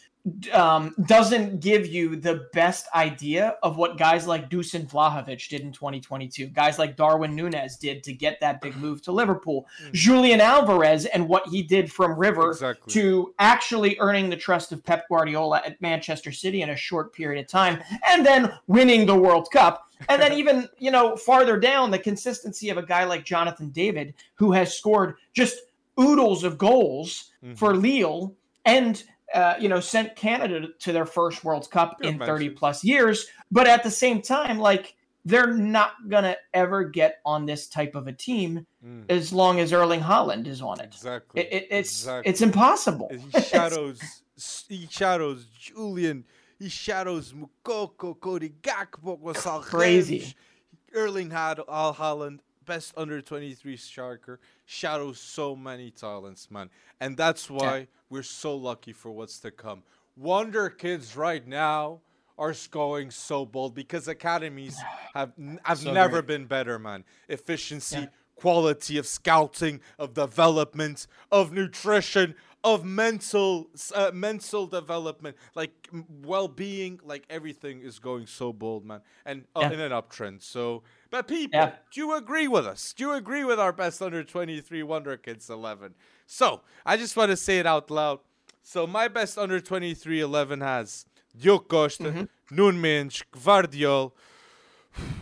um, 0.52 0.94
doesn't 1.06 1.60
give 1.60 1.86
you 1.86 2.14
the 2.16 2.46
best 2.52 2.86
idea 2.94 3.56
of 3.62 3.76
what 3.78 3.96
guys 3.96 4.26
like 4.26 4.50
Dusan 4.50 4.86
Vlahovic 4.88 5.48
did 5.48 5.62
in 5.62 5.72
2022, 5.72 6.46
guys 6.48 6.78
like 6.78 6.96
Darwin 6.96 7.34
Nunez 7.34 7.76
did 7.76 8.02
to 8.04 8.12
get 8.12 8.38
that 8.40 8.60
big 8.60 8.76
move 8.76 9.00
to 9.02 9.12
Liverpool, 9.12 9.66
Julian 9.92 10.40
Alvarez 10.40 11.06
and 11.06 11.26
what 11.26 11.46
he 11.48 11.62
did 11.62 11.90
from 11.90 12.18
River 12.18 12.50
Exactly. 12.50 12.92
to 12.92 13.34
actually 13.38 13.96
earning 13.98 14.28
the 14.28 14.36
trust 14.36 14.72
of 14.72 14.84
Pep 14.84 15.08
Guardiola 15.08 15.62
at 15.64 15.80
Manchester 15.80 16.32
City 16.32 16.62
in 16.62 16.70
a 16.70 16.76
short 16.76 17.12
period 17.14 17.42
of 17.42 17.50
time, 17.50 17.82
and 18.08 18.24
then 18.24 18.52
winning 18.66 19.06
the 19.06 19.16
World 19.16 19.48
Cup. 19.50 19.86
And 20.08 20.20
then 20.20 20.32
even 20.38 20.68
you 20.78 20.90
know 20.90 21.16
farther 21.16 21.58
down, 21.58 21.90
the 21.90 21.98
consistency 21.98 22.68
of 22.68 22.76
a 22.78 22.82
guy 22.84 23.04
like 23.04 23.24
Jonathan 23.24 23.70
David, 23.70 24.14
who 24.34 24.52
has 24.52 24.76
scored 24.76 25.16
just 25.32 25.60
oodles 25.98 26.44
of 26.44 26.58
goals 26.58 27.30
Mhm. 27.44 27.56
for 27.58 27.74
Lille 27.74 28.34
and 28.66 29.02
uh, 29.34 29.54
you 29.60 29.68
know 29.68 29.80
sent 29.80 30.16
Canada 30.16 30.68
to 30.80 30.92
their 30.92 31.06
first 31.06 31.44
World 31.44 31.70
Cup 31.70 31.98
Good 32.00 32.08
in 32.08 32.18
30 32.18 32.30
mentions. 32.44 32.58
plus 32.58 32.84
years. 32.84 33.26
But 33.50 33.66
at 33.66 33.82
the 33.82 33.90
same 33.90 34.22
time, 34.22 34.58
like 34.58 34.94
they're 35.24 35.52
not 35.52 35.92
gonna 36.08 36.36
ever 36.54 36.84
get 36.84 37.18
on 37.26 37.44
this 37.46 37.68
type 37.68 37.94
of 37.94 38.06
a 38.06 38.12
team 38.12 38.66
Mm. 38.84 39.04
as 39.10 39.30
long 39.30 39.60
as 39.60 39.74
Erling 39.74 40.00
Haaland 40.00 40.46
is 40.46 40.62
on 40.62 40.80
it. 40.80 40.86
Exactly. 40.86 41.42
It, 41.42 41.52
it, 41.52 41.66
it's 41.70 41.90
exactly. 42.00 42.30
it's 42.30 42.40
impossible. 42.40 43.10
He 43.34 43.40
shadows. 43.42 44.00
he 44.68 44.88
shadows 44.90 45.44
Julian. 45.58 46.24
He 46.58 46.70
shadows 46.70 47.34
Moukoko, 47.34 48.18
Cody 48.18 48.54
Gakpo, 48.62 49.18
Crazy. 49.62 50.34
Erling 50.94 51.30
Al 51.68 51.94
Haaland, 51.94 52.38
best 52.70 52.94
under 52.96 53.20
23 53.20 53.76
striker, 53.76 54.38
shadows 54.64 55.18
so 55.18 55.56
many 55.56 55.90
talents, 55.90 56.48
man. 56.52 56.70
And 57.00 57.16
that's 57.16 57.50
why 57.50 57.88
we're 58.10 58.22
so 58.22 58.54
lucky 58.54 58.92
for 58.92 59.10
what's 59.10 59.40
to 59.40 59.50
come. 59.50 59.82
Wonder 60.16 60.70
kids 60.70 61.16
right 61.16 61.44
now 61.44 61.98
are 62.38 62.54
going 62.70 63.10
so 63.10 63.44
bold 63.44 63.74
because 63.74 64.06
academies 64.06 64.78
have 65.14 65.32
n- 65.36 65.58
have 65.64 65.78
So 65.80 65.92
never 65.92 66.22
great. 66.22 66.26
been 66.28 66.46
better, 66.46 66.78
man. 66.78 67.02
Efficiency, 67.28 67.96
Yeah. 68.02 68.06
quality 68.36 68.98
of 68.98 69.06
scouting, 69.06 69.80
of 69.98 70.14
development, 70.14 71.08
of 71.32 71.52
nutrition, 71.52 72.36
of 72.62 72.84
mental 72.84 73.68
uh, 73.96 74.12
mental 74.14 74.66
development, 74.68 75.34
like 75.56 75.72
m- 75.92 76.04
well-being, 76.24 77.00
like 77.02 77.24
everything 77.30 77.80
is 77.80 77.98
going 77.98 78.26
so 78.26 78.52
bold, 78.52 78.84
man, 78.84 79.00
and 79.24 79.44
uh, 79.56 79.60
Yeah. 79.62 79.72
in 79.72 79.80
an 79.80 79.90
uptrend. 79.90 80.40
So, 80.42 80.82
but 81.10 81.26
people, 81.28 81.58
Yeah. 81.58 81.72
do 81.92 82.00
you 82.00 82.14
agree 82.14 82.48
with 82.48 82.66
us? 82.66 82.92
Do 82.92 83.04
you 83.04 83.12
agree 83.12 83.44
with 83.44 83.58
our 83.60 83.72
best 83.72 84.00
under 84.02 84.22
23 84.24 84.82
Wonder 84.82 85.16
Kids 85.16 85.50
11? 85.50 85.94
So, 86.26 86.60
I 86.86 86.96
just 86.96 87.16
want 87.16 87.30
to 87.30 87.36
say 87.36 87.58
it 87.58 87.66
out 87.66 87.90
loud. 87.90 88.20
So, 88.62 88.86
my 88.86 89.08
best 89.08 89.36
under 89.38 89.60
23 89.60 90.20
11 90.20 90.60
has 90.60 91.06
Diogo 91.38 91.64
Costa, 91.64 92.04
Mm-hmm. 92.50 92.56
Gvardiol, 93.32 94.12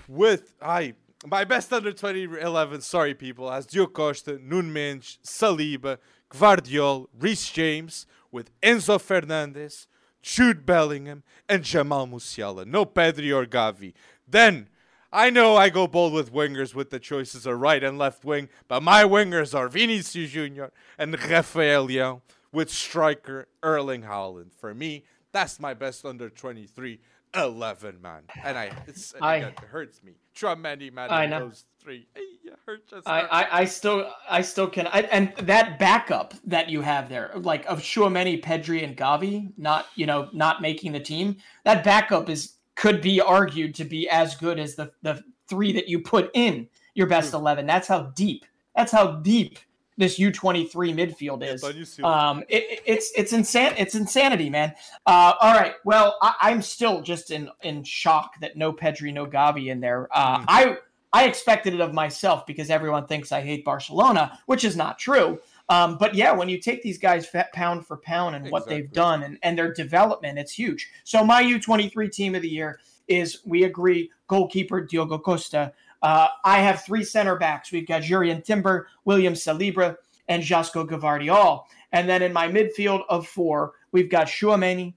with 0.06 0.54
I 0.62 0.94
my 1.26 1.44
best 1.44 1.72
under 1.72 1.92
2011, 1.92 2.80
sorry 2.80 3.14
people, 3.14 3.50
has 3.50 3.66
Diogo 3.66 3.92
Costa, 3.92 4.38
Saliba, 4.38 5.98
Gvardiol, 6.30 7.06
Reece 7.18 7.50
James, 7.50 8.06
with 8.30 8.50
Enzo 8.60 9.00
Fernandez, 9.00 9.88
Jude 10.22 10.64
Bellingham, 10.64 11.22
and 11.48 11.64
Jamal 11.64 12.06
Musiala. 12.06 12.66
No 12.66 12.84
Pedri 12.86 13.34
or 13.34 13.46
Gavi. 13.46 13.94
Then 14.26 14.68
I 15.12 15.30
know 15.30 15.56
I 15.56 15.70
go 15.70 15.86
bold 15.86 16.12
with 16.12 16.32
wingers 16.32 16.74
with 16.74 16.90
the 16.90 16.98
choices 16.98 17.46
of 17.46 17.58
right 17.60 17.82
and 17.82 17.96
left 17.96 18.24
wing, 18.24 18.48
but 18.68 18.82
my 18.82 19.04
wingers 19.04 19.54
are 19.54 19.68
Vinicius 19.68 20.30
Junior 20.30 20.70
and 20.98 21.12
Rafael 21.30 21.88
Leão 21.88 22.20
with 22.52 22.70
striker 22.70 23.48
Erling 23.62 24.02
Haaland. 24.02 24.52
For 24.52 24.74
me, 24.74 25.04
that's 25.32 25.58
my 25.58 25.72
best 25.74 26.04
under 26.04 26.28
23 26.28 27.00
11, 27.34 28.00
man. 28.00 28.22
And 28.42 28.56
I, 28.58 28.70
it's, 28.86 29.14
I- 29.20 29.36
again, 29.36 29.52
it 29.52 29.58
hurts 29.64 30.02
me. 30.02 30.12
Tremendous, 30.34 30.92
man. 30.92 31.10
I 31.10 31.26
know. 31.26 31.48
Those 31.48 31.64
three. 31.80 32.06
It 32.14 32.54
hurts 32.64 32.92
us. 32.92 33.02
I, 33.06 33.20
I, 33.22 33.60
I 33.60 33.64
still 33.64 34.10
I 34.28 34.40
still 34.42 34.68
can 34.68 34.86
I, 34.86 35.00
and 35.02 35.32
that 35.42 35.78
backup 35.78 36.32
that 36.44 36.68
you 36.68 36.80
have 36.80 37.08
there, 37.08 37.32
like 37.34 37.66
of 37.66 37.80
Tchouameni, 37.80 38.42
Pedri, 38.42 38.84
and 38.84 38.96
Gavi, 38.96 39.52
not 39.58 39.86
you 39.96 40.06
know 40.06 40.28
not 40.32 40.62
making 40.62 40.92
the 40.92 41.00
team. 41.00 41.36
That 41.64 41.82
backup 41.84 42.28
is 42.30 42.54
could 42.78 43.02
be 43.02 43.20
argued 43.20 43.74
to 43.74 43.84
be 43.84 44.08
as 44.08 44.34
good 44.36 44.58
as 44.58 44.74
the 44.76 44.90
the 45.02 45.22
three 45.48 45.72
that 45.72 45.88
you 45.88 45.98
put 45.98 46.30
in 46.34 46.68
your 46.94 47.06
best 47.06 47.32
eleven. 47.34 47.66
That's 47.66 47.88
how 47.88 48.02
deep. 48.14 48.44
That's 48.76 48.92
how 48.92 49.12
deep 49.16 49.58
this 49.96 50.18
U 50.18 50.30
twenty 50.30 50.64
three 50.64 50.92
midfield 50.92 51.42
is. 51.42 51.60
Um, 52.04 52.44
it, 52.48 52.62
it- 52.70 52.82
it's 52.86 53.10
it's 53.16 53.32
insan 53.32 53.74
it's 53.76 53.94
insanity, 53.94 54.48
man. 54.48 54.72
Uh, 55.06 55.32
all 55.40 55.54
right, 55.54 55.74
well, 55.84 56.16
I, 56.22 56.34
I'm 56.40 56.62
still 56.62 57.02
just 57.02 57.30
in 57.32 57.50
in 57.62 57.82
shock 57.82 58.38
that 58.40 58.56
no 58.56 58.72
Pedri, 58.72 59.12
no 59.12 59.26
Gavi 59.26 59.70
in 59.72 59.80
there. 59.80 60.08
Uh, 60.12 60.38
Mhm. 60.38 60.44
I 60.48 60.76
I 61.12 61.24
expected 61.24 61.74
it 61.74 61.80
of 61.80 61.92
myself 61.94 62.46
because 62.46 62.68
everyone 62.70 63.06
thinks 63.06 63.32
I 63.32 63.40
hate 63.40 63.64
Barcelona, 63.64 64.38
which 64.46 64.62
is 64.62 64.76
not 64.76 64.98
true. 64.98 65.40
Um, 65.70 65.98
but 65.98 66.14
yeah, 66.14 66.32
when 66.32 66.48
you 66.48 66.58
take 66.58 66.82
these 66.82 66.98
guys 66.98 67.28
pound 67.52 67.86
for 67.86 67.98
pound 67.98 68.36
and 68.36 68.50
what 68.50 68.66
they've 68.66 68.90
done 68.90 69.22
and, 69.22 69.38
and 69.42 69.58
their 69.58 69.72
development, 69.72 70.38
it's 70.38 70.52
huge. 70.52 70.90
So 71.04 71.22
my 71.22 71.42
U23 71.42 72.10
team 72.10 72.34
of 72.34 72.42
the 72.42 72.48
year 72.48 72.80
is 73.06 73.40
we 73.44 73.64
agree 73.64 74.10
goalkeeper 74.28 74.80
Diogo 74.80 75.18
Costa. 75.18 75.72
Uh, 76.02 76.28
I 76.44 76.60
have 76.60 76.84
three 76.84 77.04
center 77.04 77.36
backs. 77.36 77.70
We've 77.70 77.86
got 77.86 78.02
Jurrien 78.02 78.42
Timber, 78.42 78.88
William 79.04 79.34
Saliba, 79.34 79.96
and 80.28 80.42
Josko 80.42 80.86
Gvardiol. 80.86 81.64
And 81.92 82.08
then 82.08 82.22
in 82.22 82.32
my 82.32 82.48
midfield 82.48 83.02
of 83.08 83.26
four, 83.26 83.72
we've 83.92 84.10
got 84.10 84.26
Tchouameni, 84.26 84.94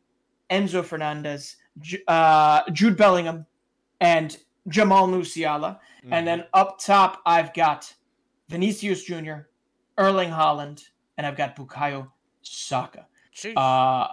Enzo 0.49 0.83
Fernandez, 0.83 1.55
uh, 2.07 2.61
Jude 2.71 2.97
Bellingham, 2.97 3.45
and 3.99 4.37
Jamal 4.67 5.07
Musiala. 5.07 5.79
Mm-hmm. 6.03 6.13
And 6.13 6.27
then 6.27 6.43
up 6.53 6.79
top, 6.79 7.21
I've 7.25 7.53
got 7.53 7.93
Vinicius 8.49 9.03
Jr., 9.03 9.47
Erling 10.01 10.29
Haaland, 10.29 10.83
and 11.17 11.27
I've 11.27 11.37
got 11.37 11.55
Bukayo 11.55 12.09
Saka. 12.41 13.05
Jeez. 13.35 13.53
Uh, 13.55 14.07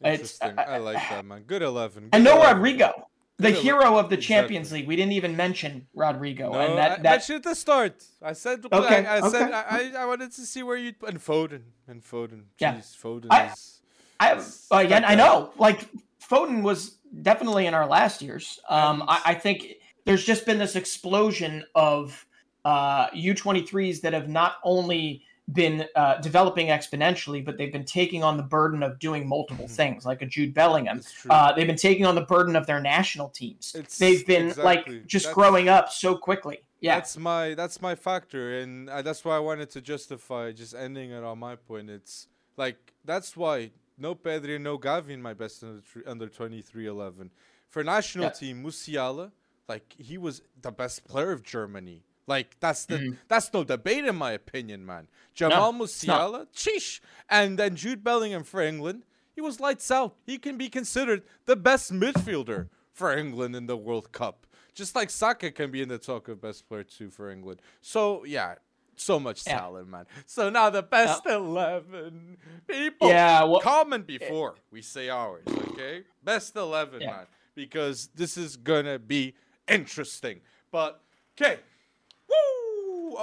it's- 0.00 0.40
Interesting. 0.40 0.58
I, 0.58 0.78
like 0.78 0.96
that, 0.96 1.24
man. 1.24 1.42
Good 1.42 1.62
11. 1.62 2.10
and 2.12 2.24
no 2.24 2.36
11. 2.36 2.56
Rodrigo, 2.56 3.08
the 3.38 3.48
Good 3.48 3.56
ele- 3.56 3.62
hero 3.62 3.98
of 3.98 4.08
the 4.08 4.16
exactly. 4.16 4.34
Champions 4.34 4.72
League. 4.72 4.86
We 4.86 4.96
didn't 4.96 5.12
even 5.12 5.36
mention 5.36 5.86
Rodrigo, 5.94 6.52
No, 6.52 6.60
and 6.60 6.72
I 6.72 6.76
that 6.76 7.02
that 7.02 7.10
mentioned 7.10 7.36
at 7.36 7.42
the 7.44 7.54
start. 7.54 8.04
I 8.22 8.32
said, 8.32 8.64
Okay, 8.72 9.06
I, 9.06 9.16
I 9.18 9.28
said, 9.28 9.42
okay. 9.42 9.52
I, 9.52 9.92
I, 9.98 10.02
I 10.02 10.06
wanted 10.06 10.32
to 10.32 10.40
see 10.42 10.62
where 10.62 10.76
you'd 10.76 10.98
put 10.98 11.10
and 11.10 11.18
Foden 11.18 11.62
and 11.86 12.02
Foden. 12.02 12.44
Yeah. 12.58 12.74
Jeez, 12.74 12.96
Foden 12.96 13.26
I- 13.30 13.46
is. 13.52 13.80
I 14.18 14.34
is 14.34 14.66
again 14.70 15.02
not 15.02 15.10
I 15.10 15.14
know 15.14 15.52
like 15.58 15.86
Foden 16.26 16.62
was 16.62 16.96
definitely 17.22 17.66
in 17.66 17.74
our 17.74 17.86
last 17.86 18.22
years. 18.22 18.58
Um, 18.68 19.02
I, 19.06 19.20
I, 19.26 19.34
think 19.34 19.74
there's 20.06 20.24
just 20.24 20.46
been 20.46 20.58
this 20.58 20.74
explosion 20.74 21.64
of 21.74 22.24
uh, 22.64 23.08
U23s 23.10 24.00
that 24.00 24.14
have 24.14 24.28
not 24.28 24.54
only 24.64 25.22
been 25.52 25.86
uh, 25.94 26.16
developing 26.20 26.68
exponentially, 26.68 27.44
but 27.44 27.56
they've 27.56 27.72
been 27.72 27.84
taking 27.84 28.24
on 28.24 28.36
the 28.36 28.42
burden 28.42 28.82
of 28.82 28.98
doing 28.98 29.28
multiple 29.28 29.66
mm-hmm. 29.66 29.74
things, 29.74 30.04
like 30.04 30.22
a 30.22 30.26
Jude 30.26 30.52
Bellingham. 30.52 31.02
Uh, 31.30 31.52
they've 31.52 31.66
been 31.66 31.76
taking 31.76 32.04
on 32.04 32.14
the 32.14 32.22
burden 32.22 32.56
of 32.56 32.66
their 32.66 32.80
national 32.80 33.28
teams. 33.28 33.74
It's, 33.74 33.98
they've 33.98 34.26
been 34.26 34.48
exactly. 34.48 34.94
like 34.94 35.06
just 35.06 35.26
that's, 35.26 35.34
growing 35.34 35.68
up 35.68 35.90
so 35.90 36.16
quickly. 36.16 36.58
Yeah, 36.80 36.96
that's 36.96 37.16
my 37.16 37.54
that's 37.54 37.80
my 37.80 37.94
factor, 37.94 38.58
and 38.58 38.90
uh, 38.90 39.02
that's 39.02 39.24
why 39.24 39.36
I 39.36 39.38
wanted 39.38 39.70
to 39.70 39.80
justify 39.80 40.52
just 40.52 40.74
ending 40.74 41.10
it 41.10 41.22
on 41.22 41.38
my 41.38 41.56
point. 41.56 41.90
It's 41.90 42.26
like 42.56 42.92
that's 43.04 43.36
why 43.36 43.70
no 43.98 44.14
Pedri 44.14 44.60
no 44.60 44.78
Gavi 44.78 45.10
in 45.10 45.22
my 45.22 45.32
best 45.32 45.62
under 45.62 45.82
under 46.06 46.28
twenty 46.28 46.60
three 46.60 46.86
eleven 46.86 47.30
for 47.68 47.84
national 47.84 48.24
yeah. 48.26 48.30
team 48.30 48.64
Musiala. 48.64 49.30
Like 49.68 49.94
he 49.98 50.18
was 50.18 50.42
the 50.60 50.70
best 50.70 51.06
player 51.06 51.32
of 51.32 51.42
Germany 51.42 52.04
like 52.26 52.56
that's 52.60 52.86
the 52.86 52.96
mm-hmm. 52.96 53.14
that's 53.28 53.52
no 53.52 53.64
debate 53.64 54.04
in 54.04 54.16
my 54.16 54.32
opinion, 54.32 54.84
man. 54.84 55.08
Jamal 55.34 55.72
no, 55.72 55.84
Musiala, 55.84 56.46
sheesh, 56.54 57.00
and 57.28 57.58
then 57.58 57.76
Jude 57.76 58.02
Bellingham 58.02 58.44
for 58.44 58.60
England. 58.60 59.04
He 59.34 59.40
was 59.40 59.60
lights 59.60 59.90
out. 59.90 60.16
He 60.24 60.38
can 60.38 60.56
be 60.56 60.68
considered 60.68 61.22
the 61.44 61.56
best 61.56 61.92
midfielder 61.92 62.68
for 62.92 63.16
England 63.16 63.54
in 63.54 63.66
the 63.66 63.76
World 63.76 64.10
Cup. 64.12 64.46
Just 64.74 64.96
like 64.96 65.10
Saka 65.10 65.50
can 65.50 65.70
be 65.70 65.82
in 65.82 65.88
the 65.88 65.98
talk 65.98 66.28
of 66.28 66.40
best 66.40 66.68
player 66.68 66.84
too 66.84 67.10
for 67.10 67.30
England. 67.30 67.60
So 67.80 68.24
yeah, 68.24 68.54
so 68.96 69.20
much 69.20 69.46
yeah. 69.46 69.58
talent, 69.58 69.88
man. 69.88 70.06
So 70.24 70.50
now 70.50 70.70
the 70.70 70.82
best 70.82 71.22
yeah. 71.26 71.36
eleven 71.36 72.38
people. 72.66 73.08
Yeah, 73.08 73.44
well, 73.44 73.60
comment 73.60 74.06
before 74.06 74.56
we 74.70 74.82
say 74.82 75.08
ours, 75.08 75.44
okay? 75.46 76.04
Best 76.24 76.56
eleven, 76.56 77.02
yeah. 77.02 77.10
man, 77.10 77.26
because 77.54 78.08
this 78.14 78.36
is 78.36 78.56
gonna 78.56 78.98
be 78.98 79.34
interesting. 79.68 80.40
But 80.70 81.00
okay, 81.40 81.60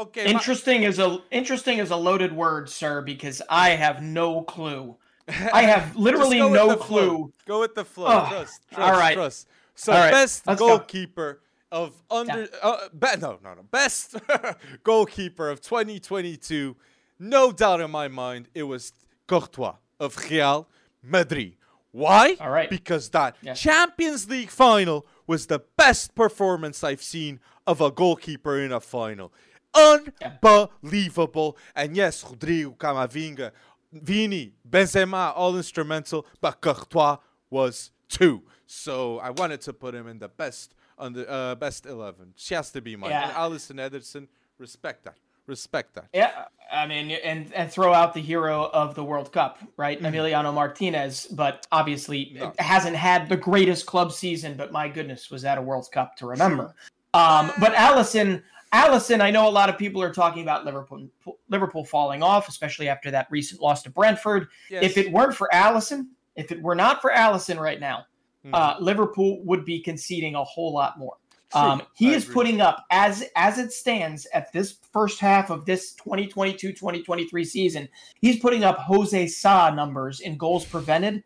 okay. 0.01 0.25
Interesting 0.29 0.81
my- 0.81 0.87
is 0.87 0.99
a 0.99 1.19
interesting 1.31 1.79
is 1.79 1.91
a 1.91 1.95
loaded 1.95 2.33
word, 2.33 2.69
sir, 2.69 3.01
because 3.01 3.41
I 3.49 3.71
have 3.71 4.01
no 4.01 4.41
clue. 4.41 4.97
I 5.27 5.61
have 5.63 5.95
literally 5.95 6.39
no 6.39 6.75
clue. 6.75 7.07
Flow. 7.07 7.33
Go 7.47 7.59
with 7.59 7.75
the 7.75 7.85
flow. 7.85 8.07
Oh, 8.07 8.27
trust, 8.29 8.61
trust, 8.71 8.79
all 8.79 8.99
right. 8.99 9.15
Trust. 9.15 9.47
So 9.75 9.93
all 9.93 9.99
right. 9.99 10.11
best 10.11 10.45
goalkeeper 10.45 11.41
go. 11.71 11.77
of 11.77 12.03
under 12.11 12.41
yeah. 12.41 12.47
uh, 12.61 12.89
be- 12.97 13.19
no 13.19 13.39
no 13.43 13.53
no 13.55 13.63
best 13.71 14.15
goalkeeper 14.83 15.49
of 15.49 15.61
2022. 15.61 16.75
No 17.19 17.51
doubt 17.51 17.81
in 17.81 17.89
my 17.91 18.07
mind, 18.07 18.49
it 18.53 18.63
was 18.63 18.93
Courtois 19.27 19.75
of 19.99 20.17
Real 20.29 20.67
Madrid. 21.01 21.55
Why? 21.91 22.35
All 22.39 22.49
right. 22.49 22.69
Because 22.69 23.09
that 23.09 23.35
yeah. 23.41 23.53
Champions 23.53 24.27
League 24.27 24.49
final 24.49 25.05
was 25.27 25.45
the 25.45 25.59
best 25.77 26.15
performance 26.15 26.83
I've 26.83 27.03
seen 27.03 27.39
of 27.67 27.81
a 27.81 27.91
goalkeeper 27.91 28.59
in 28.59 28.71
a 28.71 28.79
final. 28.79 29.31
Unbelievable. 29.75 31.57
And 31.75 31.95
yes, 31.95 32.23
Rodrigo, 32.23 32.71
Camavinga, 32.71 33.51
Vini, 33.91 34.53
Benzema, 34.69 35.33
all 35.35 35.55
instrumental, 35.55 36.25
but 36.41 36.61
Courtois 36.61 37.17
was 37.49 37.91
too. 38.09 38.43
So 38.65 39.19
I 39.19 39.29
wanted 39.29 39.61
to 39.61 39.73
put 39.73 39.93
him 39.93 40.07
in 40.07 40.19
the 40.19 40.29
best 40.29 40.75
on 40.97 41.13
the 41.13 41.29
uh, 41.29 41.55
best 41.55 41.85
eleven. 41.85 42.33
She 42.35 42.55
has 42.55 42.71
to 42.71 42.81
be 42.81 42.95
mine. 42.95 43.11
Yeah. 43.11 43.27
And 43.27 43.33
Alisson 43.33 43.75
Ederson, 43.75 44.27
respect 44.57 45.05
that. 45.05 45.17
Respect 45.45 45.95
that. 45.95 46.07
Yeah, 46.13 46.45
I 46.71 46.87
mean, 46.87 47.11
and 47.11 47.51
and 47.53 47.69
throw 47.69 47.93
out 47.93 48.13
the 48.13 48.21
hero 48.21 48.69
of 48.73 48.95
the 48.95 49.03
World 49.03 49.33
Cup, 49.33 49.59
right, 49.75 50.01
mm-hmm. 50.01 50.15
Emiliano 50.15 50.53
Martinez. 50.53 51.27
But 51.29 51.67
obviously, 51.69 52.31
no. 52.35 52.53
hasn't 52.59 52.95
had 52.95 53.27
the 53.27 53.35
greatest 53.35 53.85
club 53.85 54.13
season. 54.13 54.55
But 54.55 54.71
my 54.71 54.87
goodness, 54.87 55.29
was 55.29 55.41
that 55.41 55.57
a 55.57 55.61
World 55.61 55.89
Cup 55.91 56.15
to 56.17 56.27
remember? 56.27 56.73
Um, 57.13 57.51
but 57.59 57.73
Alisson, 57.73 58.41
Alisson, 58.73 59.21
I 59.21 59.29
know 59.29 59.47
a 59.47 59.51
lot 59.51 59.69
of 59.69 59.77
people 59.77 60.01
are 60.01 60.13
talking 60.13 60.41
about 60.41 60.65
Liverpool 60.65 61.07
Liverpool 61.49 61.85
falling 61.85 62.23
off, 62.23 62.49
especially 62.49 62.89
after 62.89 63.11
that 63.11 63.27
recent 63.29 63.61
loss 63.61 63.83
to 63.83 63.89
Brentford. 63.89 64.47
Yes. 64.69 64.83
If 64.83 64.97
it 64.97 65.11
weren't 65.11 65.35
for 65.35 65.47
Alisson, 65.53 66.07
if 66.35 66.51
it 66.51 66.61
were 66.61 66.75
not 66.75 67.01
for 67.01 67.11
Alisson 67.11 67.59
right 67.59 67.79
now, 67.79 68.05
mm-hmm. 68.43 68.55
uh, 68.55 68.75
Liverpool 68.79 69.43
would 69.45 69.63
be 69.63 69.79
conceding 69.79 70.35
a 70.35 70.43
whole 70.43 70.73
lot 70.73 70.97
more. 70.97 71.17
Um, 71.55 71.83
he 71.93 72.11
I 72.11 72.15
is 72.15 72.23
agree. 72.23 72.33
putting 72.33 72.61
up 72.61 72.83
as 72.89 73.23
as 73.35 73.59
it 73.59 73.71
stands 73.71 74.25
at 74.33 74.51
this 74.51 74.77
first 74.91 75.19
half 75.19 75.51
of 75.51 75.65
this 75.65 75.93
2022-2023 76.03 77.45
season. 77.45 77.87
He's 78.21 78.39
putting 78.39 78.63
up 78.63 78.79
Jose 78.79 79.27
Sa 79.27 79.69
numbers 79.69 80.19
in 80.19 80.37
goals 80.37 80.65
prevented 80.65 81.23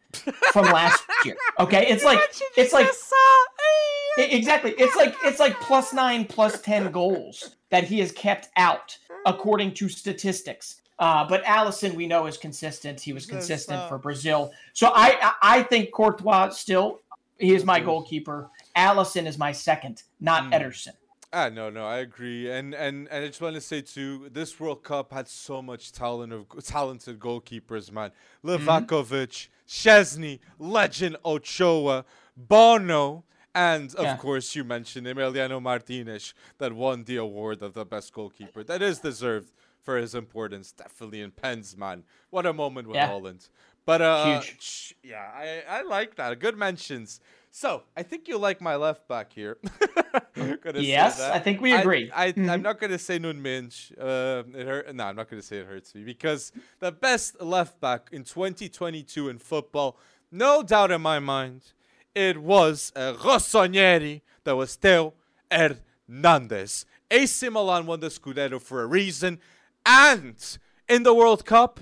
from 0.51 0.65
last 0.65 1.03
year. 1.25 1.37
Okay, 1.59 1.87
it's 1.87 2.03
like 2.03 2.19
it's 2.57 2.73
like 2.73 2.89
exactly. 4.17 4.73
It's 4.77 4.95
like 4.95 5.15
it's 5.23 5.39
like 5.39 5.59
plus 5.59 5.93
nine, 5.93 6.25
plus 6.25 6.61
ten 6.61 6.91
goals 6.91 7.55
that 7.69 7.83
he 7.83 7.99
has 7.99 8.11
kept 8.11 8.49
out 8.55 8.97
according 9.25 9.73
to 9.75 9.89
statistics. 9.89 10.81
Uh, 10.99 11.27
but 11.27 11.43
Alisson, 11.43 11.93
we 11.93 12.07
know, 12.07 12.25
is 12.25 12.37
consistent. 12.37 12.99
He 12.99 13.13
was 13.13 13.25
consistent 13.25 13.87
for 13.87 13.97
Brazil. 13.97 14.51
So 14.73 14.91
I 14.93 15.33
I 15.41 15.63
think 15.63 15.91
Courtois 15.91 16.49
still 16.49 17.01
he 17.39 17.53
is 17.53 17.65
my 17.65 17.79
goalkeeper. 17.79 18.49
Alisson 18.75 19.27
is 19.27 19.37
my 19.37 19.51
second, 19.51 20.03
not 20.19 20.43
mm. 20.43 20.53
Ederson. 20.53 20.93
Ah, 21.33 21.49
no, 21.49 21.69
no, 21.69 21.85
I 21.85 21.97
agree, 21.97 22.49
and 22.49 22.73
and 22.73 23.07
and 23.09 23.25
I 23.25 23.27
just 23.27 23.41
want 23.41 23.55
to 23.55 23.61
say 23.61 23.81
too, 23.81 24.29
this 24.31 24.59
World 24.59 24.83
Cup 24.83 25.11
had 25.11 25.27
so 25.27 25.61
much 25.61 25.91
talent 25.91 26.31
of 26.31 26.47
talented 26.63 27.19
goalkeepers, 27.19 27.91
man. 27.91 28.11
Livakovic, 28.45 29.49
mm-hmm. 29.49 29.89
Szczesny, 29.89 30.39
legend 30.57 31.17
Ochoa, 31.25 32.05
Bono, 32.37 33.25
and 33.57 33.95
of 33.95 34.03
yeah. 34.03 34.17
course, 34.17 34.55
you 34.55 34.63
mentioned 34.63 35.07
Emiliano 35.07 35.59
Martinez 35.59 36.35
that 36.59 36.73
won 36.73 37.03
the 37.05 37.17
award 37.17 37.63
of 37.63 37.73
the 37.73 37.85
best 37.85 38.13
goalkeeper. 38.13 38.63
That 38.63 38.83
is 38.83 38.99
deserved 38.99 39.51
for 39.81 39.97
his 39.97 40.13
importance, 40.13 40.71
definitely 40.71 41.21
in 41.21 41.31
pens, 41.31 41.75
man. 41.75 42.03
What 42.29 42.45
a 42.45 42.53
moment 42.53 42.87
with 42.87 42.97
yeah. 42.97 43.09
Haaland. 43.09 43.49
But 43.83 44.01
uh, 44.01 44.41
Huge. 44.41 44.95
yeah, 45.01 45.31
I, 45.33 45.63
I 45.67 45.81
like 45.81 46.15
that. 46.17 46.39
Good 46.39 46.57
mentions. 46.57 47.19
So 47.49 47.83
I 47.95 48.03
think 48.03 48.27
you 48.27 48.37
like 48.37 48.61
my 48.61 48.75
left 48.75 49.07
back 49.07 49.33
here. 49.33 49.57
yes, 50.75 51.19
I 51.19 51.39
think 51.39 51.59
we 51.61 51.73
agree. 51.73 52.11
I, 52.13 52.27
am 52.27 52.33
mm-hmm. 52.33 52.61
not 52.61 52.79
gonna 52.79 52.99
say 52.99 53.17
Nuno 53.17 53.39
Mendes. 53.39 53.91
Uh, 53.99 54.43
it 54.53 54.67
hurt. 54.67 54.93
No, 54.93 55.05
I'm 55.05 55.15
not 55.15 55.29
gonna 55.29 55.41
say 55.41 55.59
it 55.59 55.65
hurts 55.65 55.95
me 55.95 56.03
because 56.03 56.51
the 56.79 56.91
best 56.91 57.41
left 57.41 57.79
back 57.79 58.09
in 58.11 58.23
2022 58.23 59.29
in 59.29 59.39
football, 59.39 59.97
no 60.31 60.61
doubt 60.61 60.91
in 60.91 61.01
my 61.01 61.17
mind, 61.17 61.61
it 62.17 62.39
was 62.39 62.91
a 62.95 63.13
Rossoneri 63.13 64.21
that 64.43 64.55
was 64.55 64.75
Theo 64.75 65.13
Hernandez. 65.51 66.85
AC 67.11 67.47
Milan 67.49 67.85
won 67.85 67.99
the 67.99 68.07
Scudetto 68.07 68.59
for 68.59 68.81
a 68.81 68.87
reason, 68.87 69.39
and 69.85 70.57
in 70.89 71.03
the 71.03 71.13
World 71.13 71.45
Cup, 71.45 71.79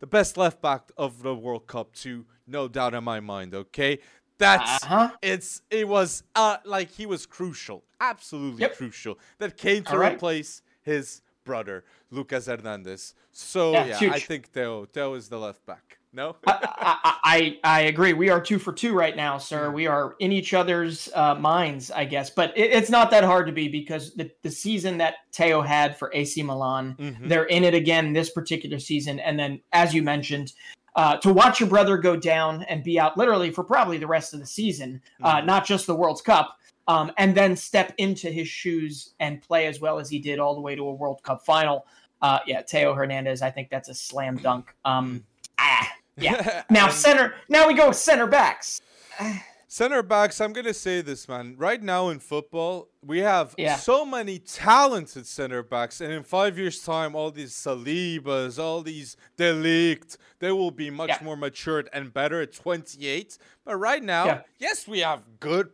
the 0.00 0.06
best 0.06 0.36
left 0.36 0.60
back 0.60 0.92
of 0.98 1.22
the 1.22 1.34
World 1.34 1.66
Cup 1.66 1.94
too, 1.94 2.26
no 2.46 2.68
doubt 2.68 2.92
in 2.92 3.02
my 3.02 3.18
mind. 3.20 3.54
Okay, 3.54 4.00
that's 4.36 4.84
uh-huh. 4.84 5.12
it's 5.22 5.62
it 5.70 5.88
was 5.88 6.22
uh 6.34 6.58
like 6.66 6.90
he 6.90 7.06
was 7.06 7.24
crucial, 7.24 7.82
absolutely 7.98 8.60
yep. 8.60 8.76
crucial. 8.76 9.18
That 9.38 9.56
came 9.56 9.84
to 9.84 9.96
right. 9.96 10.12
replace 10.12 10.60
his 10.82 11.22
brother 11.44 11.82
Lucas 12.10 12.44
Hernandez. 12.44 13.14
So 13.32 13.72
yeah, 13.72 13.96
yeah 14.00 14.12
I 14.12 14.18
think 14.18 14.48
Theo 14.48 14.84
Theo 14.84 15.14
is 15.14 15.30
the 15.30 15.38
left 15.38 15.64
back. 15.64 15.97
No, 16.12 16.36
I, 16.46 17.16
I, 17.24 17.58
I 17.64 17.80
agree. 17.82 18.14
We 18.14 18.30
are 18.30 18.40
two 18.40 18.58
for 18.58 18.72
two 18.72 18.94
right 18.94 19.14
now, 19.14 19.36
sir. 19.38 19.70
We 19.70 19.86
are 19.86 20.16
in 20.20 20.32
each 20.32 20.54
other's 20.54 21.08
uh, 21.14 21.34
minds, 21.34 21.90
I 21.90 22.04
guess. 22.04 22.30
But 22.30 22.56
it, 22.56 22.72
it's 22.72 22.90
not 22.90 23.10
that 23.10 23.24
hard 23.24 23.46
to 23.46 23.52
be 23.52 23.68
because 23.68 24.14
the, 24.14 24.30
the 24.42 24.50
season 24.50 24.98
that 24.98 25.16
Theo 25.32 25.60
had 25.60 25.96
for 25.96 26.10
AC 26.14 26.42
Milan, 26.42 26.96
mm-hmm. 26.98 27.28
they're 27.28 27.44
in 27.44 27.62
it 27.62 27.74
again 27.74 28.12
this 28.12 28.30
particular 28.30 28.78
season. 28.78 29.18
And 29.20 29.38
then, 29.38 29.60
as 29.72 29.92
you 29.92 30.02
mentioned, 30.02 30.52
uh, 30.96 31.16
to 31.18 31.32
watch 31.32 31.60
your 31.60 31.68
brother 31.68 31.98
go 31.98 32.16
down 32.16 32.62
and 32.64 32.82
be 32.82 32.98
out 32.98 33.16
literally 33.16 33.50
for 33.50 33.62
probably 33.62 33.98
the 33.98 34.06
rest 34.06 34.32
of 34.32 34.40
the 34.40 34.46
season, 34.46 35.00
uh, 35.22 35.28
mm-hmm. 35.28 35.38
uh, 35.38 35.40
not 35.42 35.66
just 35.66 35.86
the 35.86 35.94
World 35.94 36.24
Cup, 36.24 36.56
um, 36.88 37.12
and 37.18 37.36
then 37.36 37.54
step 37.54 37.92
into 37.98 38.30
his 38.30 38.48
shoes 38.48 39.14
and 39.20 39.42
play 39.42 39.66
as 39.66 39.78
well 39.78 39.98
as 39.98 40.08
he 40.08 40.18
did 40.18 40.38
all 40.38 40.54
the 40.54 40.60
way 40.60 40.74
to 40.74 40.82
a 40.82 40.92
World 40.92 41.22
Cup 41.22 41.44
final. 41.44 41.86
Uh, 42.20 42.38
yeah, 42.46 42.62
Theo 42.62 42.94
Hernandez, 42.94 43.42
I 43.42 43.50
think 43.50 43.68
that's 43.70 43.88
a 43.88 43.94
slam 43.94 44.38
dunk. 44.38 44.74
Um, 44.84 45.20
mm. 45.20 45.22
ah, 45.58 45.88
yeah. 46.18 46.62
Now 46.70 46.88
center. 46.88 47.34
Now 47.48 47.66
we 47.66 47.74
go 47.74 47.88
with 47.88 47.96
center 47.96 48.26
backs. 48.26 48.80
Center 49.70 50.02
backs, 50.02 50.40
I'm 50.40 50.54
gonna 50.54 50.72
say 50.72 51.02
this, 51.02 51.28
man. 51.28 51.54
Right 51.58 51.82
now 51.82 52.08
in 52.08 52.20
football, 52.20 52.88
we 53.04 53.18
have 53.18 53.54
yeah. 53.58 53.76
so 53.76 54.06
many 54.06 54.38
talented 54.38 55.26
center 55.26 55.62
backs, 55.62 56.00
and 56.00 56.10
in 56.10 56.22
five 56.22 56.56
years' 56.56 56.82
time, 56.82 57.14
all 57.14 57.30
these 57.30 57.52
Salibas, 57.52 58.58
all 58.58 58.80
these 58.80 59.18
De 59.36 59.52
Ligt, 59.52 60.16
they 60.38 60.52
will 60.52 60.70
be 60.70 60.88
much 60.88 61.10
yeah. 61.10 61.18
more 61.22 61.36
matured 61.36 61.90
and 61.92 62.14
better 62.14 62.40
at 62.40 62.54
28. 62.54 63.36
But 63.66 63.76
right 63.76 64.02
now, 64.02 64.24
yeah. 64.24 64.40
yes, 64.58 64.88
we 64.88 65.00
have 65.00 65.22
good, 65.38 65.68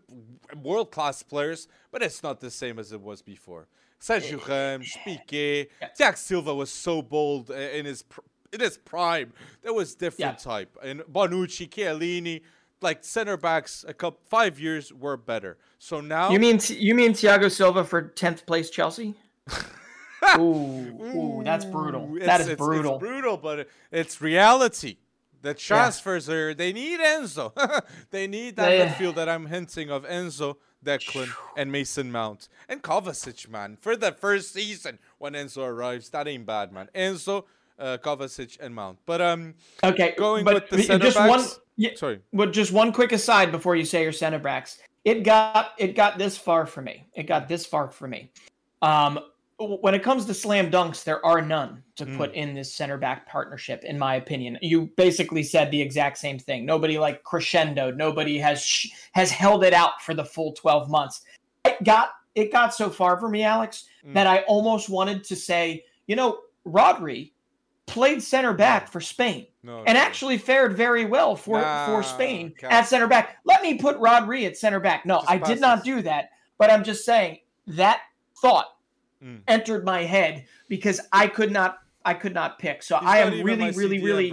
world 0.61 0.91
class 0.91 1.23
players, 1.23 1.69
but 1.93 2.03
it's 2.03 2.21
not 2.21 2.41
the 2.41 2.51
same 2.51 2.81
as 2.81 2.91
it 2.91 3.01
was 3.01 3.23
before. 3.23 3.69
Sergio 4.01 4.43
eh, 4.49 4.73
Ramos, 4.73 4.99
Piqué, 5.07 5.69
Jack 5.97 6.17
Silva 6.17 6.53
was 6.53 6.71
so 6.71 7.01
bold 7.01 7.51
in 7.51 7.87
his 7.87 8.05
in 8.55 8.61
his 8.61 8.79
prime. 8.79 9.33
There 9.63 9.75
was 9.75 9.95
different 9.95 10.39
yeah. 10.39 10.53
type. 10.53 10.77
And 10.83 11.01
Bonucci, 11.01 11.69
Chiellini, 11.69 12.43
like 12.81 13.05
center 13.05 13.37
backs 13.37 13.85
a 13.87 13.93
couple 13.95 14.21
five 14.29 14.59
years 14.61 14.93
were 14.93 15.17
better. 15.17 15.59
So 15.79 16.01
now 16.01 16.31
You 16.31 16.39
mean 16.39 16.61
you 16.69 16.95
mean 16.95 17.13
Thiago 17.13 17.51
Silva 17.51 17.85
for 17.85 18.01
tenth 18.03 18.47
place 18.47 18.71
Chelsea? 18.71 19.15
ooh, 20.39 20.41
ooh, 20.41 21.43
that's 21.45 21.65
brutal. 21.65 22.11
Ooh, 22.13 22.19
That 22.19 22.41
it's- 22.41 22.41
is 22.41 22.49
it's- 22.51 22.67
brutal. 22.67 22.95
It's 22.95 23.01
brutal, 23.01 23.37
but 23.37 23.59
it- 23.61 23.71
it's 23.93 24.21
reality. 24.21 24.97
The 25.43 25.53
transfers 25.55 26.31
are 26.31 26.55
they 26.55 26.73
need 26.73 27.01
Enzo. 27.01 27.53
they 28.11 28.27
need 28.27 28.57
that 28.57 28.69
They- 28.71 28.87
midfield 28.87 29.17
that 29.17 29.29
I'm 29.29 29.47
hinting 29.47 29.91
of 29.91 30.05
Enzo, 30.05 30.57
Declan, 30.85 31.31
and 31.57 31.71
Mason 31.71 32.11
Mount. 32.11 32.49
And 32.69 32.83
Kovacic, 32.83 33.49
man. 33.49 33.77
For 33.81 33.95
the 33.97 34.13
first 34.13 34.53
season 34.55 34.99
when 35.19 35.35
Enzo 35.35 35.67
arrives, 35.67 36.09
that 36.11 36.27
ain't 36.27 36.47
bad, 36.47 36.73
man. 36.73 36.89
Enzo, 36.95 37.45
uh, 37.79 37.99
Kovacic, 38.03 38.59
and 38.61 38.75
Mount. 38.75 38.99
But 39.07 39.21
um 39.21 39.55
Okay, 39.83 40.15
Going 40.17 40.45
but 40.45 40.55
with 40.55 40.69
the 40.71 40.83
center 40.83 41.05
just 41.07 41.19
one. 41.19 41.45
Yeah, 41.77 41.91
sorry. 41.97 42.21
but 42.33 42.53
just 42.53 42.73
one 42.73 42.93
quick 42.93 43.13
aside 43.13 43.51
before 43.51 43.75
you 43.77 43.85
say 43.85 44.03
your 44.03 44.13
center 44.13 44.39
backs. 44.39 44.79
It 45.05 45.23
got 45.25 45.73
it 45.79 45.95
got 45.97 46.19
this 46.19 46.37
far 46.39 46.67
for 46.67 46.83
me. 46.83 47.07
It 47.15 47.25
got 47.25 47.49
this 47.49 47.67
far 47.67 47.89
for 47.91 48.07
me. 48.09 48.31
Um, 48.83 49.19
when 49.59 49.95
it 49.95 50.03
comes 50.03 50.25
to 50.27 50.35
slam 50.35 50.71
dunks, 50.71 51.05
there 51.05 51.25
are 51.25 51.41
none 51.41 51.83
to 51.97 52.05
Hmm. 52.05 52.17
put 52.17 52.35
in 52.35 52.55
this 52.55 52.73
center 52.75 52.97
back 52.99 53.27
partnership, 53.29 53.85
in 53.85 53.97
my 53.99 54.17
opinion. 54.17 54.59
You 54.63 54.91
basically 54.97 55.43
said 55.45 55.71
the 55.71 55.81
exact 55.81 56.19
same 56.19 56.39
thing. 56.39 56.65
Nobody 56.67 56.99
like 56.99 57.23
crescendo. 57.23 57.91
Nobody 57.93 58.39
has 58.39 58.65
sh- 58.65 58.89
has 59.13 59.31
held 59.31 59.63
it 59.65 59.73
out 59.73 60.01
for 60.03 60.15
the 60.15 60.25
full 60.25 60.53
twelve 60.53 60.89
months. 60.91 61.23
It 61.65 61.83
got 61.85 62.11
it 62.35 62.51
got 62.51 62.75
so 62.75 62.91
far 62.91 63.19
for 63.21 63.29
me, 63.29 63.43
Alex, 63.45 63.85
Mm. 64.05 64.15
that 64.15 64.27
I 64.27 64.39
almost 64.49 64.89
wanted 64.89 65.23
to 65.25 65.37
say, 65.37 65.85
you 66.09 66.17
know, 66.17 66.39
Rodri 66.67 67.31
played 67.87 68.23
center 68.23 68.53
back 68.55 68.91
for 68.91 69.01
Spain 69.01 69.47
No. 69.63 69.79
and 69.87 69.95
no. 69.97 70.01
actually 70.01 70.39
fared 70.39 70.75
very 70.77 71.05
well 71.05 71.37
for 71.37 71.61
Nah, 71.61 71.87
for 71.87 72.03
Spain 72.03 72.55
at 72.63 72.89
center 72.89 73.07
back. 73.07 73.37
Let 73.45 73.63
me 73.63 73.75
put 73.79 73.99
Rodri 73.99 74.47
at 74.47 74.57
center 74.57 74.81
back. 74.81 75.05
No, 75.05 75.17
Just 75.21 75.31
I 75.31 75.39
pass 75.39 75.49
did 75.49 75.61
not 75.61 75.85
do 75.85 76.03
that, 76.03 76.31
but 76.59 76.71
I'm 76.71 76.83
just 76.85 77.05
saying 77.05 77.39
that 77.67 78.01
thought 78.41 78.67
Mm. 79.23 79.41
entered 79.49 79.85
my 79.87 80.03
head 80.03 80.45
because 80.69 81.01
I 81.13 81.29
could 81.29 81.51
not 81.51 81.79
I 82.05 82.13
could 82.15 82.35
not 82.35 82.59
pick. 82.59 82.83
So 82.83 82.99
He's 82.99 83.09
I 83.09 83.19
am 83.21 83.43
really 83.43 83.71
really 83.71 84.03
really. 84.03 84.31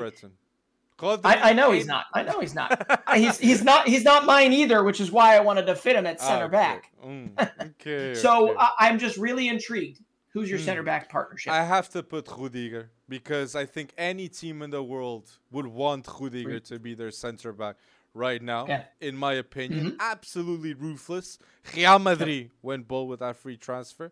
I, 1.01 1.49
I 1.49 1.53
know 1.53 1.71
he's 1.71 1.85
not. 1.87 2.05
I 2.13 2.21
know 2.23 2.39
he's 2.41 2.53
not. 2.53 3.01
he's 3.15 3.37
he's 3.39 3.63
not 3.63 3.87
he's 3.87 4.03
not 4.03 4.25
mine 4.25 4.51
either, 4.53 4.83
which 4.83 4.99
is 4.99 5.11
why 5.11 5.35
I 5.35 5.39
wanted 5.39 5.65
to 5.67 5.75
fit 5.75 5.95
him 5.95 6.05
at 6.05 6.17
Ah, 6.19 6.27
center 6.27 6.45
okay. 6.45 6.51
back. 6.51 6.91
Mm, 7.05 7.51
okay. 7.79 8.13
So 8.15 8.49
okay. 8.49 8.57
I, 8.59 8.69
I'm 8.89 8.99
just 8.99 9.17
really 9.17 9.47
intrigued. 9.47 9.99
Who's 10.33 10.49
your 10.49 10.59
Hmm. 10.59 10.65
center 10.65 10.83
back 10.83 11.09
partnership? 11.09 11.51
I 11.53 11.63
have 11.63 11.89
to 11.89 12.03
put 12.03 12.27
Rudiger 12.37 12.91
because 13.11 13.55
I 13.55 13.65
think 13.65 13.87
any 13.97 14.27
team 14.29 14.61
in 14.61 14.69
the 14.71 14.81
world 14.81 15.25
would 15.51 15.67
want 15.67 16.07
Rudiger 16.19 16.59
to 16.71 16.79
be 16.79 16.93
their 16.95 17.11
center 17.11 17.51
back 17.53 17.75
right 18.13 18.41
now. 18.41 18.65
Yeah. 18.67 18.83
In 19.01 19.15
my 19.17 19.33
opinion, 19.33 19.91
Mhm. 19.91 19.97
absolutely 19.99 20.73
ruthless. 20.73 21.37
Real 21.75 21.99
Madrid 21.99 22.51
went 22.61 22.87
bold 22.87 23.09
with 23.09 23.19
that 23.19 23.35
free 23.35 23.57
transfer. 23.57 24.11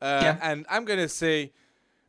Uh, 0.00 0.20
Yeah. 0.24 0.38
And 0.42 0.66
I'm 0.70 0.84
going 0.86 0.98
to 1.08 1.08
say, 1.08 1.52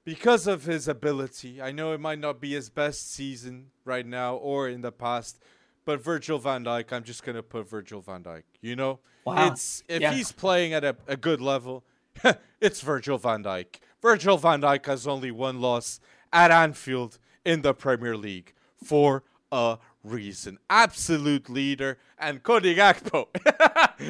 because 0.05 0.47
of 0.47 0.63
his 0.63 0.87
ability, 0.87 1.61
I 1.61 1.71
know 1.73 1.91
it 1.93 1.99
might 1.99 2.19
not 2.19 2.39
be 2.39 2.51
his 2.53 2.69
best 2.69 3.11
season 3.11 3.71
right 3.85 4.05
now 4.05 4.35
or 4.35 4.69
in 4.69 4.81
the 4.81 4.91
past, 4.91 5.37
but 5.85 6.01
Virgil 6.01 6.39
van 6.39 6.63
Dijk, 6.63 6.91
I'm 6.93 7.03
just 7.03 7.23
going 7.23 7.35
to 7.35 7.43
put 7.43 7.69
Virgil 7.69 8.01
van 8.01 8.23
Dijk. 8.23 8.43
You 8.61 8.75
know? 8.77 8.99
Wow. 9.25 9.47
It's 9.51 9.83
If 9.87 10.01
Yeah. 10.01 10.13
he's 10.13 10.31
playing 10.31 10.73
at 10.73 10.83
a, 10.83 10.95
a 11.07 11.17
good 11.17 11.41
level, 11.41 11.83
it's 12.61 12.81
Virgil 12.81 13.17
van 13.17 13.43
Dijk. 13.43 13.79
Virgil 14.01 14.37
van 14.37 14.61
Dijk 14.61 14.85
has 14.87 15.05
only 15.07 15.29
one 15.31 15.61
loss 15.61 15.99
at 16.33 16.51
Anfield 16.51 17.17
in 17.45 17.61
the 17.61 17.73
Premier 17.73 18.15
League 18.17 18.53
for 18.83 19.23
a 19.51 19.77
reason. 20.03 20.57
Absolute 20.69 21.49
leader 21.49 21.97
and 22.17 22.41
Cody 22.43 22.75
Gakpo, 22.75 23.27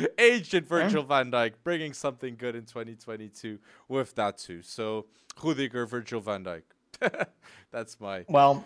agent 0.18 0.68
Virgil 0.68 1.04
van 1.04 1.32
Dijk, 1.32 1.54
bringing 1.64 1.94
something 1.94 2.36
good 2.38 2.56
in 2.56 2.66
2022 2.66 3.60
with 3.88 4.16
that 4.16 4.38
too. 4.38 4.62
So 4.62 5.06
Rudiger, 5.42 5.86
Virgil 5.86 6.20
van 6.22 6.44
Dijk. 6.44 6.64
That's 7.72 8.00
my 8.00 8.26
Well, 8.30 8.66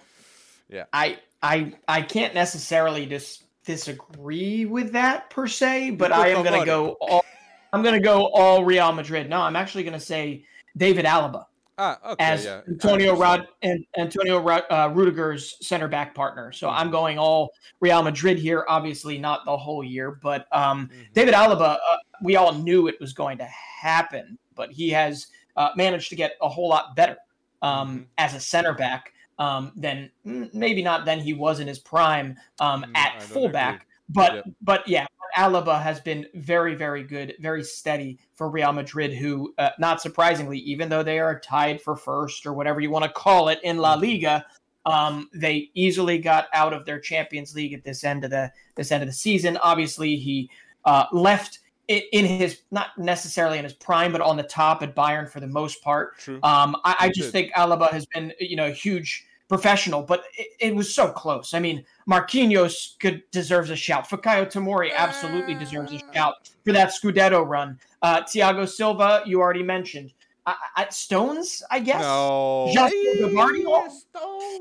Yeah. 0.69 0.85
I 0.91 1.19
I 1.41 1.73
I 1.87 2.01
can't 2.01 2.33
necessarily 2.33 3.05
dis- 3.05 3.43
disagree 3.65 4.65
with 4.65 4.91
that 4.93 5.29
per 5.29 5.47
se, 5.47 5.91
but 5.91 6.11
I 6.11 6.29
am 6.29 6.43
going 6.43 6.45
to 6.47 6.51
money. 6.51 6.65
go 6.65 6.97
all 6.99 7.23
I'm 7.71 7.81
going 7.83 7.95
to 7.95 7.99
go 8.01 8.27
all 8.27 8.63
Real 8.65 8.91
Madrid. 8.93 9.29
No, 9.29 9.41
I'm 9.41 9.55
actually 9.55 9.83
going 9.83 9.93
to 9.93 10.05
say 10.05 10.45
David 10.77 11.05
Alaba 11.05 11.45
ah 11.77 11.99
okay 12.11 12.23
as 12.23 12.45
yeah 12.45 12.61
Antonio 12.67 13.15
Rod 13.15 13.47
and 13.61 13.85
Antonio 13.97 14.39
Rod, 14.39 14.63
uh, 14.69 14.89
Rudiger's 14.93 15.55
center 15.65 15.87
back 15.87 16.15
partner. 16.15 16.51
So 16.51 16.67
Mm-hmm. 16.67 16.77
I'm 16.79 16.91
going 16.91 17.17
all 17.19 17.51
Real 17.81 18.01
Madrid 18.03 18.37
here. 18.37 18.65
Obviously, 18.69 19.17
not 19.17 19.45
the 19.45 19.55
whole 19.57 19.83
year, 19.83 20.11
but 20.21 20.47
um, 20.55 20.87
Mhm. 20.89 21.13
David 21.13 21.33
Alaba, 21.33 21.77
uh, 21.89 21.97
we 22.21 22.35
all 22.35 22.53
knew 22.53 22.87
it 22.87 22.95
was 22.99 23.13
going 23.13 23.37
to 23.39 23.45
happen, 23.45 24.37
but 24.55 24.71
he 24.71 24.89
has 24.89 25.27
uh, 25.57 25.69
managed 25.75 26.09
to 26.09 26.15
get 26.15 26.33
a 26.41 26.49
whole 26.49 26.69
lot 26.69 26.95
better 26.95 27.17
um, 27.61 27.99
Mhm. 27.99 28.05
as 28.17 28.33
a 28.33 28.39
center 28.39 28.73
back 28.73 29.13
um, 29.37 29.71
than 29.75 30.09
mm, 30.25 30.53
maybe 30.53 30.81
not 30.81 31.03
than 31.05 31.19
he 31.19 31.33
was 31.33 31.59
in 31.59 31.67
his 31.67 31.79
prime 31.79 32.37
um, 32.59 32.83
Mm, 32.83 32.97
at 32.97 33.21
fullback. 33.23 33.75
agree. 33.75 33.85
But 34.09 34.35
Yep. 34.35 34.45
but 34.61 34.87
yeah, 34.87 35.07
Alaba 35.35 35.81
has 35.81 35.99
been 35.99 36.27
very 36.35 36.75
very 36.75 37.03
good, 37.03 37.33
very 37.39 37.63
steady 37.63 38.19
for 38.35 38.49
Real 38.49 38.71
Madrid. 38.71 39.13
Who, 39.13 39.53
uh, 39.57 39.71
not 39.79 40.01
surprisingly, 40.01 40.59
even 40.59 40.89
though 40.89 41.03
they 41.03 41.19
are 41.19 41.39
tied 41.39 41.81
for 41.81 41.95
first 41.95 42.45
or 42.45 42.53
whatever 42.53 42.79
you 42.79 42.91
want 42.91 43.05
to 43.05 43.11
call 43.11 43.49
it 43.49 43.59
in 43.63 43.75
Mm-hmm. 43.75 43.81
La 43.81 43.93
Liga, 43.95 44.45
um, 44.85 45.29
they 45.33 45.71
easily 45.73 46.19
got 46.19 46.47
out 46.53 46.73
of 46.73 46.85
their 46.85 46.99
Champions 46.99 47.55
League 47.55 47.73
at 47.73 47.83
this 47.83 48.03
end 48.03 48.23
of 48.23 48.29
the 48.29 48.51
this 48.75 48.91
end 48.91 49.01
of 49.01 49.09
the 49.09 49.13
season. 49.13 49.57
Obviously, 49.57 50.15
he 50.17 50.49
uh, 50.85 51.05
left 51.11 51.59
in 51.87 52.25
his 52.25 52.61
not 52.71 52.97
necessarily 52.97 53.57
in 53.57 53.63
his 53.63 53.73
prime, 53.73 54.11
but 54.11 54.21
on 54.21 54.37
the 54.37 54.43
top 54.43 54.81
at 54.83 54.95
Bayern 54.95 55.29
for 55.29 55.39
the 55.39 55.47
most 55.47 55.83
part. 55.83 56.17
True. 56.19 56.39
Um, 56.43 56.75
I, 56.83 56.95
I 56.99 57.07
just 57.07 57.31
did. 57.31 57.31
think 57.31 57.53
Alaba 57.53 57.91
has 57.91 58.05
been, 58.07 58.33
you 58.39 58.55
know, 58.55 58.67
a 58.67 58.71
huge 58.71 59.25
professional, 59.47 60.01
but 60.01 60.23
it, 60.37 60.47
it 60.59 60.75
was 60.75 60.93
so 60.93 61.09
close. 61.09 61.53
I 61.53 61.59
mean, 61.59 61.83
Marquinhos 62.09 62.97
could 62.99 63.23
deserves 63.31 63.69
a 63.69 63.75
shout. 63.75 64.09
Fikayo 64.09 64.45
Tomori 64.51 64.91
absolutely 64.95 65.53
deserves 65.55 65.91
a 65.93 65.99
shout 66.13 66.49
for 66.63 66.71
that 66.73 66.89
Scudetto 66.89 67.45
run. 67.47 67.79
Uh, 68.01 68.21
Thiago 68.23 68.67
Silva, 68.67 69.21
you 69.25 69.39
already 69.41 69.63
mentioned. 69.63 70.13
I, 70.45 70.55
I, 70.75 70.89
Stones, 70.89 71.63
I 71.71 71.79
guess. 71.79 72.01
No. 72.01 72.69
Just 72.73 72.93
Hey, 72.93 73.23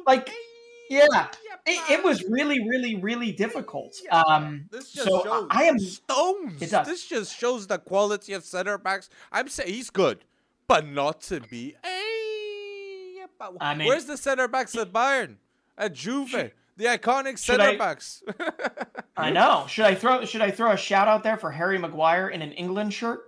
Like, 0.07 0.31
yeah. 0.89 1.07
yeah, 1.11 1.27
It, 1.67 1.99
it 1.99 2.05
was 2.05 2.25
really, 2.25 2.67
really, 2.69 2.97
really 2.97 3.33
difficult. 3.33 3.95
Um, 4.11 4.65
This 4.71 4.93
just 4.93 5.09
so 5.09 5.23
shows 5.23 5.47
I 5.51 5.65
am. 5.65 5.79
stones. 5.79 6.63
It 6.63 6.71
does. 6.71 6.87
This 6.87 7.07
just 7.07 7.39
shows 7.39 7.67
the 7.67 7.79
quality 7.79 8.33
of 8.33 8.45
center 8.45 8.79
backs. 8.79 9.11
I'm 9.33 9.49
saying 9.49 9.73
he's 9.73 9.91
good, 9.91 10.25
but 10.67 10.87
not 10.87 11.21
to 11.23 11.41
be. 11.41 11.75
Hey, 11.83 12.01
but 12.13 12.14
I 13.61 13.75
mean- 13.75 13.89
where's 13.89 14.05
the 14.07 14.17
center 14.17 14.49
backs 14.49 14.77
at 14.77 14.93
Bayern, 14.93 15.37
at 15.79 15.93
Juve, 15.95 16.31
the 16.77 16.85
iconic 16.85 17.39
center 17.39 17.65
I- 17.65 17.77
backs? 17.77 18.23
I 19.17 19.31
know. 19.31 19.67
Should 19.69 19.85
I 19.87 19.95
throw? 19.95 20.25
Should 20.25 20.41
I 20.43 20.51
throw 20.51 20.73
a 20.73 20.77
shout 20.77 21.09
out 21.09 21.23
there 21.23 21.37
for 21.37 21.51
Harry 21.51 21.79
Maguire 21.79 22.29
in 22.29 22.43
an 22.43 22.53
England 22.53 22.93
shirt, 22.93 23.21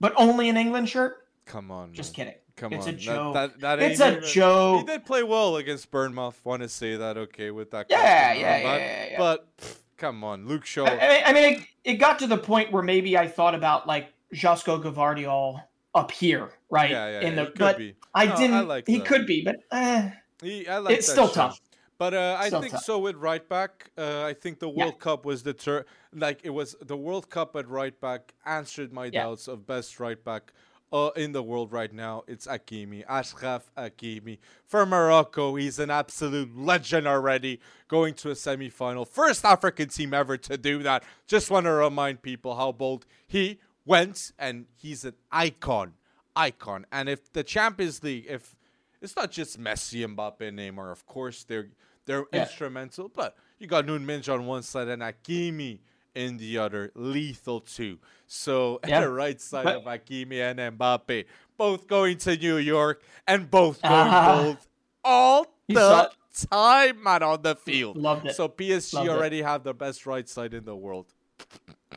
but 0.00 0.12
only 0.16 0.48
an 0.48 0.56
England 0.56 0.88
shirt? 0.88 1.26
Come 1.46 1.70
on, 1.70 1.92
Just 1.92 2.16
man. 2.16 2.26
kidding. 2.26 2.40
Come 2.56 2.72
it's 2.74 2.86
on, 2.86 2.94
a 2.94 2.96
joke. 2.96 3.34
That, 3.34 3.60
that, 3.60 3.78
that 3.78 3.90
It's 3.90 4.00
a 4.00 4.18
even- 4.18 4.78
He 4.80 4.84
did 4.84 5.04
play 5.06 5.22
well 5.22 5.56
against 5.56 5.90
Bournemouth. 5.90 6.40
Want 6.44 6.62
to 6.62 6.68
say 6.68 6.96
that? 6.96 7.16
Okay, 7.16 7.50
with 7.50 7.70
that. 7.70 7.86
Yeah, 7.88 8.32
yeah, 8.32 8.38
yeah, 8.38 8.62
but- 8.62 8.80
yeah, 8.80 9.06
yeah. 9.10 9.18
But 9.18 9.56
pff, 9.56 9.76
come 9.96 10.22
on, 10.24 10.46
Luke 10.46 10.64
Shaw. 10.66 10.84
I, 10.84 10.90
I 10.90 11.08
mean, 11.08 11.22
I 11.26 11.32
mean, 11.32 11.44
it, 11.54 11.66
it 11.84 11.94
got 11.94 12.18
to 12.20 12.26
the 12.26 12.36
point 12.38 12.70
where 12.72 12.82
maybe 12.82 13.16
I 13.16 13.28
thought 13.28 13.54
about 13.54 13.86
like 13.86 14.12
Josko 14.34 14.82
Gvardiol 14.82 15.62
up 15.94 16.10
here, 16.10 16.50
right? 16.70 16.90
yeah, 16.90 17.20
yeah, 17.20 17.28
in 17.28 17.36
the, 17.36 17.44
he 17.46 17.50
but 17.58 17.78
be. 17.78 17.94
I 18.14 18.26
No, 18.26 18.36
didn't. 18.36 18.68
like 18.68 18.86
he 18.86 18.98
that. 18.98 19.06
could 19.06 19.26
be, 19.26 19.42
but 19.44 19.56
eh, 19.72 20.10
He, 20.42 20.66
I 20.68 20.78
like 20.78 20.96
it's 20.98 21.10
still 21.10 21.28
tough. 21.28 21.60
But 21.98 22.14
uh, 22.14 22.36
I 22.40 22.46
Still 22.46 22.60
think 22.62 22.72
tough. 22.72 22.84
so 22.84 22.98
with 22.98 23.16
right 23.16 23.46
back. 23.46 23.90
Uh, 23.98 24.24
I 24.24 24.32
think 24.32 24.58
the 24.58 24.70
Yeah. 24.70 24.84
World 24.84 25.00
Cup 25.00 25.26
was 25.26 25.42
the 25.42 25.52
tur- 25.52 25.84
like 26.14 26.40
it 26.44 26.50
was 26.50 26.74
the 26.80 26.96
World 26.96 27.28
Cup 27.28 27.54
at 27.56 27.68
right 27.68 27.98
back 28.00 28.32
answered 28.46 28.90
my 28.90 29.06
Yeah. 29.06 29.24
doubts 29.24 29.48
of 29.48 29.66
best 29.66 30.00
right 30.00 30.22
back 30.24 30.54
uh, 30.92 31.10
in 31.14 31.32
the 31.32 31.42
world 31.42 31.72
right 31.72 31.92
now. 31.92 32.24
It's 32.26 32.46
Hakimi, 32.46 33.04
Ashraf 33.06 33.70
Hakimi 33.76 34.38
for 34.64 34.86
Morocco. 34.86 35.54
He's 35.56 35.78
an 35.78 35.90
absolute 35.90 36.56
legend 36.56 37.06
already, 37.06 37.60
going 37.86 38.14
to 38.14 38.30
a 38.30 38.34
semi-final, 38.34 39.04
first 39.04 39.44
African 39.44 39.90
team 39.90 40.14
ever 40.14 40.38
to 40.38 40.56
do 40.56 40.82
that. 40.82 41.04
Just 41.28 41.50
want 41.50 41.66
to 41.66 41.72
remind 41.72 42.22
people 42.22 42.56
how 42.56 42.72
bold 42.72 43.04
he 43.26 43.60
went, 43.84 44.32
and 44.38 44.66
he's 44.76 45.04
an 45.04 45.14
icon, 45.32 45.94
icon. 46.36 46.86
And 46.92 47.08
if 47.08 47.32
the 47.32 47.42
Champions 47.44 48.02
League, 48.02 48.26
if 48.28 48.56
it's 49.00 49.16
not 49.16 49.30
just 49.30 49.58
Messi, 49.58 50.04
Mbappe, 50.06 50.46
and 50.46 50.58
Neymar. 50.58 50.92
Of 50.92 51.06
course, 51.06 51.44
they're 51.44 51.68
they're 52.06 52.24
Yeah. 52.32 52.42
instrumental, 52.42 53.08
but 53.08 53.36
you 53.58 53.66
got 53.66 53.86
Nuno 53.86 54.04
Mendes 54.04 54.28
on 54.28 54.44
one 54.46 54.62
side 54.62 54.88
and 54.88 55.00
Hakimi 55.02 55.80
in 56.14 56.38
the 56.38 56.58
other, 56.58 56.90
lethal 56.94 57.60
too. 57.60 57.98
So 58.26 58.80
Yeah. 58.86 58.98
at 58.98 59.00
the 59.02 59.10
right 59.10 59.40
side 59.40 59.64
But- 59.64 59.76
of 59.76 59.84
Hakimi 59.84 60.40
and 60.40 60.58
Mbappe, 60.78 61.24
both 61.56 61.86
going 61.86 62.18
to 62.18 62.36
New 62.36 62.56
York 62.56 63.02
and 63.28 63.50
both 63.50 63.80
going 63.82 63.94
Ah. 63.94 64.42
gold 64.42 64.56
all 65.04 65.46
You 65.68 65.76
the 65.76 66.08
saw- 66.32 66.46
time, 66.50 67.02
man, 67.02 67.22
on 67.22 67.42
the 67.42 67.54
field. 67.54 67.96
Loved 67.96 68.26
it. 68.26 68.34
So 68.34 68.48
PSG 68.48 68.94
Loved 68.94 69.08
it. 69.08 69.10
already 69.12 69.42
have 69.42 69.62
the 69.62 69.74
best 69.74 70.04
right 70.04 70.28
side 70.28 70.52
in 70.54 70.64
the 70.64 70.74
world. 70.76 71.06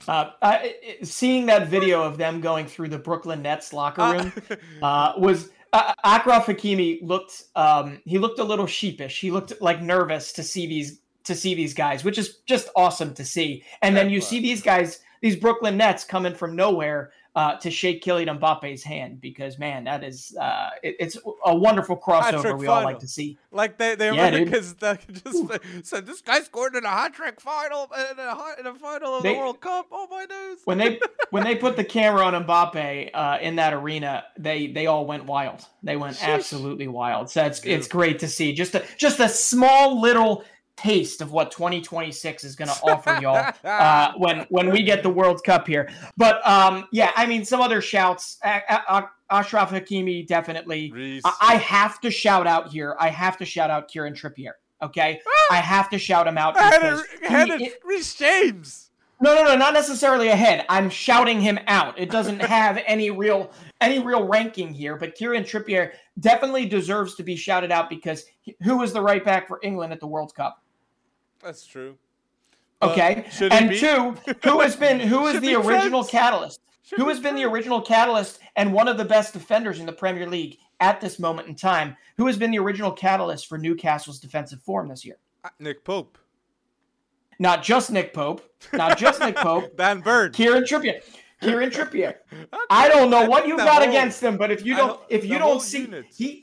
Uh, 0.08 0.32
I, 0.41 0.76
seeing 1.04 1.46
that 1.46 1.68
video 1.68 2.04
of 2.04 2.18
them 2.18 2.41
going 2.41 2.66
through 2.66 2.89
the 2.89 2.98
Brooklyn 2.98 3.41
Nets 3.41 3.74
locker 3.74 4.02
room 4.02 4.34
uh, 4.82 5.14
was 5.18 5.50
uh, 5.72 5.94
Ashraf 6.04 6.46
Hakimi 6.46 7.00
looked 7.02 7.44
um, 7.56 8.02
he 8.06 8.18
looked 8.18 8.39
a 8.39 8.44
little 8.44 8.68
sheepish. 8.68 9.20
He 9.20 9.32
looked 9.32 9.62
like 9.62 9.82
nervous 9.82 10.34
to 10.34 10.44
see 10.44 10.68
these 10.68 11.00
to 11.24 11.36
see 11.36 11.56
these 11.56 11.74
guys, 11.74 12.04
which 12.04 12.18
is 12.18 12.39
just 12.46 12.70
awesome 12.76 13.14
to 13.14 13.26
see. 13.26 13.64
And 13.82 13.96
then 13.96 14.10
you 14.10 14.20
see 14.20 14.39
these 14.39 14.62
guys, 14.62 15.00
these 15.22 15.36
Brooklyn 15.36 15.78
Nets 15.78 16.04
coming 16.04 16.36
from 16.36 16.56
nowhere 16.56 17.12
uh, 17.36 17.56
to 17.58 17.72
shake 17.72 18.04
Kylian 18.04 18.40
Mbappe's 18.40 18.84
hand 18.84 19.20
because 19.20 19.58
man, 19.58 19.86
that 19.86 20.04
is 20.04 20.36
uh, 20.40 20.70
it- 20.84 20.96
it's 21.00 21.18
a 21.46 21.56
wonderful 21.56 21.98
crossover 21.98 22.58
we 22.58 22.68
all 22.68 22.84
like 22.84 23.00
to 23.00 23.08
see. 23.08 23.38
Like 23.52 23.78
they, 23.80 23.96
the 23.96 24.14
Yeah, 24.16 24.30
dude. 24.30 24.42
Americans 24.50 24.74
that 24.76 25.02
just 25.12 25.88
said 25.88 26.06
this 26.06 26.22
guy 26.22 26.42
scored 26.42 26.76
in 26.76 26.86
a 26.86 26.90
hat 26.90 27.14
trick 27.14 27.42
final 27.42 27.90
in 28.12 28.20
a, 28.20 28.36
hi- 28.36 28.54
in 28.60 28.68
a 28.68 28.76
final 28.76 29.18
of 29.18 29.24
They- 29.24 29.34
the 29.34 29.40
World 29.40 29.62
Cup. 29.62 29.88
Oh 29.92 30.08
my 30.12 30.26
days! 30.28 30.60
when 30.66 30.78
they 30.78 31.00
when 31.32 31.44
they 31.44 31.56
put 31.56 31.76
the 31.76 31.84
camera 31.84 32.24
on 32.24 32.34
Mbappe 32.46 33.10
uh, 33.14 33.38
in 33.42 33.56
that 33.56 33.74
arena, 33.74 34.26
they 34.38 34.68
they 34.68 34.86
all 34.86 35.06
went 35.06 35.26
wild. 35.26 35.66
They 35.82 35.98
went 35.98 36.18
Sheesh. 36.18 36.28
absolutely 36.28 36.88
wild. 36.88 37.30
So 37.30 37.44
it's 37.46 37.64
it's 37.66 37.88
great 37.88 38.20
to 38.20 38.28
see. 38.28 38.54
Just 38.54 38.76
a 38.76 38.84
just 38.98 39.20
a 39.20 39.28
small 39.30 40.00
little 40.00 40.44
taste 40.84 41.22
of 41.22 41.32
what 41.32 41.50
2026 41.52 42.44
is 42.44 42.56
going 42.56 42.68
to 42.68 42.76
offer 42.84 43.18
y'all 43.22 43.52
uh, 43.64 44.12
when 44.18 44.46
when 44.50 44.70
we 44.70 44.84
get 44.84 45.02
the 45.04 45.10
World 45.10 45.44
Cup 45.44 45.66
here. 45.68 45.90
But 46.18 46.46
um, 46.48 46.88
yeah, 46.92 47.12
I 47.16 47.26
mean 47.26 47.46
some 47.46 47.62
other 47.62 47.82
shouts. 47.82 48.38
A- 48.44 48.62
A- 48.70 48.84
A- 48.98 49.10
Ashraf 49.30 49.72
Hakimi 49.72 50.28
definitely. 50.28 51.22
I 51.26 51.34
I 51.42 51.56
have 51.56 52.00
to 52.02 52.12
shout 52.12 52.48
out 52.48 52.72
here. 52.72 52.96
I 53.00 53.10
have 53.10 53.38
to 53.38 53.46
shout 53.46 53.70
out 53.72 53.88
Kieran 53.88 54.14
Trippier. 54.14 54.52
Okay, 54.82 55.22
I 55.50 55.56
have 55.58 55.90
to 55.92 55.98
shout 55.98 56.28
him 56.28 56.38
out 56.38 56.58
Ahead 56.58 56.82
because 56.82 57.00
of, 57.00 57.06
he- 57.22 57.26
ahead 57.26 57.50
of 57.52 57.62
it- 57.62 57.80
Reece 57.86 58.16
James. 58.16 58.90
no, 59.22 59.34
no, 59.34 59.44
no, 59.46 59.56
not 59.56 59.74
necessarily 59.74 60.28
ahead. 60.28 60.66
I'm 60.68 60.90
shouting 60.90 61.40
him 61.40 61.58
out. 61.68 61.98
It 61.98 62.12
doesn't 62.12 62.40
have 62.58 62.84
any 62.86 63.10
real 63.10 63.52
any 63.80 64.00
real 64.00 64.28
ranking 64.28 64.74
here, 64.74 64.98
but 64.98 65.16
Kieran 65.16 65.44
Trippier 65.44 65.92
definitely 66.20 66.66
deserves 66.66 67.16
to 67.16 67.24
be 67.24 67.38
shouted 67.38 67.72
out 67.72 67.90
because 67.90 68.26
he- 68.42 68.56
who 68.64 68.78
was 68.78 68.92
the 68.92 69.02
right 69.02 69.24
back 69.24 69.48
for 69.48 69.60
England 69.64 69.94
at 69.94 70.02
the 70.02 70.08
World 70.08 70.36
Cup? 70.36 70.62
That's 71.44 71.66
true. 71.66 71.98
Okay, 72.82 73.26
he 73.32 73.48
and 73.50 73.72
two, 73.74 74.16
who 74.44 74.60
has 74.60 74.76
been 74.76 75.00
who 75.00 75.26
is 75.28 75.34
Should 75.36 75.44
the 75.44 75.56
original 75.56 76.04
Trent. 76.04 76.12
catalyst? 76.12 76.60
Should 76.84 77.00
Who 77.00 77.08
has 77.08 77.20
been 77.22 77.36
the 77.36 77.46
original 77.46 77.82
catalyst 77.82 78.39
and 78.58 78.74
one 78.74 78.89
of 78.89 78.98
the 78.98 79.06
best 79.06 79.32
defenders 79.32 79.80
in 79.80 79.86
the 79.86 79.94
Premier 79.94 80.28
League 80.28 80.58
at 80.82 81.00
this 81.00 81.18
moment 81.18 81.48
in 81.48 81.56
time? 81.56 81.96
Who 82.18 82.28
has 82.28 82.38
been 82.38 82.52
the 82.52 82.60
original 82.60 82.91
catalyst 82.91 83.48
for 83.48 83.58
Newcastle's 83.58 84.20
defensive 84.20 84.62
form 84.64 84.89
this 84.89 85.06
year? 85.06 85.18
Uh, 85.46 85.50
Nick 85.60 85.86
Pope. 85.86 86.18
Not 87.39 87.64
just 87.64 87.89
Nick 87.89 88.14
Pope, 88.14 88.41
not 88.74 88.98
just 88.98 89.20
Nick 89.22 89.36
Pope, 89.38 89.76
Dan 89.78 90.02
Burn. 90.02 90.34
Kieran 90.34 90.64
Trippier. 90.64 91.02
Kieran 91.41 91.70
Trippier. 91.72 92.16
I 92.70 92.88
don't 92.89 93.10
know 93.10 93.24
I 93.24 93.28
what 93.30 93.48
you've 93.48 93.58
got 93.58 93.82
whole- 93.82 93.89
against 93.89 94.22
him, 94.22 94.38
but 94.38 94.52
if 94.52 94.66
you 94.66 94.76
don't, 94.76 94.88
don't- 94.89 95.02
if 95.10 95.26
you 95.26 95.39
don't 95.39 95.62
see, 95.62 95.82
unit. 95.82 96.06
he 96.14 96.43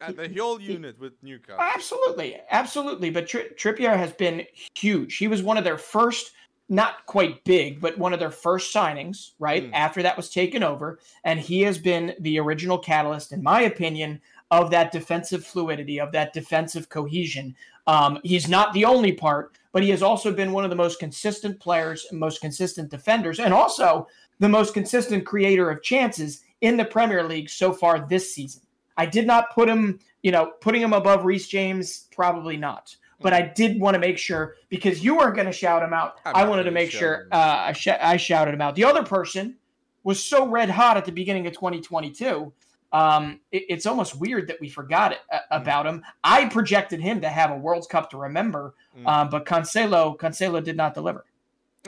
Uh, 0.00 0.12
the 0.12 0.32
whole 0.38 0.60
unit 0.60 0.98
with 1.00 1.14
Newcastle. 1.22 1.60
absolutely, 1.60 2.36
absolutely. 2.50 3.10
But 3.10 3.26
Tri- 3.26 3.48
Trippier 3.56 3.96
has 3.96 4.12
been 4.12 4.44
huge. 4.74 5.16
He 5.16 5.26
was 5.26 5.42
one 5.42 5.56
of 5.58 5.64
their 5.64 5.78
first, 5.78 6.32
not 6.68 7.04
quite 7.06 7.42
big, 7.44 7.80
but 7.80 7.98
one 7.98 8.12
of 8.12 8.20
their 8.20 8.30
first 8.30 8.72
signings. 8.72 9.32
Right 9.40 9.64
Mm. 9.64 9.70
after 9.74 10.02
that 10.02 10.16
was 10.16 10.30
taken 10.30 10.62
over, 10.62 11.00
and 11.24 11.40
he 11.40 11.62
has 11.62 11.78
been 11.78 12.14
the 12.20 12.38
original 12.38 12.78
catalyst, 12.78 13.32
in 13.32 13.42
my 13.42 13.62
opinion, 13.62 14.20
of 14.52 14.70
that 14.70 14.92
defensive 14.92 15.44
fluidity, 15.44 15.98
of 15.98 16.12
that 16.12 16.32
defensive 16.32 16.88
cohesion. 16.88 17.56
Um, 17.88 18.20
he's 18.22 18.48
not 18.48 18.72
the 18.74 18.84
only 18.84 19.12
part, 19.12 19.56
but 19.72 19.82
he 19.82 19.90
has 19.90 20.02
also 20.02 20.32
been 20.32 20.52
one 20.52 20.62
of 20.64 20.70
the 20.70 20.76
most 20.76 21.00
consistent 21.00 21.58
players, 21.58 22.06
and 22.10 22.20
most 22.20 22.40
consistent 22.40 22.88
defenders, 22.90 23.40
and 23.40 23.52
also 23.52 24.06
the 24.38 24.48
most 24.48 24.74
consistent 24.74 25.26
creator 25.26 25.68
of 25.70 25.82
chances 25.82 26.44
in 26.60 26.76
the 26.76 26.84
Premier 26.84 27.24
League 27.24 27.50
so 27.50 27.72
far 27.72 28.06
this 28.08 28.32
season. 28.32 28.62
I 28.98 29.06
did 29.06 29.26
not 29.26 29.50
put 29.54 29.68
him, 29.68 30.00
you 30.22 30.30
know, 30.32 30.52
putting 30.60 30.82
him 30.82 30.92
above 30.92 31.24
Reece 31.24 31.46
James, 31.48 32.08
probably 32.14 32.56
not. 32.58 32.94
But 33.20 33.32
I 33.32 33.42
did 33.42 33.80
want 33.80 33.94
to 33.94 33.98
make 33.98 34.16
sure 34.18 34.54
because 34.68 35.02
you 35.02 35.16
weren't 35.16 35.34
going 35.34 35.46
to 35.46 35.52
shout 35.52 35.82
him 35.82 35.92
out. 35.92 36.16
I'm 36.24 36.36
I 36.36 36.44
wanted 36.48 36.64
to 36.64 36.70
make 36.70 36.90
sure 36.90 37.26
uh, 37.32 37.64
I, 37.68 37.72
sh- 37.72 37.88
I 37.88 38.16
shouted 38.16 38.54
him 38.54 38.60
out. 38.60 38.76
The 38.76 38.84
other 38.84 39.02
person 39.02 39.56
was 40.04 40.22
so 40.22 40.46
red 40.46 40.70
hot 40.70 40.96
at 40.96 41.04
the 41.04 41.10
beginning 41.10 41.46
of 41.48 41.52
2022. 41.54 42.52
Um, 42.92 43.40
it- 43.52 43.64
it's 43.68 43.86
almost 43.86 44.18
weird 44.20 44.46
that 44.48 44.60
we 44.60 44.68
forgot 44.68 45.12
it, 45.12 45.18
uh, 45.32 45.38
about 45.50 45.84
him. 45.86 46.04
I 46.22 46.46
projected 46.46 47.00
him 47.00 47.20
to 47.22 47.28
have 47.28 47.50
a 47.50 47.56
World 47.56 47.88
Cup 47.88 48.08
to 48.10 48.18
remember, 48.18 48.74
Mm. 48.96 49.06
um, 49.08 49.28
but 49.30 49.44
Cancelo 49.44 50.16
Cancelo 50.16 50.62
did 50.62 50.76
not 50.76 50.94
deliver. 50.94 51.24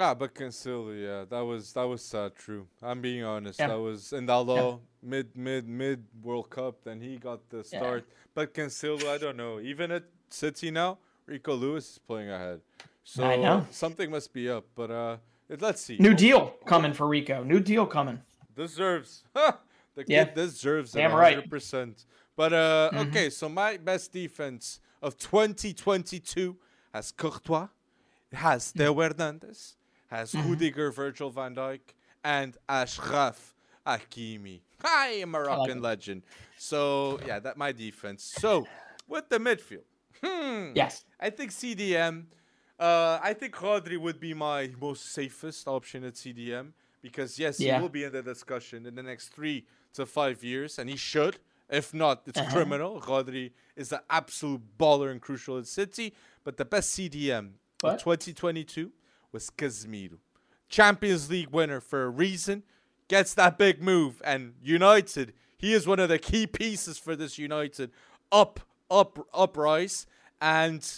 Ah, 0.02 0.14
but 0.14 0.34
Cancelo, 0.34 0.92
yeah, 0.98 1.24
that 1.28 1.44
was 1.44 1.72
that 1.74 1.84
was 1.84 2.14
uh, 2.14 2.30
true. 2.34 2.66
I'm 2.82 3.00
being 3.02 3.22
honest. 3.22 3.58
Yeah. 3.60 3.68
That 3.68 3.78
was 3.80 4.12
Indalo 4.16 4.80
mid 5.02 5.36
mid 5.36 5.68
mid 5.68 6.04
World 6.22 6.48
Cup, 6.48 6.82
then 6.84 7.00
he 7.00 7.16
got 7.18 7.48
the 7.50 7.58
Yeah. 7.58 7.78
start. 7.80 8.04
But 8.34 8.54
Cancelo, 8.54 9.06
I 9.14 9.18
don't 9.18 9.36
know. 9.36 9.60
Even 9.60 9.90
at 9.90 10.04
City 10.30 10.70
now, 10.70 10.98
Rico 11.26 11.54
Lewis 11.54 11.92
is 11.92 11.98
playing 11.98 12.30
ahead. 12.30 12.60
So 13.04 13.24
I 13.24 13.36
know. 13.36 13.66
something 13.70 14.10
must 14.10 14.32
be 14.32 14.48
up. 14.48 14.64
But 14.74 14.90
uh, 14.90 15.16
it- 15.48 15.60
let's 15.60 15.82
see. 15.82 15.96
New 15.98 16.14
deal 16.14 16.54
coming 16.64 16.92
for 16.94 17.06
Rico. 17.06 17.42
New 17.44 17.60
deal 17.60 17.86
coming. 17.86 18.20
deserves. 18.56 19.24
the 19.34 20.04
kid 20.04 20.08
Yeah. 20.08 20.24
deserves. 20.34 20.92
Damn 20.92 21.12
right. 21.14 21.38
100%. 21.38 22.04
But 22.36 22.52
uh, 22.52 22.90
Mhm. 22.92 23.08
okay, 23.08 23.30
so 23.30 23.48
my 23.48 23.76
best 23.76 24.12
defense 24.12 24.80
of 25.02 25.16
2022 25.18 26.56
has 26.94 27.12
Courtois, 27.12 27.68
has 28.32 28.72
Mm. 28.72 28.76
Theo 28.78 28.94
Hernandez, 28.94 29.76
has 30.10 30.32
Mhm. 30.32 30.44
Rudiger, 30.48 30.90
Virgil 30.90 31.30
van 31.30 31.54
Dijk, 31.54 31.80
and 32.24 32.56
Ashraf 32.68 33.54
Hakimi. 33.86 34.60
Hi, 34.82 35.24
Moroccan 35.24 35.78
it. 35.78 35.82
legend. 35.82 36.22
So 36.58 37.18
yeah, 37.26 37.38
that 37.40 37.56
my 37.56 37.72
defense. 37.72 38.24
So 38.24 38.66
with 39.08 39.28
the 39.28 39.38
midfield, 39.38 39.84
hmm, 40.22 40.72
Yes. 40.74 41.04
I 41.18 41.30
think 41.30 41.50
CDM. 41.52 42.26
Uh, 42.78 43.18
I 43.22 43.34
think 43.34 43.54
Rodri 43.56 43.98
would 43.98 44.18
be 44.20 44.32
my 44.34 44.72
most 44.80 45.12
safest 45.12 45.66
option 45.68 46.02
at 46.04 46.14
CDM 46.16 46.72
because 47.02 47.38
yes, 47.38 47.60
Yeah. 47.60 47.76
he 47.76 47.82
will 47.82 47.90
be 47.90 48.04
in 48.04 48.12
the 48.12 48.22
discussion 48.22 48.86
in 48.86 48.94
the 48.94 49.02
next 49.02 49.28
three 49.28 49.66
to 49.92 50.06
five 50.06 50.42
years, 50.42 50.78
and 50.78 50.88
he 50.88 50.96
should. 50.96 51.38
If 51.68 51.92
not, 51.94 52.22
it's 52.26 52.38
Uh-huh. 52.38 52.50
criminal. 52.52 53.00
Rodri 53.00 53.52
is 53.76 53.92
an 53.92 54.00
absolute 54.08 54.62
baller 54.78 55.10
and 55.10 55.20
crucial 55.20 55.58
at 55.58 55.66
City. 55.66 56.14
But 56.42 56.56
the 56.56 56.64
best 56.64 56.90
CDM 56.90 57.58
What? 57.80 57.94
of 57.96 58.02
2022 58.02 58.92
was 59.32 59.50
Casemiro, 59.50 60.18
Champions 60.68 61.30
League 61.30 61.50
winner 61.50 61.80
for 61.80 62.04
a 62.04 62.08
reason. 62.08 62.62
Gets 63.08 63.34
that 63.34 63.58
big 63.58 63.82
move, 63.82 64.22
and 64.24 64.54
United. 64.62 65.32
He 65.58 65.72
is 65.74 65.86
one 65.86 65.98
of 65.98 66.08
the 66.08 66.18
key 66.18 66.46
pieces 66.46 66.96
for 66.96 67.16
this 67.16 67.38
United 67.38 67.90
up, 68.30 68.60
up, 68.90 69.26
uprise, 69.34 70.06
and 70.40 70.88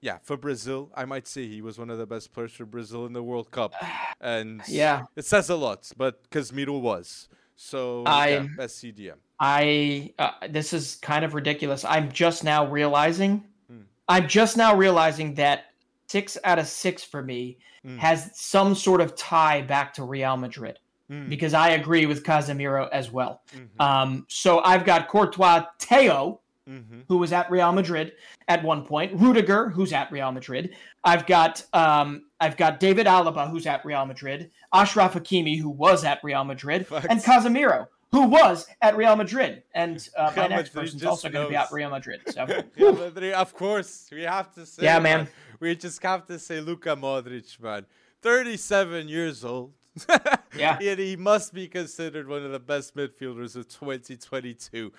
yeah, 0.00 0.18
for 0.22 0.36
Brazil, 0.36 0.90
I 0.96 1.04
might 1.04 1.28
say 1.28 1.46
he 1.46 1.62
was 1.62 1.78
one 1.78 1.90
of 1.90 1.98
the 1.98 2.06
best 2.06 2.32
players 2.32 2.52
for 2.52 2.64
Brazil 2.64 3.06
in 3.06 3.12
the 3.12 3.22
World 3.22 3.50
Cup, 3.52 3.74
and 4.20 4.62
Yeah. 4.68 5.04
it 5.14 5.24
says 5.26 5.48
a 5.48 5.54
lot. 5.56 5.90
But 5.96 6.28
Casemiro 6.30 6.80
was 6.80 7.28
so 7.54 8.02
I'm- 8.04 8.54
best 8.56 8.82
CDM. 8.82 9.16
I 9.38 10.12
uh, 10.18 10.32
this 10.50 10.72
is 10.74 10.96
kind 10.96 11.24
of 11.24 11.32
ridiculous. 11.34 11.84
I'm 11.84 12.10
just 12.12 12.44
now 12.44 12.66
realizing 12.70 13.44
Hmm. 13.70 13.82
I'm 14.08 14.26
just 14.28 14.56
now 14.56 14.74
realizing 14.76 15.34
that 15.36 15.66
6 16.10 16.38
out 16.44 16.58
of 16.58 16.66
6 16.66 17.04
for 17.04 17.22
me 17.22 17.58
Hmm. 17.82 17.96
has 17.96 18.30
some 18.34 18.74
sort 18.74 19.00
of 19.00 19.16
tie 19.16 19.62
back 19.62 19.94
to 19.94 20.04
Real 20.04 20.36
Madrid 20.36 20.78
Mm, 21.10 21.28
because 21.28 21.54
I 21.54 21.70
agree 21.70 22.06
with 22.06 22.22
Casemiro 22.22 22.88
as 22.92 23.10
well. 23.10 23.40
mhm, 23.56 23.80
Um, 23.84 24.26
so 24.28 24.60
I've 24.60 24.84
got 24.84 25.08
Courtois 25.08 25.64
Theo 25.80 26.40
mhm. 26.68 27.02
who 27.08 27.16
was 27.18 27.32
at 27.32 27.50
Real 27.50 27.72
Madrid 27.72 28.12
at 28.48 28.62
one 28.62 28.84
point, 28.84 29.18
Rudiger, 29.18 29.70
who's 29.70 29.92
at 29.92 30.12
Real 30.12 30.30
Madrid. 30.30 30.76
I've 31.02 31.26
got 31.26 31.64
um, 31.72 32.26
I've 32.38 32.56
got 32.56 32.80
David 32.80 33.06
Alaba, 33.06 33.50
who's 33.50 33.66
at 33.66 33.84
Real 33.84 34.04
Madrid, 34.06 34.50
Ashraf 34.72 35.14
Hakimi, 35.14 35.58
who 35.58 35.70
was 35.70 36.04
at 36.04 36.22
Real 36.22 36.44
Madrid, 36.44 36.86
and. 37.08 37.20
Casemiro, 37.20 37.86
who 38.12 38.22
was 38.28 38.66
at 38.82 38.96
Real 38.96 39.16
Madrid. 39.16 39.62
And 39.74 40.06
uh, 40.16 40.32
my 40.36 40.46
next 40.56 40.70
person's 40.74 41.04
also 41.04 41.28
going 41.28 41.46
to 41.46 41.50
be 41.50 41.56
at. 41.56 41.72
Real 41.72 41.90
Madrid. 41.90 42.20
So 42.28 42.46
Real 42.76 42.92
Madrid, 42.94 43.32
of 43.34 43.54
course, 43.54 44.08
we 44.12 44.22
have 44.22 44.54
to 44.54 44.64
say. 44.66 44.84
Yeah, 44.84 44.98
man. 45.00 45.28
We 45.60 45.76
just 45.76 46.02
have 46.02 46.26
to 46.26 46.38
say 46.38 46.60
Luka 46.60 46.96
Modric, 46.96 47.60
man. 47.60 47.86
37 48.22 49.08
years 49.08 49.44
old. 49.44 49.72
Yeah. 50.56 50.78
and 50.80 50.98
he 50.98 51.14
must 51.14 51.54
be 51.54 51.68
considered 51.68 52.26
one 52.26 52.42
of 52.44 52.50
the 52.50 52.58
best 52.58 52.96
midfielders 52.96 53.54
of 53.54 53.68
2022. 53.68 54.92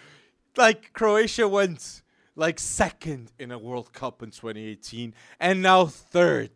Like, 0.55 0.93
Croatia 0.93 1.45
went 1.47 2.03
like 2.37 2.57
second 2.57 3.31
in 3.37 3.51
a 3.51 3.57
World 3.59 3.91
Cup 3.91 4.23
in 4.23 4.31
2018 4.31 5.13
and 5.41 5.61
now 5.61 5.85
third 5.87 6.51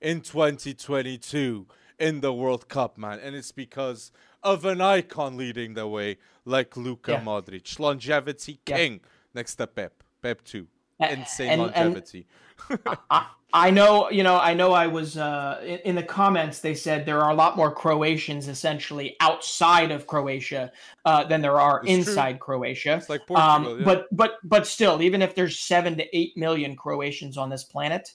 in 0.00 0.20
2022 0.20 1.66
in 1.98 2.20
the 2.20 2.32
World 2.32 2.68
Cup, 2.68 2.96
man. 2.98 3.18
And 3.18 3.34
it's 3.34 3.50
because 3.52 4.12
of 4.44 4.64
an 4.64 4.80
icon 4.80 5.36
leading 5.36 5.74
the 5.74 5.88
way 5.88 6.18
like 6.44 6.76
Luka 6.76 7.12
Yeah. 7.12 7.24
Modric. 7.24 7.78
Longevity 7.80 8.60
Yeah. 8.68 8.76
king 8.76 9.00
next 9.34 9.56
to 9.56 9.66
Pep. 9.66 10.04
Pep 10.22 10.44
2. 10.44 10.68
Insane 11.00 11.48
and- 11.50 11.62
and- 11.74 11.84
longevity. 11.94 12.26
I, 13.10 13.26
I 13.52 13.70
know, 13.70 14.10
you 14.10 14.22
know, 14.22 14.36
I 14.38 14.54
know. 14.54 14.72
I 14.72 14.86
was 14.86 15.16
uh, 15.16 15.60
in, 15.64 15.78
in 15.80 15.94
the 15.94 16.02
comments. 16.02 16.60
They 16.60 16.74
said 16.74 17.06
there 17.06 17.20
are 17.22 17.30
a 17.30 17.34
lot 17.34 17.56
more 17.56 17.70
Croatians 17.72 18.48
essentially 18.48 19.16
outside 19.20 19.90
of 19.92 20.06
Croatia 20.06 20.72
uh, 21.04 21.24
than 21.24 21.40
there 21.42 21.60
are 21.60 21.78
It's 21.84 21.86
true. 21.86 21.94
inside 22.12 22.40
Croatia. 22.40 22.94
it's 22.96 23.08
like 23.08 23.26
Portugal. 23.26 23.50
Um, 23.72 23.78
yeah. 23.78 23.84
But 23.84 24.06
but 24.10 24.32
but 24.42 24.66
still, 24.66 25.00
even 25.00 25.22
if 25.22 25.34
there's 25.34 25.58
seven 25.58 25.96
to 25.96 26.16
eight 26.16 26.36
million 26.36 26.76
Croatians 26.76 27.36
on 27.38 27.48
this 27.50 27.62
planet, 27.64 28.14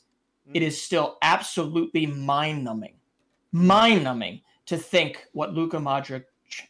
it 0.54 0.60
Mm. 0.62 0.68
is 0.68 0.82
still 0.82 1.18
absolutely 1.22 2.06
mind 2.08 2.64
numbing, 2.64 2.96
mind 3.52 4.04
numbing 4.04 4.42
to 4.66 4.76
think 4.78 5.28
what 5.34 5.54
Luka 5.54 5.78
Modric 5.78 6.26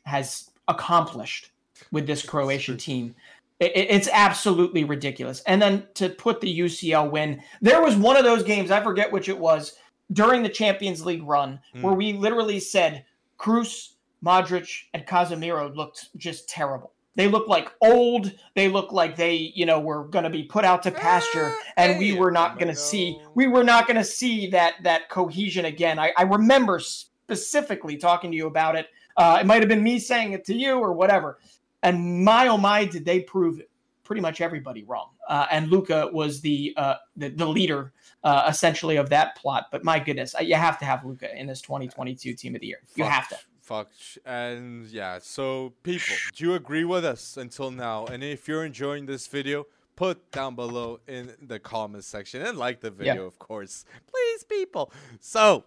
has 0.05 0.51
accomplished 0.67 1.51
with 1.91 2.05
this 2.05 2.21
Croatian 2.23 2.77
team. 2.77 3.15
It, 3.61 3.71
it- 3.75 3.91
it's 3.91 4.09
absolutely 4.11 4.83
ridiculous. 4.83 5.41
And 5.47 5.61
then 5.61 5.87
to 5.93 6.09
put 6.09 6.41
the 6.41 6.59
UCL 6.59 7.09
win, 7.11 7.41
there 7.61 7.81
was 7.81 7.95
one 7.95 8.17
of 8.17 8.25
those 8.25 8.43
games, 8.43 8.71
I 8.71 8.81
forget 8.81 9.11
which 9.11 9.29
it 9.29 9.37
was, 9.37 9.73
during 10.11 10.43
the 10.43 10.49
Champions 10.49 11.05
League 11.05 11.23
run, 11.23 11.59
Mm. 11.75 11.83
where 11.83 11.93
we 11.93 12.11
literally 12.13 12.59
said 12.59 13.05
Kroos, 13.39 13.93
Modric, 14.25 14.69
and 14.93 15.05
Casemiro 15.07 15.73
looked 15.75 16.09
just 16.17 16.49
terrible. 16.49 16.91
They 17.15 17.27
looked 17.27 17.49
like 17.49 17.71
old. 17.81 18.31
They 18.55 18.67
looked 18.69 18.93
like 18.93 19.15
they, 19.17 19.35
you 19.55 19.65
know, 19.65 19.79
were 19.79 20.05
going 20.05 20.23
to 20.23 20.29
be 20.29 20.43
put 20.43 20.63
out 20.63 20.81
to 20.83 20.91
pasture, 20.91 21.51
Ah, 21.53 21.73
and 21.77 21.99
we 21.99 22.13
were 22.13 22.31
not 22.31 22.57
going 22.57 22.69
to 22.69 22.75
see. 22.75 23.19
We 23.35 23.47
were 23.47 23.63
not 23.65 23.85
going 23.85 23.97
to 23.97 24.03
see 24.03 24.47
that 24.51 24.75
that 24.83 25.09
cohesion 25.09 25.65
again. 25.65 25.99
I, 25.99 26.13
I 26.17 26.23
remember 26.23 26.79
specifically 26.79 27.97
talking 27.97 28.31
to 28.31 28.37
you 28.37 28.47
about 28.47 28.75
it. 28.75 28.87
Uh, 29.17 29.39
it 29.41 29.45
might 29.45 29.61
have 29.61 29.67
been 29.69 29.83
me 29.83 29.99
saying 29.99 30.31
it 30.33 30.45
to 30.45 30.53
you 30.53 30.75
or 30.79 30.93
whatever. 30.93 31.39
And 31.83 32.23
my 32.23 32.47
oh 32.47 32.57
my, 32.57 32.85
did 32.85 33.05
they 33.05 33.21
prove? 33.21 33.61
Pretty 34.03 34.21
much 34.21 34.41
everybody 34.41 34.83
wrong. 34.83 35.09
Uh, 35.29 35.45
and 35.51 35.69
Luka 35.69 36.09
was 36.11 36.41
the, 36.41 36.73
uh, 36.75 36.95
the 37.15 37.29
the 37.29 37.45
leader 37.45 37.93
uh, 38.23 38.45
essentially 38.49 38.97
of 38.97 39.09
that 39.09 39.37
plot. 39.37 39.67
But 39.71 39.85
my 39.85 39.99
goodness, 39.99 40.35
you 40.41 40.55
have 40.55 40.77
to 40.79 40.85
have 40.85 41.05
Luka 41.05 41.33
in 41.37 41.47
this 41.47 41.61
2022 41.61 42.33
Team 42.33 42.55
of 42.55 42.61
the 42.61 42.67
Year. 42.67 42.79
You 42.95 43.05
Fuck, 43.05 43.13
have 43.13 43.29
to. 43.29 43.37
Fuck. 43.61 43.89
And 44.25 44.87
yeah, 44.87 45.19
so 45.21 45.73
people, 45.83 46.15
do 46.35 46.43
you 46.43 46.55
agree 46.55 46.83
with 46.83 47.05
us 47.05 47.37
until 47.37 47.71
now? 47.71 48.05
And 48.05 48.23
if 48.23 48.47
you're 48.47 48.65
enjoying 48.65 49.05
this 49.05 49.27
video, 49.27 49.65
put 49.95 50.31
down 50.31 50.55
below 50.55 50.99
in 51.07 51.31
the 51.41 51.59
comment 51.59 52.03
section 52.03 52.41
and 52.41 52.57
like 52.57 52.81
the 52.81 52.91
video, 52.91 53.25
of 53.25 53.39
course. 53.39 53.85
Please, 54.07 54.43
people. 54.43 54.91
So, 55.19 55.65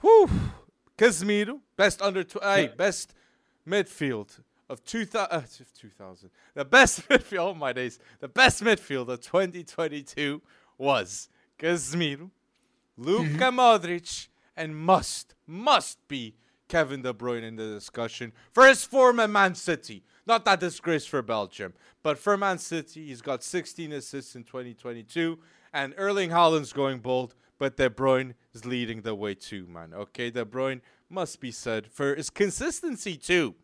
whew. 0.00 0.30
Casemiro, 0.96 1.60
best 1.76 2.00
under 2.00 2.24
tw- 2.24 2.42
hey, 2.42 2.70
best 2.74 3.12
midfield 3.68 4.38
of 4.68 4.84
2000, 4.84 5.28
uh, 5.30 5.42
2000. 5.78 6.30
The 6.54 6.64
best 6.64 7.08
midfield, 7.08 7.38
oh 7.38 7.54
my 7.54 7.72
days. 7.72 7.98
The 8.20 8.28
best 8.28 8.62
midfield 8.62 9.08
of 9.08 9.20
2022 9.20 10.42
was 10.78 11.28
Casemiro, 11.58 12.30
Luka 12.96 13.50
Modric, 13.50 14.28
and 14.56 14.76
must, 14.76 15.34
must 15.46 16.06
be 16.08 16.34
Kevin 16.68 17.02
De 17.02 17.12
Bruyne 17.12 17.44
in 17.44 17.56
the 17.56 17.66
discussion 17.66 18.32
for 18.52 18.66
his 18.66 18.84
form 18.84 19.20
at 19.20 19.30
Man 19.30 19.54
City. 19.54 20.02
Not 20.26 20.44
that 20.44 20.60
disgrace 20.60 21.06
for 21.06 21.22
Belgium, 21.22 21.74
but 22.02 22.18
for 22.18 22.36
Man 22.36 22.58
City, 22.58 23.06
he's 23.06 23.22
got 23.22 23.44
16 23.44 23.92
assists 23.92 24.34
in 24.34 24.42
2022, 24.42 25.38
and 25.72 25.94
Erling 25.96 26.30
Haaland's 26.30 26.72
going 26.72 26.98
bold, 26.98 27.34
but 27.58 27.76
De 27.76 27.88
Bruyne 27.88 28.34
is 28.52 28.64
leading 28.64 29.02
the 29.02 29.14
way 29.14 29.34
too, 29.34 29.66
man. 29.66 29.94
Okay, 29.94 30.30
De 30.30 30.44
Bruyne 30.44 30.80
must 31.08 31.40
be 31.40 31.52
said 31.52 31.86
for 31.86 32.14
his 32.14 32.30
consistency 32.30 33.16
too. 33.16 33.54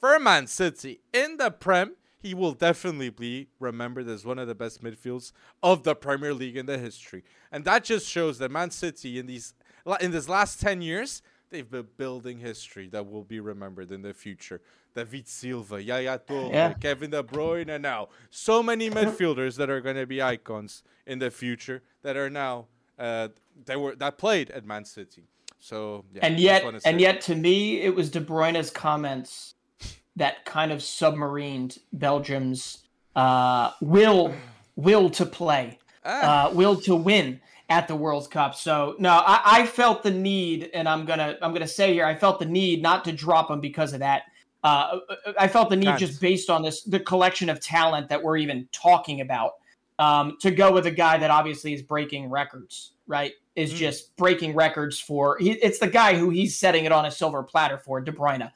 For 0.00 0.18
Man 0.18 0.46
City 0.46 1.00
in 1.12 1.38
the 1.38 1.50
Prem, 1.50 1.94
he 2.20 2.34
will 2.34 2.52
definitely 2.52 3.10
be 3.10 3.48
remembered 3.58 4.08
as 4.08 4.24
one 4.24 4.38
of 4.38 4.46
the 4.48 4.54
best 4.54 4.82
midfields 4.82 5.32
of 5.62 5.82
the 5.82 5.94
Premier 5.94 6.34
League 6.34 6.56
in 6.56 6.66
the 6.66 6.78
history. 6.78 7.24
And 7.50 7.64
that 7.64 7.84
just 7.84 8.08
shows 8.08 8.38
that 8.38 8.50
Man 8.50 8.70
City 8.70 9.18
in 9.18 9.26
these 9.26 9.54
in 10.00 10.10
this 10.10 10.28
last 10.28 10.60
10 10.60 10.82
years, 10.82 11.22
they've 11.50 11.70
been 11.70 11.88
building 11.96 12.38
history 12.38 12.88
that 12.88 13.10
will 13.10 13.24
be 13.24 13.40
remembered 13.40 13.90
in 13.90 14.02
the 14.02 14.12
future. 14.12 14.60
David 14.94 15.28
Silva, 15.28 15.82
Yaya 15.82 16.18
Toure, 16.18 16.52
Yeah. 16.52 16.72
Kevin 16.74 17.10
De 17.10 17.22
Bruyne, 17.22 17.68
and 17.68 17.82
now 17.82 18.08
so 18.30 18.62
many 18.62 18.90
midfielders 18.90 19.56
that 19.56 19.70
are 19.70 19.80
going 19.80 19.96
to 19.96 20.06
be 20.06 20.20
icons 20.20 20.82
in 21.06 21.18
the 21.20 21.30
future 21.30 21.82
that 22.02 22.16
are 22.16 22.28
now 22.30 22.66
uh, 22.98 23.28
that 23.64 23.80
were 23.80 23.94
that 23.96 24.18
played 24.18 24.50
at 24.50 24.64
Man 24.64 24.84
City. 24.84 25.24
So 25.60 26.04
yeah, 26.12 26.26
and 26.26 26.38
yet 26.38 26.64
and 26.84 27.00
yet 27.00 27.20
to 27.22 27.34
me 27.34 27.80
it 27.80 27.94
was 27.94 28.10
de 28.10 28.20
bruyne's 28.20 28.70
comments 28.70 29.54
that 30.18 30.44
kind 30.44 30.70
of 30.72 30.78
submarined 30.80 31.78
belgium's 31.92 32.78
uh, 33.16 33.72
will 33.80 34.34
will 34.76 35.10
to 35.10 35.26
play 35.26 35.78
Ah. 36.04 36.48
uh, 36.48 36.52
will 36.54 36.76
to 36.82 36.94
win 36.94 37.40
at 37.68 37.86
the 37.88 37.94
world 37.96 38.30
cup 38.30 38.54
so 38.54 38.94
no 38.98 39.10
I, 39.10 39.40
I 39.44 39.66
felt 39.66 40.02
the 40.02 40.10
need 40.12 40.70
and 40.72 40.88
i'm 40.88 41.04
gonna 41.04 41.36
i'm 41.42 41.52
gonna 41.52 41.66
say 41.68 41.92
here 41.92 42.06
i 42.06 42.14
felt 42.14 42.38
the 42.38 42.46
need 42.46 42.80
not 42.82 43.04
to 43.06 43.12
drop 43.12 43.50
him 43.50 43.60
because 43.60 43.92
of 43.92 43.98
that 44.00 44.22
uh, 44.64 44.98
i 45.38 45.46
felt 45.48 45.68
the 45.70 45.76
need 45.76 45.98
just 45.98 46.20
based 46.20 46.48
on 46.50 46.62
this 46.62 46.82
the 46.84 47.00
collection 47.00 47.50
of 47.50 47.60
talent 47.60 48.08
that 48.08 48.22
we're 48.22 48.36
even 48.38 48.68
talking 48.72 49.20
about 49.20 49.52
um, 50.00 50.36
to 50.40 50.52
go 50.52 50.72
with 50.72 50.86
a 50.86 50.92
guy 50.92 51.18
that 51.18 51.28
obviously 51.30 51.74
is 51.74 51.82
breaking 51.82 52.30
records, 52.30 52.92
right? 53.08 53.32
Is 53.56 53.72
Mm. 53.72 53.76
just 53.78 54.14
breaking 54.16 54.54
records 54.54 55.00
for. 55.00 55.36
He, 55.40 55.50
it's 55.54 55.80
the 55.80 55.88
guy 55.88 56.14
who 56.16 56.30
he's 56.30 56.56
setting 56.56 56.84
it 56.84 56.92
on 56.92 57.04
a 57.06 57.10
silver 57.10 57.42
platter 57.42 57.78
for, 57.78 58.00
De 58.00 58.12
Bruyne. 58.12 58.48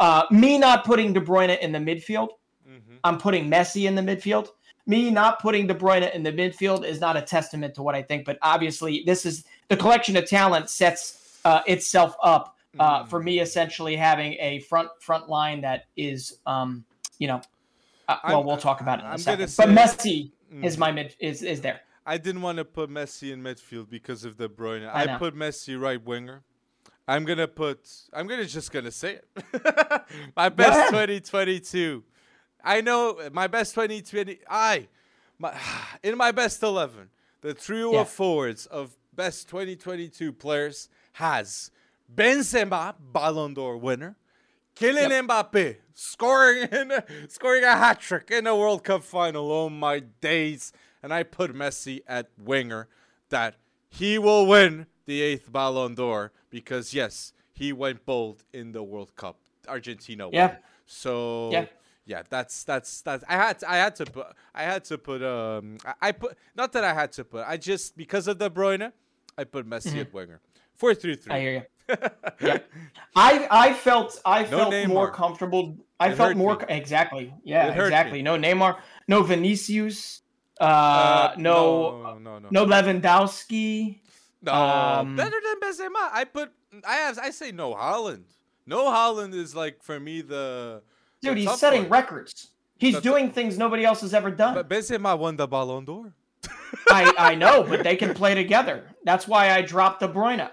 Uh, 0.00 0.24
me 0.30 0.58
not 0.58 0.84
putting 0.84 1.12
De 1.12 1.20
Bruyne 1.20 1.56
in 1.60 1.70
the 1.72 1.78
midfield, 1.78 2.30
Mhm. 2.68 2.98
I'm 3.04 3.18
putting 3.18 3.48
Messi 3.50 3.86
in 3.86 3.94
the 3.94 4.02
midfield. 4.02 4.48
Me 4.86 5.10
not 5.10 5.40
putting 5.40 5.66
De 5.66 5.74
Bruyne 5.74 6.12
in 6.14 6.22
the 6.22 6.32
midfield 6.32 6.84
is 6.84 7.00
not 7.00 7.16
a 7.16 7.22
testament 7.22 7.74
to 7.74 7.82
what 7.82 7.94
I 7.94 8.02
think, 8.02 8.24
but 8.24 8.38
obviously 8.42 9.02
this 9.04 9.24
is 9.26 9.44
the 9.68 9.76
collection 9.76 10.16
of 10.16 10.26
talent 10.28 10.68
sets 10.70 11.38
uh, 11.44 11.60
itself 11.66 12.16
up 12.22 12.56
uh, 12.78 13.04
for 13.04 13.20
me 13.22 13.40
essentially 13.40 13.94
having 13.96 14.34
a 14.40 14.60
front 14.60 14.88
front 15.00 15.28
line 15.28 15.60
that 15.62 15.84
is, 15.96 16.38
um, 16.46 16.84
you 17.18 17.26
know, 17.28 17.40
uh, 18.08 18.16
well, 18.28 18.42
we'll 18.44 18.56
talk 18.56 18.80
about 18.80 18.98
it 19.00 19.02
in 19.04 19.08
a 19.08 19.12
I'm 19.12 19.18
second. 19.18 19.38
gonna 19.56 19.74
But 19.74 20.00
say- 20.00 20.30
Messi 20.60 20.64
is 20.64 20.78
my 20.78 20.90
mid 20.92 21.14
is 21.20 21.42
is 21.42 21.60
there. 21.60 21.80
I 22.06 22.16
didn't 22.16 22.42
want 22.42 22.58
to 22.58 22.64
put 22.64 22.88
Messi 22.90 23.32
in 23.32 23.42
midfield 23.42 23.90
because 23.90 24.24
of 24.24 24.36
De 24.38 24.48
Bruyne. 24.48 24.88
I 24.88 25.14
I, 25.14 25.18
put 25.18 25.34
Messi 25.36 25.78
right 25.80 26.02
winger. 26.02 26.42
I'm 27.10 27.24
gonna 27.24 27.48
put. 27.48 27.80
I'm 28.12 28.26
gonna 28.28 28.44
just 28.44 28.70
gonna 28.70 28.90
say 28.92 29.18
it. 29.20 29.26
my 30.36 30.48
best 30.48 30.92
ahead. 30.92 31.08
2022. 31.08 32.04
I 32.62 32.80
know 32.82 33.18
my 33.32 33.46
best 33.48 33.74
2020. 33.74 34.38
I, 34.48 34.86
my 35.38 35.52
in 36.02 36.16
my 36.16 36.30
best 36.30 36.62
11, 36.62 37.08
the 37.40 37.54
trio 37.54 37.92
Yeah. 37.92 38.02
of 38.02 38.08
forwards 38.08 38.66
of 38.66 38.96
best 39.12 39.48
2022 39.48 40.32
players 40.32 40.88
has 41.14 41.70
Benzema, 42.14 42.94
Ballon 43.00 43.54
d'Or 43.54 43.76
winner. 43.76 44.16
Kylian 44.76 45.26
Mbappe 45.26 45.76
scoring 45.94 46.68
in 46.70 46.92
scoring 47.28 47.64
a 47.64 47.76
hat 47.76 48.00
trick 48.00 48.30
in 48.30 48.46
a 48.46 48.54
World 48.56 48.84
Cup 48.84 49.02
final. 49.02 49.50
Oh 49.50 49.68
my 49.68 49.98
days! 50.20 50.72
And 51.02 51.12
I 51.12 51.24
put 51.24 51.52
Messi 51.52 52.02
at 52.06 52.28
winger. 52.38 52.88
That 53.30 53.56
he 53.88 54.16
will 54.18 54.46
win 54.46 54.86
the 55.10 55.20
eighth 55.28 55.50
Ballon 55.58 55.92
d'Or 55.98 56.30
because 56.50 56.86
yes, 57.00 57.32
he 57.60 57.68
went 57.82 57.98
bold 58.10 58.38
in 58.58 58.66
the 58.76 58.82
World 58.92 59.12
Cup. 59.22 59.36
Argentina 59.76 60.24
won. 60.26 60.34
Yeah. 60.40 60.56
So 60.86 61.12
Yeah. 61.56 61.66
yeah, 62.12 62.22
that's 62.34 62.56
that's 62.70 62.90
that's 63.06 63.22
I 63.28 63.36
had 63.44 63.54
to, 63.60 63.64
I 63.74 63.76
had 63.84 63.94
to 64.00 64.04
put 64.16 64.26
I 64.54 64.62
had 64.70 64.82
to 64.90 64.96
put 65.08 65.20
um 65.36 65.64
I, 65.90 65.92
I 66.08 66.10
put 66.22 66.30
not 66.60 66.68
that 66.74 66.84
I 66.90 66.94
had 67.00 67.10
to 67.18 67.22
put 67.32 67.42
I 67.52 67.56
just 67.70 67.96
because 68.02 68.24
of 68.30 68.34
De 68.38 68.48
Bruyne 68.58 68.92
I 69.40 69.42
put 69.54 69.64
Messi 69.72 69.98
at 70.04 70.10
winger. 70.14 70.40
Four 70.80 70.92
three 70.94 71.16
three. 71.22 71.32
Mm-hmm. 71.32 71.32
I 71.32 71.46
hear 71.46 71.54
you. 71.58 71.64
yeah. 72.48 72.58
I 73.30 73.32
I 73.66 73.68
felt 73.86 74.10
I 74.24 74.40
felt 74.44 74.72
more 74.96 75.10
comfortable. 75.22 75.64
I 76.04 76.06
It 76.10 76.16
felt 76.20 76.36
more 76.44 76.56
me. 76.56 76.64
exactly. 76.80 77.24
Yeah, 77.52 77.74
exactly. 77.84 78.18
me. 78.20 78.28
No 78.30 78.34
Neymar, 78.44 78.72
no 79.12 79.18
Vinicius, 79.30 80.22
uh, 80.60 81.34
no 81.36 81.58
no 82.02 82.18
no 82.26 82.32
no 82.42 82.48
no 82.56 82.62
Lewandowski. 82.72 84.00
No, 84.42 84.52
Um, 84.52 85.16
better 85.16 85.36
than 85.44 85.60
Benzema. 85.60 86.08
I 86.12 86.24
put 86.24 86.50
I 86.86 86.94
have 86.94 87.18
I 87.18 87.30
say 87.30 87.52
no 87.52 87.74
Haaland. 87.74 88.24
No 88.66 88.84
Haaland 88.86 89.34
is 89.34 89.54
like 89.54 89.82
for 89.82 89.98
me 90.00 90.20
the 90.22 90.82
Dude, 91.20 91.36
the 91.36 91.40
he's 91.42 91.58
setting 91.58 91.82
one. 91.82 91.90
records. 91.90 92.48
He's 92.78 92.94
That's- 92.94 93.02
doing 93.12 93.30
things 93.32 93.58
nobody 93.58 93.84
else 93.84 94.00
has 94.00 94.14
ever 94.14 94.30
done. 94.30 94.54
But 94.54 94.68
Benzema 94.68 95.18
won 95.18 95.36
the 95.36 95.46
Ballon 95.46 95.84
d'Or. 95.84 96.14
I, 96.90 97.12
I 97.18 97.34
know, 97.34 97.62
but 97.62 97.82
they 97.84 97.96
can 97.96 98.14
play 98.20 98.34
together. 98.34 98.84
That's 99.04 99.28
why 99.28 99.50
I 99.50 99.60
dropped 99.60 100.00
De 100.00 100.08
Bruyne. 100.08 100.50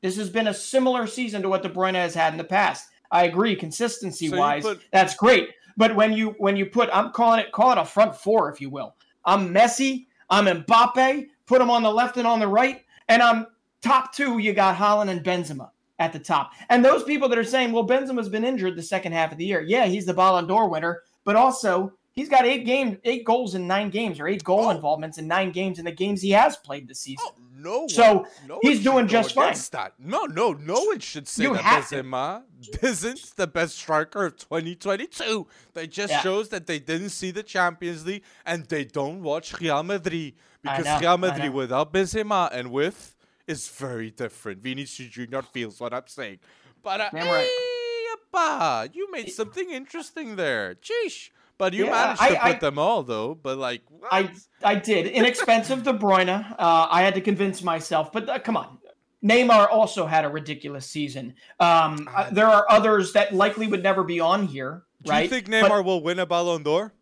This 0.00 0.16
has 0.18 0.28
been 0.30 0.46
a 0.48 0.54
similar 0.54 1.06
season 1.08 1.42
to 1.42 1.48
what 1.48 1.62
De 1.62 1.68
Bruyne 1.68 1.94
has 1.94 2.14
had 2.14 2.32
in 2.34 2.38
the 2.38 2.44
past. 2.44 2.90
I 3.10 3.24
agree, 3.24 3.56
consistency 3.56 4.28
So 4.28 4.36
wise, 4.38 4.62
put- 4.62 4.80
that's 4.92 5.16
great. 5.16 5.50
But 5.76 5.96
when 5.96 6.12
you 6.12 6.36
when 6.38 6.56
you 6.56 6.66
put, 6.66 6.88
I'm 6.92 7.10
calling 7.10 7.40
it 7.40 7.50
call 7.50 7.72
it 7.72 7.78
a 7.78 7.84
front 7.84 8.14
four, 8.14 8.52
if 8.52 8.60
you 8.60 8.70
will. 8.70 8.94
I'm 9.24 9.52
Messi, 9.52 10.06
I'm 10.30 10.44
Mbappe. 10.46 11.26
Put 11.46 11.58
them 11.58 11.70
on 11.70 11.82
the 11.82 11.90
left 11.92 12.16
and 12.16 12.26
on 12.26 12.38
the 12.38 12.46
right, 12.48 12.83
and 13.08 13.22
I'm 13.22 13.46
top 13.82 14.12
two. 14.14 14.38
You 14.38 14.52
got 14.52 14.76
Haaland 14.76 15.10
and 15.10 15.22
Benzema 15.24 15.70
at 15.98 16.12
the 16.12 16.18
top. 16.18 16.52
And 16.70 16.84
those 16.84 17.04
people 17.04 17.28
that 17.28 17.38
are 17.38 17.44
saying, 17.44 17.72
well, 17.72 17.86
Benzema's 17.86 18.28
been 18.28 18.44
injured 18.44 18.76
the 18.76 18.82
second 18.82 19.12
half 19.12 19.30
of 19.32 19.38
the 19.38 19.44
year. 19.44 19.60
Yeah, 19.60 19.86
he's 19.86 20.06
the 20.06 20.14
Ballon 20.14 20.46
d'Or 20.46 20.68
winner, 20.68 21.02
but 21.24 21.36
also 21.36 21.92
He's 22.16 22.28
got 22.28 22.46
eight 22.46 22.64
games, 22.64 22.98
eight 23.02 23.24
goals 23.24 23.56
in 23.56 23.66
nine 23.66 23.90
games, 23.90 24.20
or 24.20 24.28
eight 24.28 24.44
goal 24.44 24.66
Oh. 24.66 24.70
involvements 24.70 25.18
in 25.18 25.26
nine 25.26 25.50
games 25.50 25.80
in 25.80 25.84
the 25.84 25.90
games 25.90 26.22
he 26.22 26.30
has 26.30 26.56
played 26.56 26.86
this 26.86 27.00
season. 27.00 27.26
Oh, 27.28 27.34
no. 27.64 27.88
So, 27.88 28.26
no 28.46 28.58
he's 28.62 28.82
doing 28.84 29.08
just 29.08 29.34
fine. 29.34 29.54
That. 29.72 29.94
No, 29.98 30.24
no, 30.26 30.52
no 30.52 30.74
one 30.74 31.00
should 31.00 31.26
say 31.26 31.44
You 31.44 31.54
that 31.54 31.62
have 31.62 31.88
to. 31.88 32.02
Benzema 32.02 32.42
isn't 32.82 33.36
the 33.36 33.46
best 33.46 33.76
striker 33.78 34.26
of 34.26 34.36
2022. 34.36 35.46
That 35.72 35.90
just 35.90 36.12
Yeah. 36.12 36.20
shows 36.20 36.48
that 36.50 36.66
they 36.66 36.78
didn't 36.78 37.10
see 37.10 37.30
the 37.30 37.42
Champions 37.42 38.06
League 38.06 38.22
and 38.44 38.64
they 38.66 38.84
don't 38.84 39.22
watch 39.22 39.58
Real 39.60 39.82
Madrid 39.82 40.34
because 40.62 40.84
know, 40.84 40.98
Real 41.00 41.18
Madrid 41.18 41.52
without 41.52 41.92
Benzema 41.92 42.50
and 42.52 42.70
with 42.70 43.16
is 43.46 43.68
very 43.68 44.10
different. 44.10 44.62
Vinicius 44.62 45.10
Junior 45.10 45.42
feels 45.42 45.80
what 45.80 45.92
I'm 45.92 46.06
saying, 46.06 46.38
but 46.82 47.00
uh, 47.00 47.10
Damn 47.12 47.26
right. 47.26 47.44
eh, 47.46 48.88
you 48.92 49.10
made 49.10 49.30
something 49.30 49.70
interesting 49.70 50.36
there. 50.36 50.74
Jeesh. 50.74 51.30
But 51.56 51.72
you 51.72 51.84
Yeah, 51.86 51.90
managed 51.92 52.20
to 52.20 52.24
I- 52.24 52.52
put 52.52 52.56
I- 52.56 52.58
them 52.58 52.78
all 52.78 53.02
though. 53.02 53.34
But 53.34 53.58
like, 53.58 53.82
I 54.10 54.22
what? 54.22 54.30
I 54.62 54.74
did 54.74 55.06
inexpensive 55.06 55.82
De 55.84 55.92
Bruyne. 55.92 56.28
Uh, 56.58 56.86
I 56.90 57.02
had 57.02 57.14
to 57.14 57.20
convince 57.20 57.62
myself, 57.62 58.10
but 58.12 58.28
uh, 58.28 58.38
come 58.38 58.56
on. 58.56 58.78
Neymar 59.24 59.68
also 59.70 60.04
had 60.06 60.24
a 60.24 60.28
ridiculous 60.28 60.86
season. 60.86 61.34
Um, 61.58 62.08
uh, 62.14 62.28
there 62.30 62.46
are 62.46 62.66
others 62.68 63.12
that 63.14 63.32
likely 63.34 63.66
would 63.66 63.82
never 63.82 64.04
be 64.04 64.20
on 64.20 64.46
here, 64.46 64.82
do 65.02 65.10
right? 65.12 65.22
you 65.22 65.28
think 65.30 65.46
But 65.50 65.62
Neymar 65.70 65.82
will 65.84 66.02
win 66.02 66.18
a 66.18 66.26
Ballon 66.26 66.62
d'Or? 66.62 66.92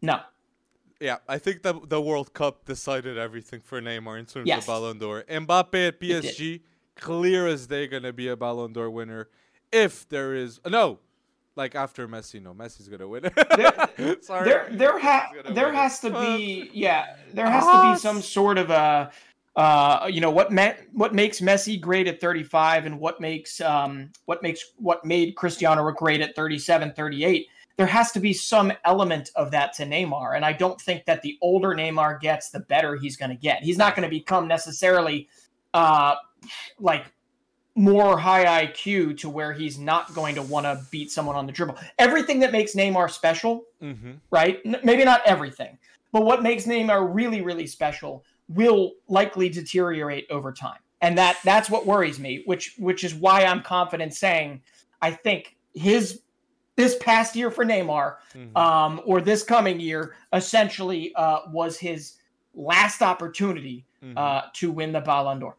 no, 0.00 0.20
Yeah, 1.00 1.16
I 1.26 1.38
think 1.38 1.62
the 1.62 1.74
the 1.84 2.00
World 2.00 2.32
Cup 2.32 2.64
decided 2.64 3.18
everything 3.18 3.60
for 3.60 3.80
Neymar 3.80 4.18
in 4.20 4.26
terms 4.26 4.46
Yes. 4.46 4.62
of 4.62 4.66
Ballon 4.68 4.98
d'Or. 4.98 5.24
Mbappe 5.28 5.88
at. 5.88 5.98
PSG, 6.00 6.60
clear 6.94 7.46
as 7.48 7.66
day, 7.66 7.86
gonna 7.88 8.12
be 8.12 8.28
a 8.28 8.36
Ballon 8.36 8.72
d'Or 8.72 8.90
winner. 8.90 9.28
If 9.72 10.08
there 10.08 10.34
is 10.34 10.60
no, 10.66 11.00
like 11.58 11.74
after 11.74 12.08
Messi, 12.08 12.40
no, 12.40 12.54
Messi's 12.54 12.88
gonna 12.88 13.06
win. 13.06 13.24
it. 13.26 14.24
Sorry, 14.24 14.48
there 14.48 14.68
there 14.70 14.98
ha- 14.98 15.30
there 15.50 15.66
win 15.66 15.74
it. 15.74 15.78
has 15.78 15.98
to 16.00 16.10
be 16.10 16.70
yeah 16.72 17.16
there 17.34 17.50
has 17.50 17.64
to 17.64 17.92
be 17.92 17.98
some 17.98 18.22
sort 18.22 18.56
of 18.56 18.70
a 18.70 19.10
uh 19.56 20.08
you 20.10 20.20
know 20.20 20.30
what 20.30 20.52
ma- 20.52 20.72
what 20.92 21.14
makes 21.14 21.40
Messi 21.40 21.78
great 21.78 22.06
at 22.06 22.20
35 22.20 22.86
and 22.86 22.98
what 23.00 23.20
makes 23.20 23.60
um 23.60 24.10
what 24.26 24.42
makes 24.42 24.64
what 24.76 25.04
made 25.04 25.34
Cristiano 25.34 25.90
great 25.92 26.20
at 26.20 26.34
37 26.36 26.92
38 26.92 27.48
there 27.76 27.86
has 27.86 28.12
to 28.12 28.20
be 28.20 28.32
some 28.32 28.72
element 28.84 29.30
of 29.36 29.50
that 29.50 29.72
to 29.74 29.84
Neymar 29.84 30.36
and 30.36 30.44
I 30.44 30.52
don't 30.52 30.80
think 30.80 31.04
that 31.06 31.22
the 31.22 31.36
older 31.42 31.70
Neymar 31.70 32.20
gets 32.20 32.50
the 32.50 32.60
better 32.60 32.94
he's 32.96 33.16
going 33.16 33.30
to 33.30 33.36
get 33.36 33.62
he's 33.64 33.78
not 33.78 33.96
going 33.96 34.08
to 34.08 34.10
become 34.10 34.46
necessarily 34.46 35.28
uh 35.74 36.14
like 36.78 37.06
more 37.78 38.18
high 38.18 38.66
IQ 38.66 39.16
to 39.18 39.30
where 39.30 39.52
he's 39.52 39.78
not 39.78 40.12
going 40.12 40.34
to 40.34 40.42
want 40.42 40.64
to 40.66 40.80
beat 40.90 41.10
someone 41.12 41.36
on 41.36 41.46
the 41.46 41.52
dribble 41.52 41.76
everything 41.98 42.40
that 42.40 42.50
makes 42.52 42.74
Neymar 42.74 43.10
special 43.10 43.64
hmm 43.80 44.12
right? 44.30 44.60
N- 44.64 44.80
maybe 44.82 45.04
not 45.04 45.22
everything, 45.24 45.78
but 46.12 46.24
what 46.24 46.42
makes 46.42 46.64
Neymar 46.64 47.14
really, 47.14 47.40
really 47.40 47.66
special 47.66 48.24
will 48.48 48.92
likely 49.08 49.48
deteriorate 49.48 50.26
over 50.30 50.52
time, 50.52 50.80
and 51.00 51.16
that 51.16 51.36
that's 51.44 51.70
what 51.70 51.86
worries 51.86 52.18
me. 52.18 52.42
Which 52.46 52.74
which 52.78 53.04
is 53.04 53.14
why 53.14 53.44
I'm 53.44 53.62
confident 53.62 54.12
saying 54.14 54.62
I 55.00 55.12
think 55.12 55.56
his 55.74 56.22
this 56.76 56.96
past 57.00 57.36
year 57.36 57.50
for 57.50 57.64
Neymar, 57.64 58.16
Mhm. 58.34 58.56
um, 58.56 59.00
or 59.04 59.20
this 59.20 59.42
coming 59.44 59.78
year, 59.80 60.14
essentially 60.32 61.12
uh, 61.14 61.40
was 61.50 61.78
his 61.78 62.14
last 62.54 63.02
opportunity 63.02 63.84
Mhm. 64.02 64.16
uh, 64.16 64.42
to 64.54 64.70
win 64.72 64.92
the 64.92 65.00
Ballon 65.00 65.38
d'Or. 65.40 65.56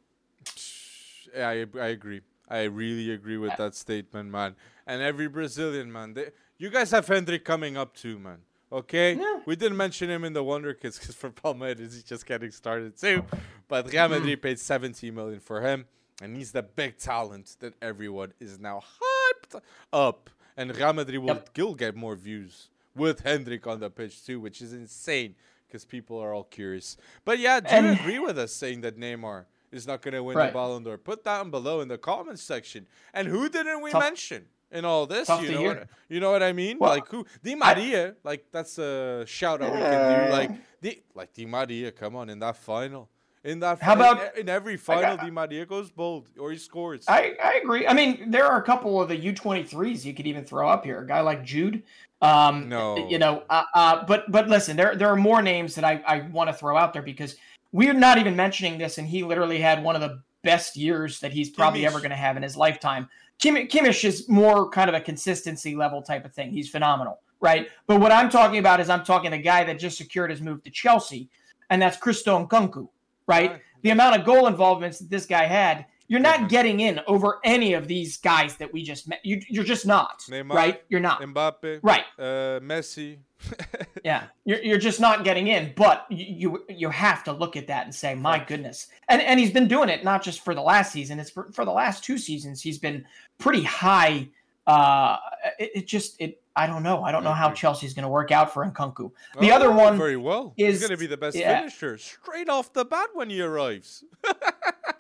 Yeah, 1.36 1.50
I, 1.50 1.66
I 1.80 1.88
agree. 1.88 2.22
I 2.50 2.64
really 2.64 3.12
agree 3.12 3.38
with 3.38 3.56
that 3.58 3.76
statement, 3.76 4.32
man. 4.32 4.56
And 4.88 5.02
every 5.02 5.28
Brazilian, 5.28 5.92
man. 5.92 6.14
They, 6.16 6.30
you 6.58 6.70
guys 6.70 6.92
have 6.92 7.06
Endrick 7.06 7.44
coming 7.44 7.78
up 7.78 7.96
too, 7.96 8.18
man. 8.18 8.40
Okay? 8.72 9.14
Yeah. 9.14 9.40
We 9.46 9.56
didn't 9.56 9.78
mention 9.78 10.10
him 10.10 10.24
in 10.24 10.34
the 10.34 10.44
Wonder 10.44 10.74
Kids 10.74 10.98
because 10.98 11.16
for 11.16 11.30
Palmeiras, 11.30 11.80
he's 11.80 12.04
just 12.04 12.26
getting 12.26 12.52
started 12.52 12.98
too. 12.98 13.24
But 13.68 13.92
Real 13.92 14.06
mm-hmm. 14.06 14.14
Madrid 14.14 14.42
paid 14.42 14.60
70 14.60 15.12
million 15.12 15.40
for 15.40 15.62
him. 15.62 15.86
And 16.22 16.36
he's 16.36 16.52
the 16.52 16.64
big 16.64 16.98
talent 16.98 17.56
that 17.60 17.76
everyone 17.82 18.34
is 18.40 18.60
now 18.60 18.82
hyped 18.82 19.62
up. 19.94 20.30
And 20.58 20.76
Real 20.76 20.94
Madrid 20.94 21.20
will, 21.20 21.28
Yep. 21.28 21.58
will 21.58 21.76
get 21.76 21.96
more 21.96 22.16
views 22.16 22.70
with 22.96 23.24
Endrick 23.24 23.66
on 23.68 23.80
the 23.80 23.90
pitch 23.90 24.26
too, 24.26 24.40
which 24.40 24.62
is 24.62 24.74
insane 24.74 25.36
because 25.68 25.86
people 25.86 26.18
are 26.20 26.34
all 26.34 26.44
curious. 26.44 26.98
But 27.24 27.40
yeah, 27.40 27.60
do 27.60 27.76
you 27.76 27.92
agree 27.94 28.20
with 28.20 28.38
us 28.38 28.52
saying 28.52 28.82
that 28.82 28.98
Neymar 28.98 29.46
is 29.72 29.88
not 29.88 30.01
going 30.01 30.13
to 30.13 30.24
win 30.24 30.36
Right. 30.38 30.47
the 30.47 30.53
Ballon 30.53 30.84
d'Or? 30.84 30.97
Put 30.97 31.24
down 31.24 31.51
below 31.51 31.82
in 31.82 31.88
the 31.88 31.97
comments 31.97 32.41
section. 32.41 32.88
And 33.13 33.28
who 33.28 33.49
didn't 33.49 33.82
we 33.82 33.91
Tough- 33.91 34.03
mention 34.03 34.45
in 34.72 34.86
all 34.86 35.05
this? 35.05 35.28
tough 35.28 35.43
You 35.43 35.51
know, 35.51 35.63
what, 35.63 35.88
you 36.09 36.20
know 36.20 36.32
what 36.32 36.43
I 36.43 36.53
mean? 36.53 36.78
Well, 36.80 36.91
like 36.91 37.07
who? 37.07 37.26
Di 37.43 37.55
Maria, 37.55 38.15
like 38.24 38.45
that's 38.51 38.78
a 38.78 39.24
shout 39.28 39.61
out 39.61 39.74
we 39.74 39.80
can 39.80 40.26
do. 40.28 40.32
Like 40.32 40.51
Di, 40.82 41.01
like 41.15 41.34
Di 41.34 41.45
Maria, 41.45 41.91
come 41.91 42.15
on 42.15 42.30
in 42.30 42.39
that 42.39 42.57
final. 42.57 43.09
In 43.41 43.61
that, 43.61 43.82
How 43.82 43.93
about- 43.93 44.38
in, 44.38 44.49
every 44.49 44.76
final? 44.76 45.15
got- 45.15 45.24
Di 45.26 45.32
Maria 45.32 45.65
goes 45.65 45.89
bold 45.89 46.28
or 46.38 46.51
he 46.51 46.57
scores. 46.57 47.05
I, 47.07 47.36
I 47.41 47.53
agree. 47.63 47.88
I 47.88 47.93
mean, 47.93 48.30
there 48.32 48.45
are 48.45 48.59
a 48.59 48.63
couple 48.63 49.01
of 49.01 49.07
the 49.07 49.15
U23s 49.17 50.03
you 50.03 50.13
could 50.13 50.28
even 50.28 50.43
throw 50.43 50.67
up 50.67 50.84
here. 50.84 50.99
A 51.01 51.07
guy 51.07 51.22
like 51.22 51.43
Jude. 51.45 51.84
Um, 52.22 52.67
No. 52.67 53.07
You 53.07 53.17
know, 53.17 53.43
uh, 53.49 53.63
uh, 53.74 54.03
but 54.05 54.30
but 54.30 54.49
listen, 54.49 54.76
there 54.76 54.93
there 54.95 55.07
are 55.07 55.15
more 55.15 55.41
names 55.41 55.74
that 55.76 55.86
I, 55.86 56.01
I 56.05 56.20
want 56.32 56.49
to 56.49 56.53
throw 56.53 56.76
out 56.76 56.91
there 56.91 57.01
because 57.01 57.38
we're 57.72 57.93
not 57.93 58.17
even 58.17 58.36
mentioning 58.36 58.78
this, 58.78 58.97
and 58.97 59.07
he 59.07 59.24
literally 59.24 59.59
had 59.59 59.84
one 59.84 59.95
of 59.95 60.01
the 60.01 60.22
best 60.43 60.76
years 60.76 61.20
that 61.20 61.34
he's 61.34 61.49
probably 61.49 61.82
Kimmich. 61.82 61.86
ever 61.86 61.99
going 61.99 62.09
to 62.11 62.15
have 62.15 62.38
in 62.38 62.43
his 62.43 62.55
lifetime. 62.55 63.09
Kim, 63.39 63.55
Kimmich 63.55 64.03
is 64.03 64.28
more 64.28 64.70
kind 64.70 64.89
of 64.89 64.95
a 64.95 65.01
consistency 65.01 65.76
level 65.76 66.01
type 66.01 66.26
of 66.26 66.34
thing. 66.34 66.51
He's 66.51 66.70
phenomenal, 66.70 67.20
right? 67.39 67.70
But 67.88 67.99
what 67.99 68.11
I'm 68.11 68.30
talking 68.30 68.59
about 68.59 68.80
is 68.80 68.89
I'm 68.89 69.03
talking 69.03 69.32
the 69.32 69.38
guy 69.38 69.63
that 69.63 69.80
just 69.80 69.97
secured 69.97 70.32
his 70.32 70.41
move 70.41 70.63
to 70.63 70.70
Chelsea, 70.70 71.30
and 71.70 71.82
that's 71.82 71.97
Christo 71.97 72.45
Nkunku, 72.45 72.88
right? 73.28 73.51
Right. 73.51 73.61
the 73.84 73.91
amount 73.91 74.20
of 74.20 74.26
goal 74.26 74.47
involvements 74.47 74.99
that 74.99 75.09
this 75.09 75.26
guy 75.26 75.45
had, 75.45 75.86
you're 76.07 76.20
not 76.20 76.49
getting 76.49 76.80
in 76.80 76.99
over 77.05 77.39
any 77.43 77.74
of 77.74 77.88
these 77.88 78.17
guys 78.17 78.55
that 78.55 78.74
we 78.74 78.82
just 78.84 79.07
met. 79.07 79.24
You, 79.24 79.39
you're 79.47 79.63
just 79.63 79.86
not, 79.86 80.22
Neymar, 80.30 80.53
right? 80.53 80.82
You're 80.89 80.99
not, 80.99 81.22
Mbappe, 81.22 81.80
right? 81.84 82.03
uh, 82.17 82.59
Messi. 82.59 83.20
Yeah, 84.06 84.28
you're, 84.46 84.62
you're 84.64 84.78
just 84.78 85.02
not 85.02 85.26
getting 85.26 85.48
in. 85.48 85.74
But 85.76 86.06
you, 86.10 86.64
you 86.70 86.90
have 86.90 87.24
to 87.26 87.34
look 87.34 87.58
at 87.58 87.68
that 87.68 87.84
and 87.86 87.94
say, 87.94 88.16
my 88.16 88.40
goodness. 88.44 88.88
And 89.10 89.22
and 89.22 89.40
he's 89.40 89.52
been 89.52 89.68
doing 89.68 89.90
it 89.90 90.04
not 90.06 90.24
just 90.24 90.40
for 90.44 90.56
the 90.56 90.62
last 90.62 90.94
season. 90.94 91.20
It's 91.20 91.30
for, 91.30 91.52
for 91.52 91.66
the 91.66 91.72
last 91.72 92.04
two 92.04 92.18
seasons. 92.18 92.62
He's 92.62 92.78
been 92.78 93.06
pretty 93.40 93.62
high. 93.64 94.30
Uh, 94.66 95.18
it, 95.58 95.72
it 95.76 95.88
just 95.88 96.16
it. 96.22 96.42
I 96.56 96.66
don't 96.68 96.84
know. 96.84 97.04
I 97.04 97.12
don't 97.12 97.24
know 97.24 97.34
how 97.34 97.48
Okay. 97.48 97.56
Chelsea's 97.56 97.94
going 97.94 98.04
to 98.04 98.10
work 98.10 98.32
out 98.32 98.54
for 98.54 98.66
Nkunku. 98.66 99.12
The 99.40 99.52
Oh, 99.52 99.56
other 99.56 99.72
one 99.72 99.98
very 99.98 100.18
well. 100.18 100.54
He's 100.58 100.76
is- 100.76 100.80
going 100.82 100.92
to 100.92 100.98
be 100.98 101.08
the 101.08 101.18
best 101.18 101.36
yeah. 101.38 101.60
finisher 101.60 101.98
straight 101.98 102.50
off 102.50 102.72
the 102.74 102.86
bat 102.86 103.08
when 103.14 103.30
he 103.30 103.42
arrives. 103.42 104.04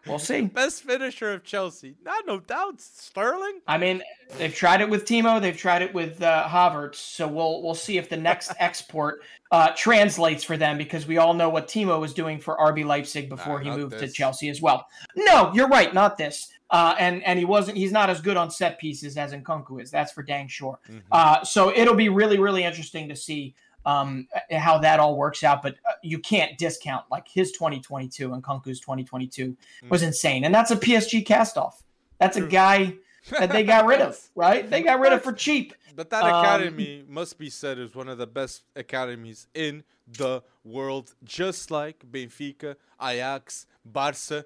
We'll 0.07 0.19
see. 0.19 0.41
best 0.41 0.83
finisher 0.83 1.33
of 1.33 1.43
Chelsea. 1.43 1.95
Not 2.03 2.25
no 2.27 2.39
doubt. 2.39 2.81
Sterling. 2.81 3.59
I 3.67 3.77
mean, 3.77 4.01
they've 4.37 4.53
tried 4.53 4.81
it 4.81 4.89
with 4.89 5.05
Timo. 5.05 5.41
They've 5.41 5.57
tried 5.57 5.81
it 5.81 5.93
with 5.93 6.21
uh, 6.21 6.45
Havertz. 6.47 6.95
So 6.95 7.27
we'll 7.27 7.61
we'll 7.61 7.75
see 7.75 7.97
if 7.97 8.09
the 8.09 8.17
next 8.17 8.51
export 8.59 9.21
uh, 9.51 9.71
translates 9.75 10.43
for 10.43 10.57
them 10.57 10.77
because 10.77 11.07
we 11.07 11.17
all 11.17 11.33
know 11.33 11.49
what 11.49 11.67
Timo 11.67 11.99
was 11.99 12.13
doing 12.13 12.39
for 12.39 12.57
RB 12.57 12.85
Leipzig 12.85 13.29
before 13.29 13.57
Nah, 13.59 13.63
he 13.63 13.69
not 13.69 13.79
moved 13.79 13.99
to. 13.99 14.07
Chelsea 14.07 14.49
as 14.49 14.61
well. 14.61 14.85
No, 15.15 15.51
you're 15.53 15.67
right. 15.69 15.93
Not 15.93 16.17
this. 16.17 16.51
Uh, 16.71 16.95
and 16.99 17.23
and 17.23 17.39
he 17.39 17.45
wasn't. 17.45 17.77
He's 17.77 17.91
not 17.91 18.09
as 18.11 18.21
good 18.21 18.37
on 18.37 18.51
set 18.51 18.79
pieces 18.79 19.17
as 19.17 19.33
Nkunku 19.33 19.81
is. 19.81 19.89
That's 19.89 20.11
for 20.11 20.21
dang 20.21 20.47
sure. 20.47 20.79
Mhm. 20.89 21.01
Uh, 21.11 21.43
so 21.43 21.71
it'll 21.75 21.95
be 21.95 22.09
really 22.09 22.37
really 22.39 22.63
interesting 22.63 23.09
to 23.09 23.15
see 23.15 23.55
um, 23.85 24.27
how 24.51 24.77
that 24.79 24.99
all 24.99 25.15
works 25.15 25.43
out. 25.43 25.61
But 25.61 25.75
uh, 25.87 25.93
you 26.03 26.19
can't 26.19 26.57
discount 26.57 27.05
like 27.09 27.27
his 27.27 27.51
2022 27.53 28.33
and 28.33 28.43
Nkunku's 28.43 28.79
2022 28.79 29.55
was 29.89 30.03
insane, 30.03 30.43
and 30.43 30.53
that's 30.53 30.71
a 30.71 30.75
PSG 30.77 31.25
castoff. 31.25 31.73
That's 32.19 32.37
a 32.37 32.41
guy 32.45 32.95
that 33.37 33.51
they 33.51 33.63
got 33.63 33.85
rid 33.85 34.01
of, 34.01 34.19
right? 34.35 34.69
They 34.69 34.81
got 34.81 34.99
rid 34.99 35.13
of 35.13 35.21
for 35.23 35.33
cheap. 35.33 35.73
But 35.95 36.09
that 36.11 36.23
Um, 36.23 36.29
academy 36.29 37.03
must 37.07 37.37
be 37.37 37.49
said 37.49 37.77
is 37.79 37.95
one 37.95 38.07
of 38.09 38.17
the 38.17 38.27
best 38.27 38.63
academies 38.75 39.47
in 39.53 39.83
the 40.07 40.43
world, 40.63 41.13
just 41.23 41.71
like 41.71 42.03
Benfica, 42.09 42.75
Ajax, 43.01 43.65
Barca. 43.85 44.45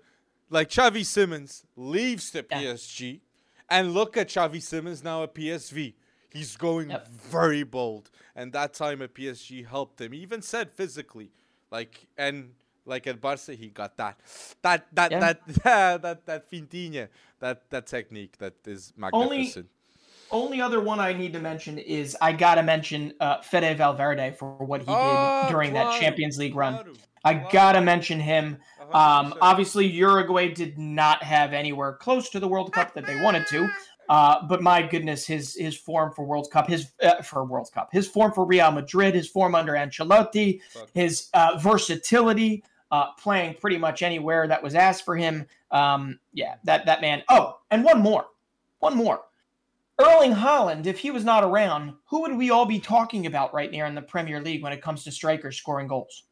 Like 0.50 0.70
Xavi 0.70 1.06
Simons 1.06 1.64
leaves 1.76 2.30
the 2.32 2.46
Yeah. 2.50 2.62
PSG, 2.62 3.22
and 3.70 3.94
look 3.94 4.18
at 4.18 4.28
Xavi 4.30 4.62
Simons 4.62 5.04
now 5.04 5.24
at 5.24 5.34
PSV. 5.34 5.96
He's 6.34 6.56
going 6.58 6.90
Yep. 6.90 7.08
very 7.10 7.64
bold, 7.64 8.10
and 8.36 8.52
that 8.54 8.74
time 8.74 9.02
at 9.02 9.14
PSG 9.14 9.64
helped 9.66 10.02
him. 10.02 10.12
He 10.12 10.20
even 10.20 10.42
said 10.42 10.72
physically, 10.72 11.32
like 11.72 12.08
and 12.18 12.54
like 12.86 13.08
at 13.08 13.22
Barca, 13.22 13.54
he 13.54 13.68
got 13.70 13.96
that, 13.98 14.20
that, 14.62 14.88
that, 14.94 15.12
Yeah. 15.12 15.20
that, 15.22 15.46
that, 15.64 16.02
that, 16.02 16.26
that 16.26 16.52
fintinha, 16.52 17.08
that, 17.40 17.70
that 17.70 17.88
technique 17.88 18.38
that 18.40 18.56
is 18.66 18.92
magnificent. 18.98 19.70
Only 20.32 20.60
other 20.62 20.82
one 20.82 21.00
I 21.00 21.14
need 21.14 21.32
to 21.34 21.40
mention 21.40 21.78
is 21.78 22.18
I 22.20 22.34
gotta 22.34 22.64
mention 22.64 23.14
uh, 23.22 23.40
Fede 23.42 23.78
Valverde 23.78 24.36
for 24.38 24.56
what 24.66 24.82
he 24.82 24.88
Ah, 24.90 25.44
did 25.46 25.52
during 25.54 25.74
that 25.74 25.98
Champions 26.02 26.38
League 26.40 26.56
run. 26.56 26.74
claro, 26.74 26.94
I 27.24 27.34
claro. 27.36 27.50
gotta 27.54 27.82
mention 27.82 28.20
him. 28.20 28.58
Um, 28.94 29.34
obviously, 29.42 29.86
Uruguay 29.88 30.50
did 30.54 30.78
not 30.78 31.24
have 31.24 31.54
anywhere 31.54 31.94
close 31.94 32.30
to 32.32 32.40
the 32.40 32.48
World 32.48 32.74
Cup 32.74 32.94
that 32.96 33.06
they 33.06 33.22
wanted 33.22 33.48
to, 33.48 33.70
Uh, 34.10 34.46
but 34.48 34.62
my 34.62 34.82
goodness, 34.82 35.26
his 35.26 35.56
his 35.56 35.76
form 35.78 36.12
for 36.14 36.26
World 36.26 36.50
Cup, 36.52 36.68
his 36.68 36.92
uh, 37.02 37.22
for 37.22 37.44
World 37.46 37.70
Cup, 37.74 37.90
his 37.92 38.08
form 38.08 38.32
for 38.34 38.46
Real 38.46 38.72
Madrid, 38.72 39.16
his 39.16 39.28
form 39.30 39.56
under 39.56 39.74
Ancelotti, 39.74 40.62
his 40.94 41.30
uh, 41.34 41.58
versatility, 41.60 42.64
uh, 42.92 43.12
playing 43.14 43.56
pretty 43.56 43.78
much 43.78 44.02
anywhere 44.04 44.48
that 44.48 44.62
was 44.62 44.76
asked 44.76 45.06
for 45.06 45.16
him. 45.16 45.46
Um, 45.72 46.20
yeah, 46.34 46.56
that 46.66 46.86
that 46.86 47.02
man. 47.02 47.24
Oh, 47.30 47.60
and 47.72 47.84
one 47.84 48.00
more, 48.02 48.26
one 48.80 48.96
more. 48.96 49.22
Erling 50.00 50.34
Haaland, 50.34 50.88
if 50.88 50.98
he 50.98 51.12
was 51.12 51.24
not 51.24 51.44
around, 51.44 51.94
who 52.06 52.22
would 52.22 52.36
we 52.36 52.50
all 52.50 52.66
be 52.66 52.80
talking 52.80 53.28
about 53.28 53.54
right 53.54 53.72
now 53.72 53.86
in 53.86 53.94
the 53.94 54.02
Premier 54.02 54.42
League 54.42 54.64
when 54.64 54.74
it 54.74 54.82
comes 54.82 55.04
to 55.04 55.12
strikers 55.12 55.56
scoring 55.56 55.88
goals? 55.88 56.24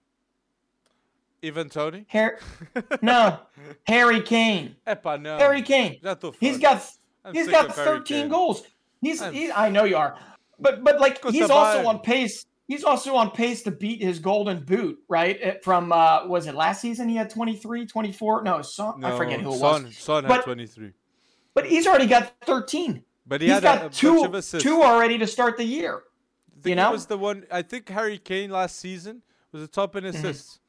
Ivan 1.43 1.69
Toney? 1.69 2.05
Har- 2.11 2.39
no, 3.01 3.39
Harry 3.83 4.21
Kane. 4.21 4.75
Epa, 4.87 5.21
no. 5.21 5.37
Harry 5.37 5.61
Kane. 5.61 5.99
He's 6.39 6.57
got 6.57 6.83
I'm 7.23 7.33
he's 7.33 7.47
got 7.47 7.73
13 7.73 8.03
Kane. 8.03 8.29
goals. 8.29 8.63
He's, 9.01 9.21
I 9.21 9.69
know 9.69 9.83
you 9.83 9.97
are. 9.97 10.17
But 10.59 10.83
but 10.83 10.99
like 10.99 11.23
he's 11.29 11.49
also 11.49 11.87
on 11.87 11.99
pace. 11.99 12.45
He's 12.67 12.83
also 12.83 13.15
on 13.15 13.31
pace 13.31 13.63
to 13.63 13.71
beat 13.71 14.01
his 14.01 14.19
golden 14.19 14.63
boot, 14.63 14.99
right? 15.09 15.41
Uh, 15.43 15.53
From 15.63 15.91
uh 15.91 16.25
was 16.27 16.47
it 16.47 16.55
last 16.55 16.79
season 16.81 17.09
he 17.09 17.15
had 17.15 17.29
23, 17.29 17.85
24? 17.85 18.43
No, 18.43 18.61
Son, 18.61 19.03
I 19.03 19.17
forget 19.17 19.41
who 19.41 19.53
it 19.53 19.57
Son, 19.59 19.83
was. 19.85 19.97
Son 19.97 20.23
had 20.23 20.29
But- 20.29 20.43
23. 20.45 20.91
But 21.53 21.65
he's 21.65 21.85
already 21.85 22.05
got 22.07 22.31
13. 22.45 23.03
But 23.25 23.41
he 23.41 23.47
He's 23.47 23.55
had 23.55 23.63
got 23.63 23.77
a, 23.77 23.79
a 23.79 23.83
bunch 23.85 23.97
two 23.99 24.59
two 24.59 24.81
already 24.81 25.17
to 25.17 25.27
start 25.27 25.57
the 25.57 25.65
year. 25.65 26.03
You 26.63 26.75
know? 26.75 26.91
was 26.91 27.07
the 27.07 27.17
one. 27.17 27.45
I 27.51 27.61
think 27.61 27.89
Harry 27.89 28.17
Kane 28.17 28.51
last 28.51 28.77
season 28.77 29.21
was 29.51 29.61
the 29.61 29.67
top 29.67 29.95
in 29.95 30.05
assists. 30.05 30.59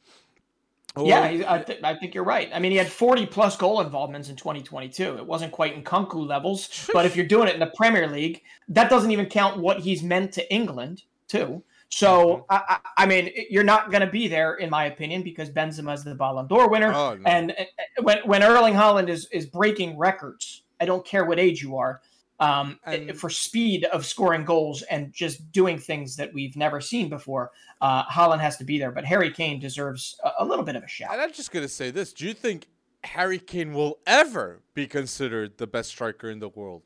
Mm-hmm. 0.96 1.06
Yeah, 1.08 1.28
he's, 1.28 1.44
I, 1.44 1.58
th- 1.62 1.82
I 1.82 1.94
think 1.94 2.14
you're 2.14 2.24
right. 2.24 2.50
I 2.52 2.58
mean, 2.58 2.70
he 2.70 2.76
had 2.76 2.88
40 2.88 3.26
plus 3.26 3.56
goal 3.56 3.80
involvements 3.80 4.28
in 4.28 4.36
2022. 4.36 5.16
It 5.16 5.26
wasn't 5.26 5.50
quite 5.52 5.74
in 5.74 5.82
Nkunku 5.82 6.26
levels, 6.26 6.88
but 6.92 7.06
if 7.06 7.16
you're 7.16 7.26
doing 7.26 7.48
it 7.48 7.54
in 7.54 7.60
the 7.60 7.72
Premier 7.74 8.06
League, 8.06 8.42
that 8.68 8.90
doesn't 8.90 9.10
even 9.10 9.26
count 9.26 9.58
what 9.58 9.80
he's 9.80 10.02
meant 10.02 10.32
to 10.32 10.52
England 10.52 11.02
too. 11.28 11.62
So, 11.88 12.46
I, 12.48 12.62
I, 12.68 12.78
I 13.02 13.06
mean, 13.06 13.30
you're 13.50 13.64
not 13.64 13.90
going 13.90 14.00
to 14.00 14.06
be 14.10 14.26
there, 14.26 14.54
in 14.54 14.70
my 14.70 14.86
opinion, 14.86 15.22
because 15.22 15.50
Benzema 15.50 15.92
is 15.94 16.02
the 16.04 16.14
Ballon 16.14 16.46
d'Or 16.46 16.68
winner, 16.70 16.92
Oh, 16.94 17.14
no. 17.14 17.22
and 17.26 17.52
uh, 17.52 17.64
when 18.02 18.18
when 18.24 18.42
Erling 18.42 18.72
Haaland 18.72 19.08
is 19.10 19.28
is 19.30 19.44
breaking 19.44 19.98
records, 19.98 20.62
I 20.80 20.86
don't 20.86 21.04
care 21.04 21.24
what 21.26 21.38
age 21.38 21.60
you 21.62 21.76
are. 21.76 22.00
Um, 22.42 22.80
And- 22.84 23.16
for 23.18 23.30
speed 23.30 23.84
of 23.94 24.04
scoring 24.04 24.44
goals 24.44 24.82
and 24.82 25.12
just 25.12 25.52
doing 25.52 25.78
things 25.78 26.16
that 26.16 26.32
we've 26.32 26.56
never 26.56 26.80
seen 26.80 27.08
before, 27.08 27.52
uh, 27.80 28.04
Haaland 28.06 28.40
has 28.40 28.56
to 28.56 28.64
be 28.64 28.78
there. 28.78 28.90
But 28.90 29.04
Harry 29.04 29.30
Kane 29.30 29.60
deserves 29.60 30.18
a, 30.24 30.30
a 30.40 30.44
little 30.44 30.64
bit 30.64 30.74
of 30.76 30.82
a 30.82 30.88
shout. 30.88 31.12
And 31.12 31.20
I'm 31.20 31.32
just 31.32 31.52
gonna 31.52 31.68
say 31.68 31.90
this: 31.92 32.12
Do 32.12 32.26
you 32.26 32.34
think 32.34 32.66
Harry 33.04 33.38
Kane 33.38 33.72
will 33.72 33.98
ever 34.06 34.60
be 34.74 34.86
considered 34.88 35.58
the 35.58 35.66
best 35.66 35.90
striker 35.90 36.28
in 36.30 36.40
the 36.40 36.48
world? 36.48 36.82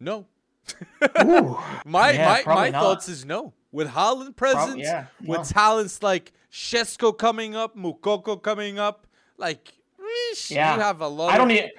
No. 0.00 0.26
Ooh, 1.24 1.58
My 1.84 2.12
Yeah, 2.12 2.42
my 2.46 2.54
my 2.54 2.70
not. 2.70 2.82
thoughts 2.82 3.08
is 3.08 3.24
no. 3.24 3.52
With 3.72 3.88
Haaland 3.88 4.36
present, 4.36 4.78
yeah, 4.78 5.06
with 5.20 5.38
no. 5.40 5.44
talents 5.44 6.02
like 6.02 6.32
Sesko 6.52 7.16
coming 7.16 7.54
up, 7.56 7.76
Moukoko 7.76 8.40
coming 8.40 8.78
up, 8.78 9.06
like 9.36 9.72
eesh, 10.32 10.50
Yeah. 10.50 10.74
you 10.76 10.80
have 10.80 11.00
a 11.00 11.08
lot. 11.08 11.34
I 11.34 11.36
don't 11.38 11.50
of, 11.50 11.56
even 11.56 11.70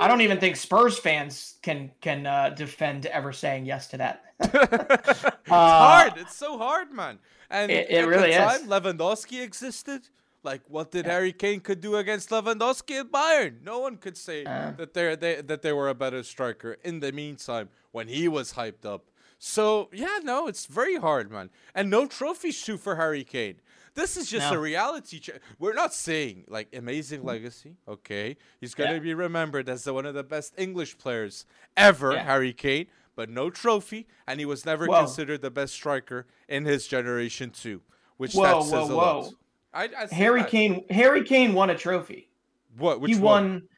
I 0.00 0.08
don't 0.08 0.20
even 0.22 0.38
think 0.40 0.56
Spurs 0.56 0.98
fans 0.98 1.54
can 1.62 1.90
can 2.00 2.26
uh, 2.26 2.50
defend 2.50 3.06
ever 3.06 3.32
saying 3.32 3.66
yes 3.66 3.86
to 3.88 3.96
that. 3.98 4.24
it's 4.40 5.24
Uh, 5.50 5.50
hard. 5.50 6.14
It's 6.16 6.34
so 6.36 6.56
hard, 6.58 6.90
man. 6.92 7.18
And 7.50 7.70
It- 7.70 7.90
it 7.90 8.02
at 8.02 8.08
really 8.08 8.30
the 8.32 8.42
is. 8.52 8.60
time, 8.60 8.68
Lewandowski 8.68 9.42
existed. 9.42 10.08
Like, 10.42 10.62
what 10.68 10.90
did 10.90 11.06
Harry 11.06 11.32
Kane 11.32 11.60
could 11.60 11.80
do 11.80 11.96
against 11.96 12.30
Lewandowski 12.30 13.00
at 13.00 13.10
Bayern? 13.10 13.62
No 13.62 13.78
one 13.78 13.96
could 13.96 14.16
say 14.16 14.44
Uh. 14.44 14.72
that 14.76 14.94
they 14.94 15.14
they 15.16 15.40
that 15.42 15.62
they 15.62 15.72
were 15.72 15.88
a 15.88 15.94
better 15.94 16.22
striker. 16.22 16.76
In 16.82 17.00
the 17.00 17.12
meantime, 17.12 17.68
when 17.92 18.08
he 18.08 18.28
was 18.28 18.54
hyped 18.54 18.84
up, 18.84 19.02
so 19.38 19.88
yeah, 19.92 20.18
no, 20.22 20.46
it's 20.48 20.66
very 20.66 20.96
hard, 20.96 21.30
man. 21.30 21.50
And 21.74 21.88
no 21.90 22.06
trophy 22.06 22.52
too 22.52 22.78
for 22.78 22.96
Harry 22.96 23.24
Kane. 23.24 23.60
This 23.94 24.16
is 24.16 24.28
just 24.28 24.50
No. 24.50 24.58
a 24.58 24.60
reality 24.60 25.20
check. 25.20 25.40
We're 25.58 25.74
not 25.74 25.94
saying 25.94 26.44
like 26.48 26.74
amazing 26.74 27.22
mm. 27.22 27.26
legacy. 27.26 27.76
Okay, 27.86 28.36
he's 28.60 28.74
gonna 28.74 28.94
Yeah. 28.94 28.98
be 28.98 29.14
remembered 29.14 29.68
as 29.68 29.84
the, 29.84 29.94
one 29.94 30.04
of 30.06 30.14
the 30.14 30.24
best 30.24 30.52
English 30.58 30.98
players 30.98 31.46
ever, 31.76 32.12
Yeah. 32.12 32.24
Harry 32.24 32.52
Kane. 32.52 32.86
But 33.16 33.30
no 33.30 33.48
trophy, 33.48 34.08
and 34.26 34.40
he 34.40 34.46
was 34.46 34.66
never 34.66 34.86
Whoa. 34.86 34.98
considered 35.04 35.40
the 35.40 35.50
best 35.50 35.72
striker 35.72 36.26
in 36.48 36.64
his 36.64 36.88
generation 36.88 37.50
too, 37.50 37.80
which 38.16 38.34
Whoa, 38.34 38.42
that 38.42 38.62
says 38.64 38.72
whoa, 38.72 38.82
a 38.82 38.96
whoa. 38.96 39.20
lot. 39.20 39.34
I, 39.72 39.84
I 39.96 40.14
Harry 40.14 40.40
that. 40.40 40.50
Kane 40.50 40.84
Harry 40.90 41.22
Kane 41.22 41.54
won 41.54 41.70
a 41.70 41.76
trophy. 41.76 42.28
What? 42.76 43.00
Which 43.00 43.12
he 43.12 43.18
one? 43.18 43.22
won 43.22 43.68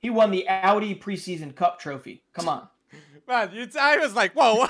he 0.00 0.10
won 0.10 0.30
the 0.30 0.46
Audi 0.48 0.94
preseason 0.94 1.54
cup 1.54 1.78
trophy. 1.78 2.22
Come 2.34 2.48
on. 2.48 2.68
Man, 3.28 3.50
you. 3.54 3.66
I 3.80 3.96
was 3.96 4.14
like, 4.14 4.32
whoa. 4.34 4.66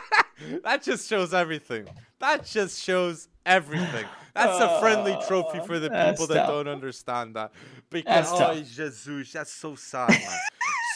that 0.64 0.82
just 0.82 1.08
shows 1.08 1.32
everything. 1.32 1.86
That 2.18 2.44
just 2.44 2.82
shows 2.82 3.28
everything. 3.46 4.06
That's 4.34 4.60
a 4.60 4.80
friendly 4.80 5.16
trophy 5.26 5.60
for 5.66 5.78
the 5.78 5.90
people 5.90 6.26
that 6.28 6.46
don't 6.46 6.68
understand 6.68 7.36
that. 7.36 7.52
Because 7.90 8.28
oh. 8.32 8.54
Jesus, 8.54 9.32
that's 9.32 9.52
so 9.52 9.74
sad, 9.74 10.10
man. 10.10 10.38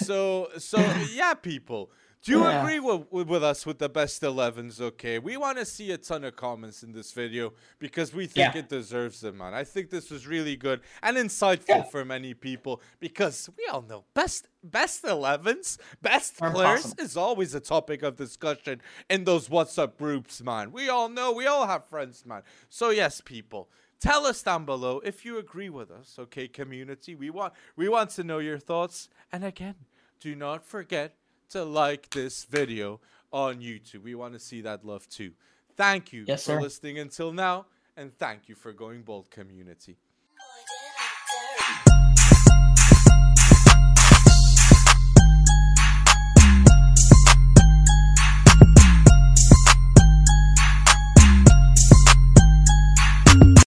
so, 0.02 0.48
so 0.58 0.78
yeah, 1.12 1.34
people. 1.34 1.90
Do 2.24 2.32
you 2.32 2.42
Yeah. 2.42 2.62
agree 2.62 2.80
with, 2.80 3.12
with, 3.12 3.44
us 3.44 3.66
with 3.66 3.78
the 3.78 3.88
best 3.90 4.22
11s? 4.22 4.80
Okay, 4.80 5.18
we 5.18 5.36
want 5.36 5.58
to 5.58 5.66
see 5.66 5.90
a 5.90 5.98
ton 5.98 6.24
of 6.24 6.34
comments 6.36 6.82
in 6.82 6.92
this 6.92 7.12
video 7.12 7.52
because 7.78 8.14
we 8.14 8.26
think 8.26 8.54
Yeah. 8.54 8.60
it 8.60 8.70
deserves 8.70 9.20
them, 9.20 9.36
man. 9.38 9.52
I 9.52 9.62
think 9.62 9.90
this 9.90 10.10
was 10.10 10.26
really 10.26 10.56
good 10.56 10.80
and 11.02 11.18
insightful 11.18 11.68
Yeah. 11.68 11.82
for 11.82 12.02
many 12.02 12.32
people 12.32 12.80
because 12.98 13.50
we 13.58 13.66
all 13.66 13.82
know 13.82 14.04
best 14.14 14.48
best 14.62 15.04
11s, 15.04 15.76
best 16.00 16.40
Are 16.40 16.50
players 16.50 16.78
impossible. 16.86 17.04
is 17.04 17.16
always 17.18 17.54
a 17.54 17.60
topic 17.60 18.02
of 18.02 18.16
discussion 18.16 18.80
in 19.10 19.24
those 19.24 19.50
WhatsApp 19.50 19.98
groups, 19.98 20.40
man. 20.42 20.72
We 20.72 20.88
all 20.88 21.10
know, 21.10 21.30
we 21.32 21.44
all 21.46 21.66
have 21.66 21.84
friends, 21.84 22.24
man. 22.24 22.42
So 22.70 22.88
yes, 22.88 23.20
people, 23.20 23.68
tell 24.00 24.24
us 24.24 24.42
down 24.42 24.64
below 24.64 25.00
if 25.04 25.26
you 25.26 25.36
agree 25.36 25.68
with 25.68 25.90
us, 25.90 26.16
okay, 26.18 26.48
community. 26.48 27.14
We 27.14 27.28
want 27.28 27.52
we 27.76 27.86
want 27.90 28.08
to 28.12 28.24
know 28.24 28.38
your 28.38 28.58
thoughts. 28.58 29.10
And 29.30 29.44
again, 29.44 29.74
do 30.20 30.34
not 30.34 30.64
forget 30.64 31.18
to 31.54 31.64
like 31.64 32.10
this 32.10 32.44
video 32.44 33.00
on 33.32 33.60
YouTube. 33.60 34.02
We 34.02 34.16
want 34.16 34.34
to 34.34 34.40
see 34.40 34.60
that 34.62 34.84
love 34.84 35.08
too. 35.08 35.32
Thank 35.76 36.12
you 36.12 36.24
Yes, 36.26 36.44
for 36.44 36.52
sir. 36.52 36.60
listening 36.60 36.98
until 36.98 37.32
now, 37.32 37.66
and 37.96 38.12
thank 38.18 38.48
you 38.48 38.56
for 38.56 38.72
going 38.72 39.02
bold, 39.02 39.30
community. 39.30 39.96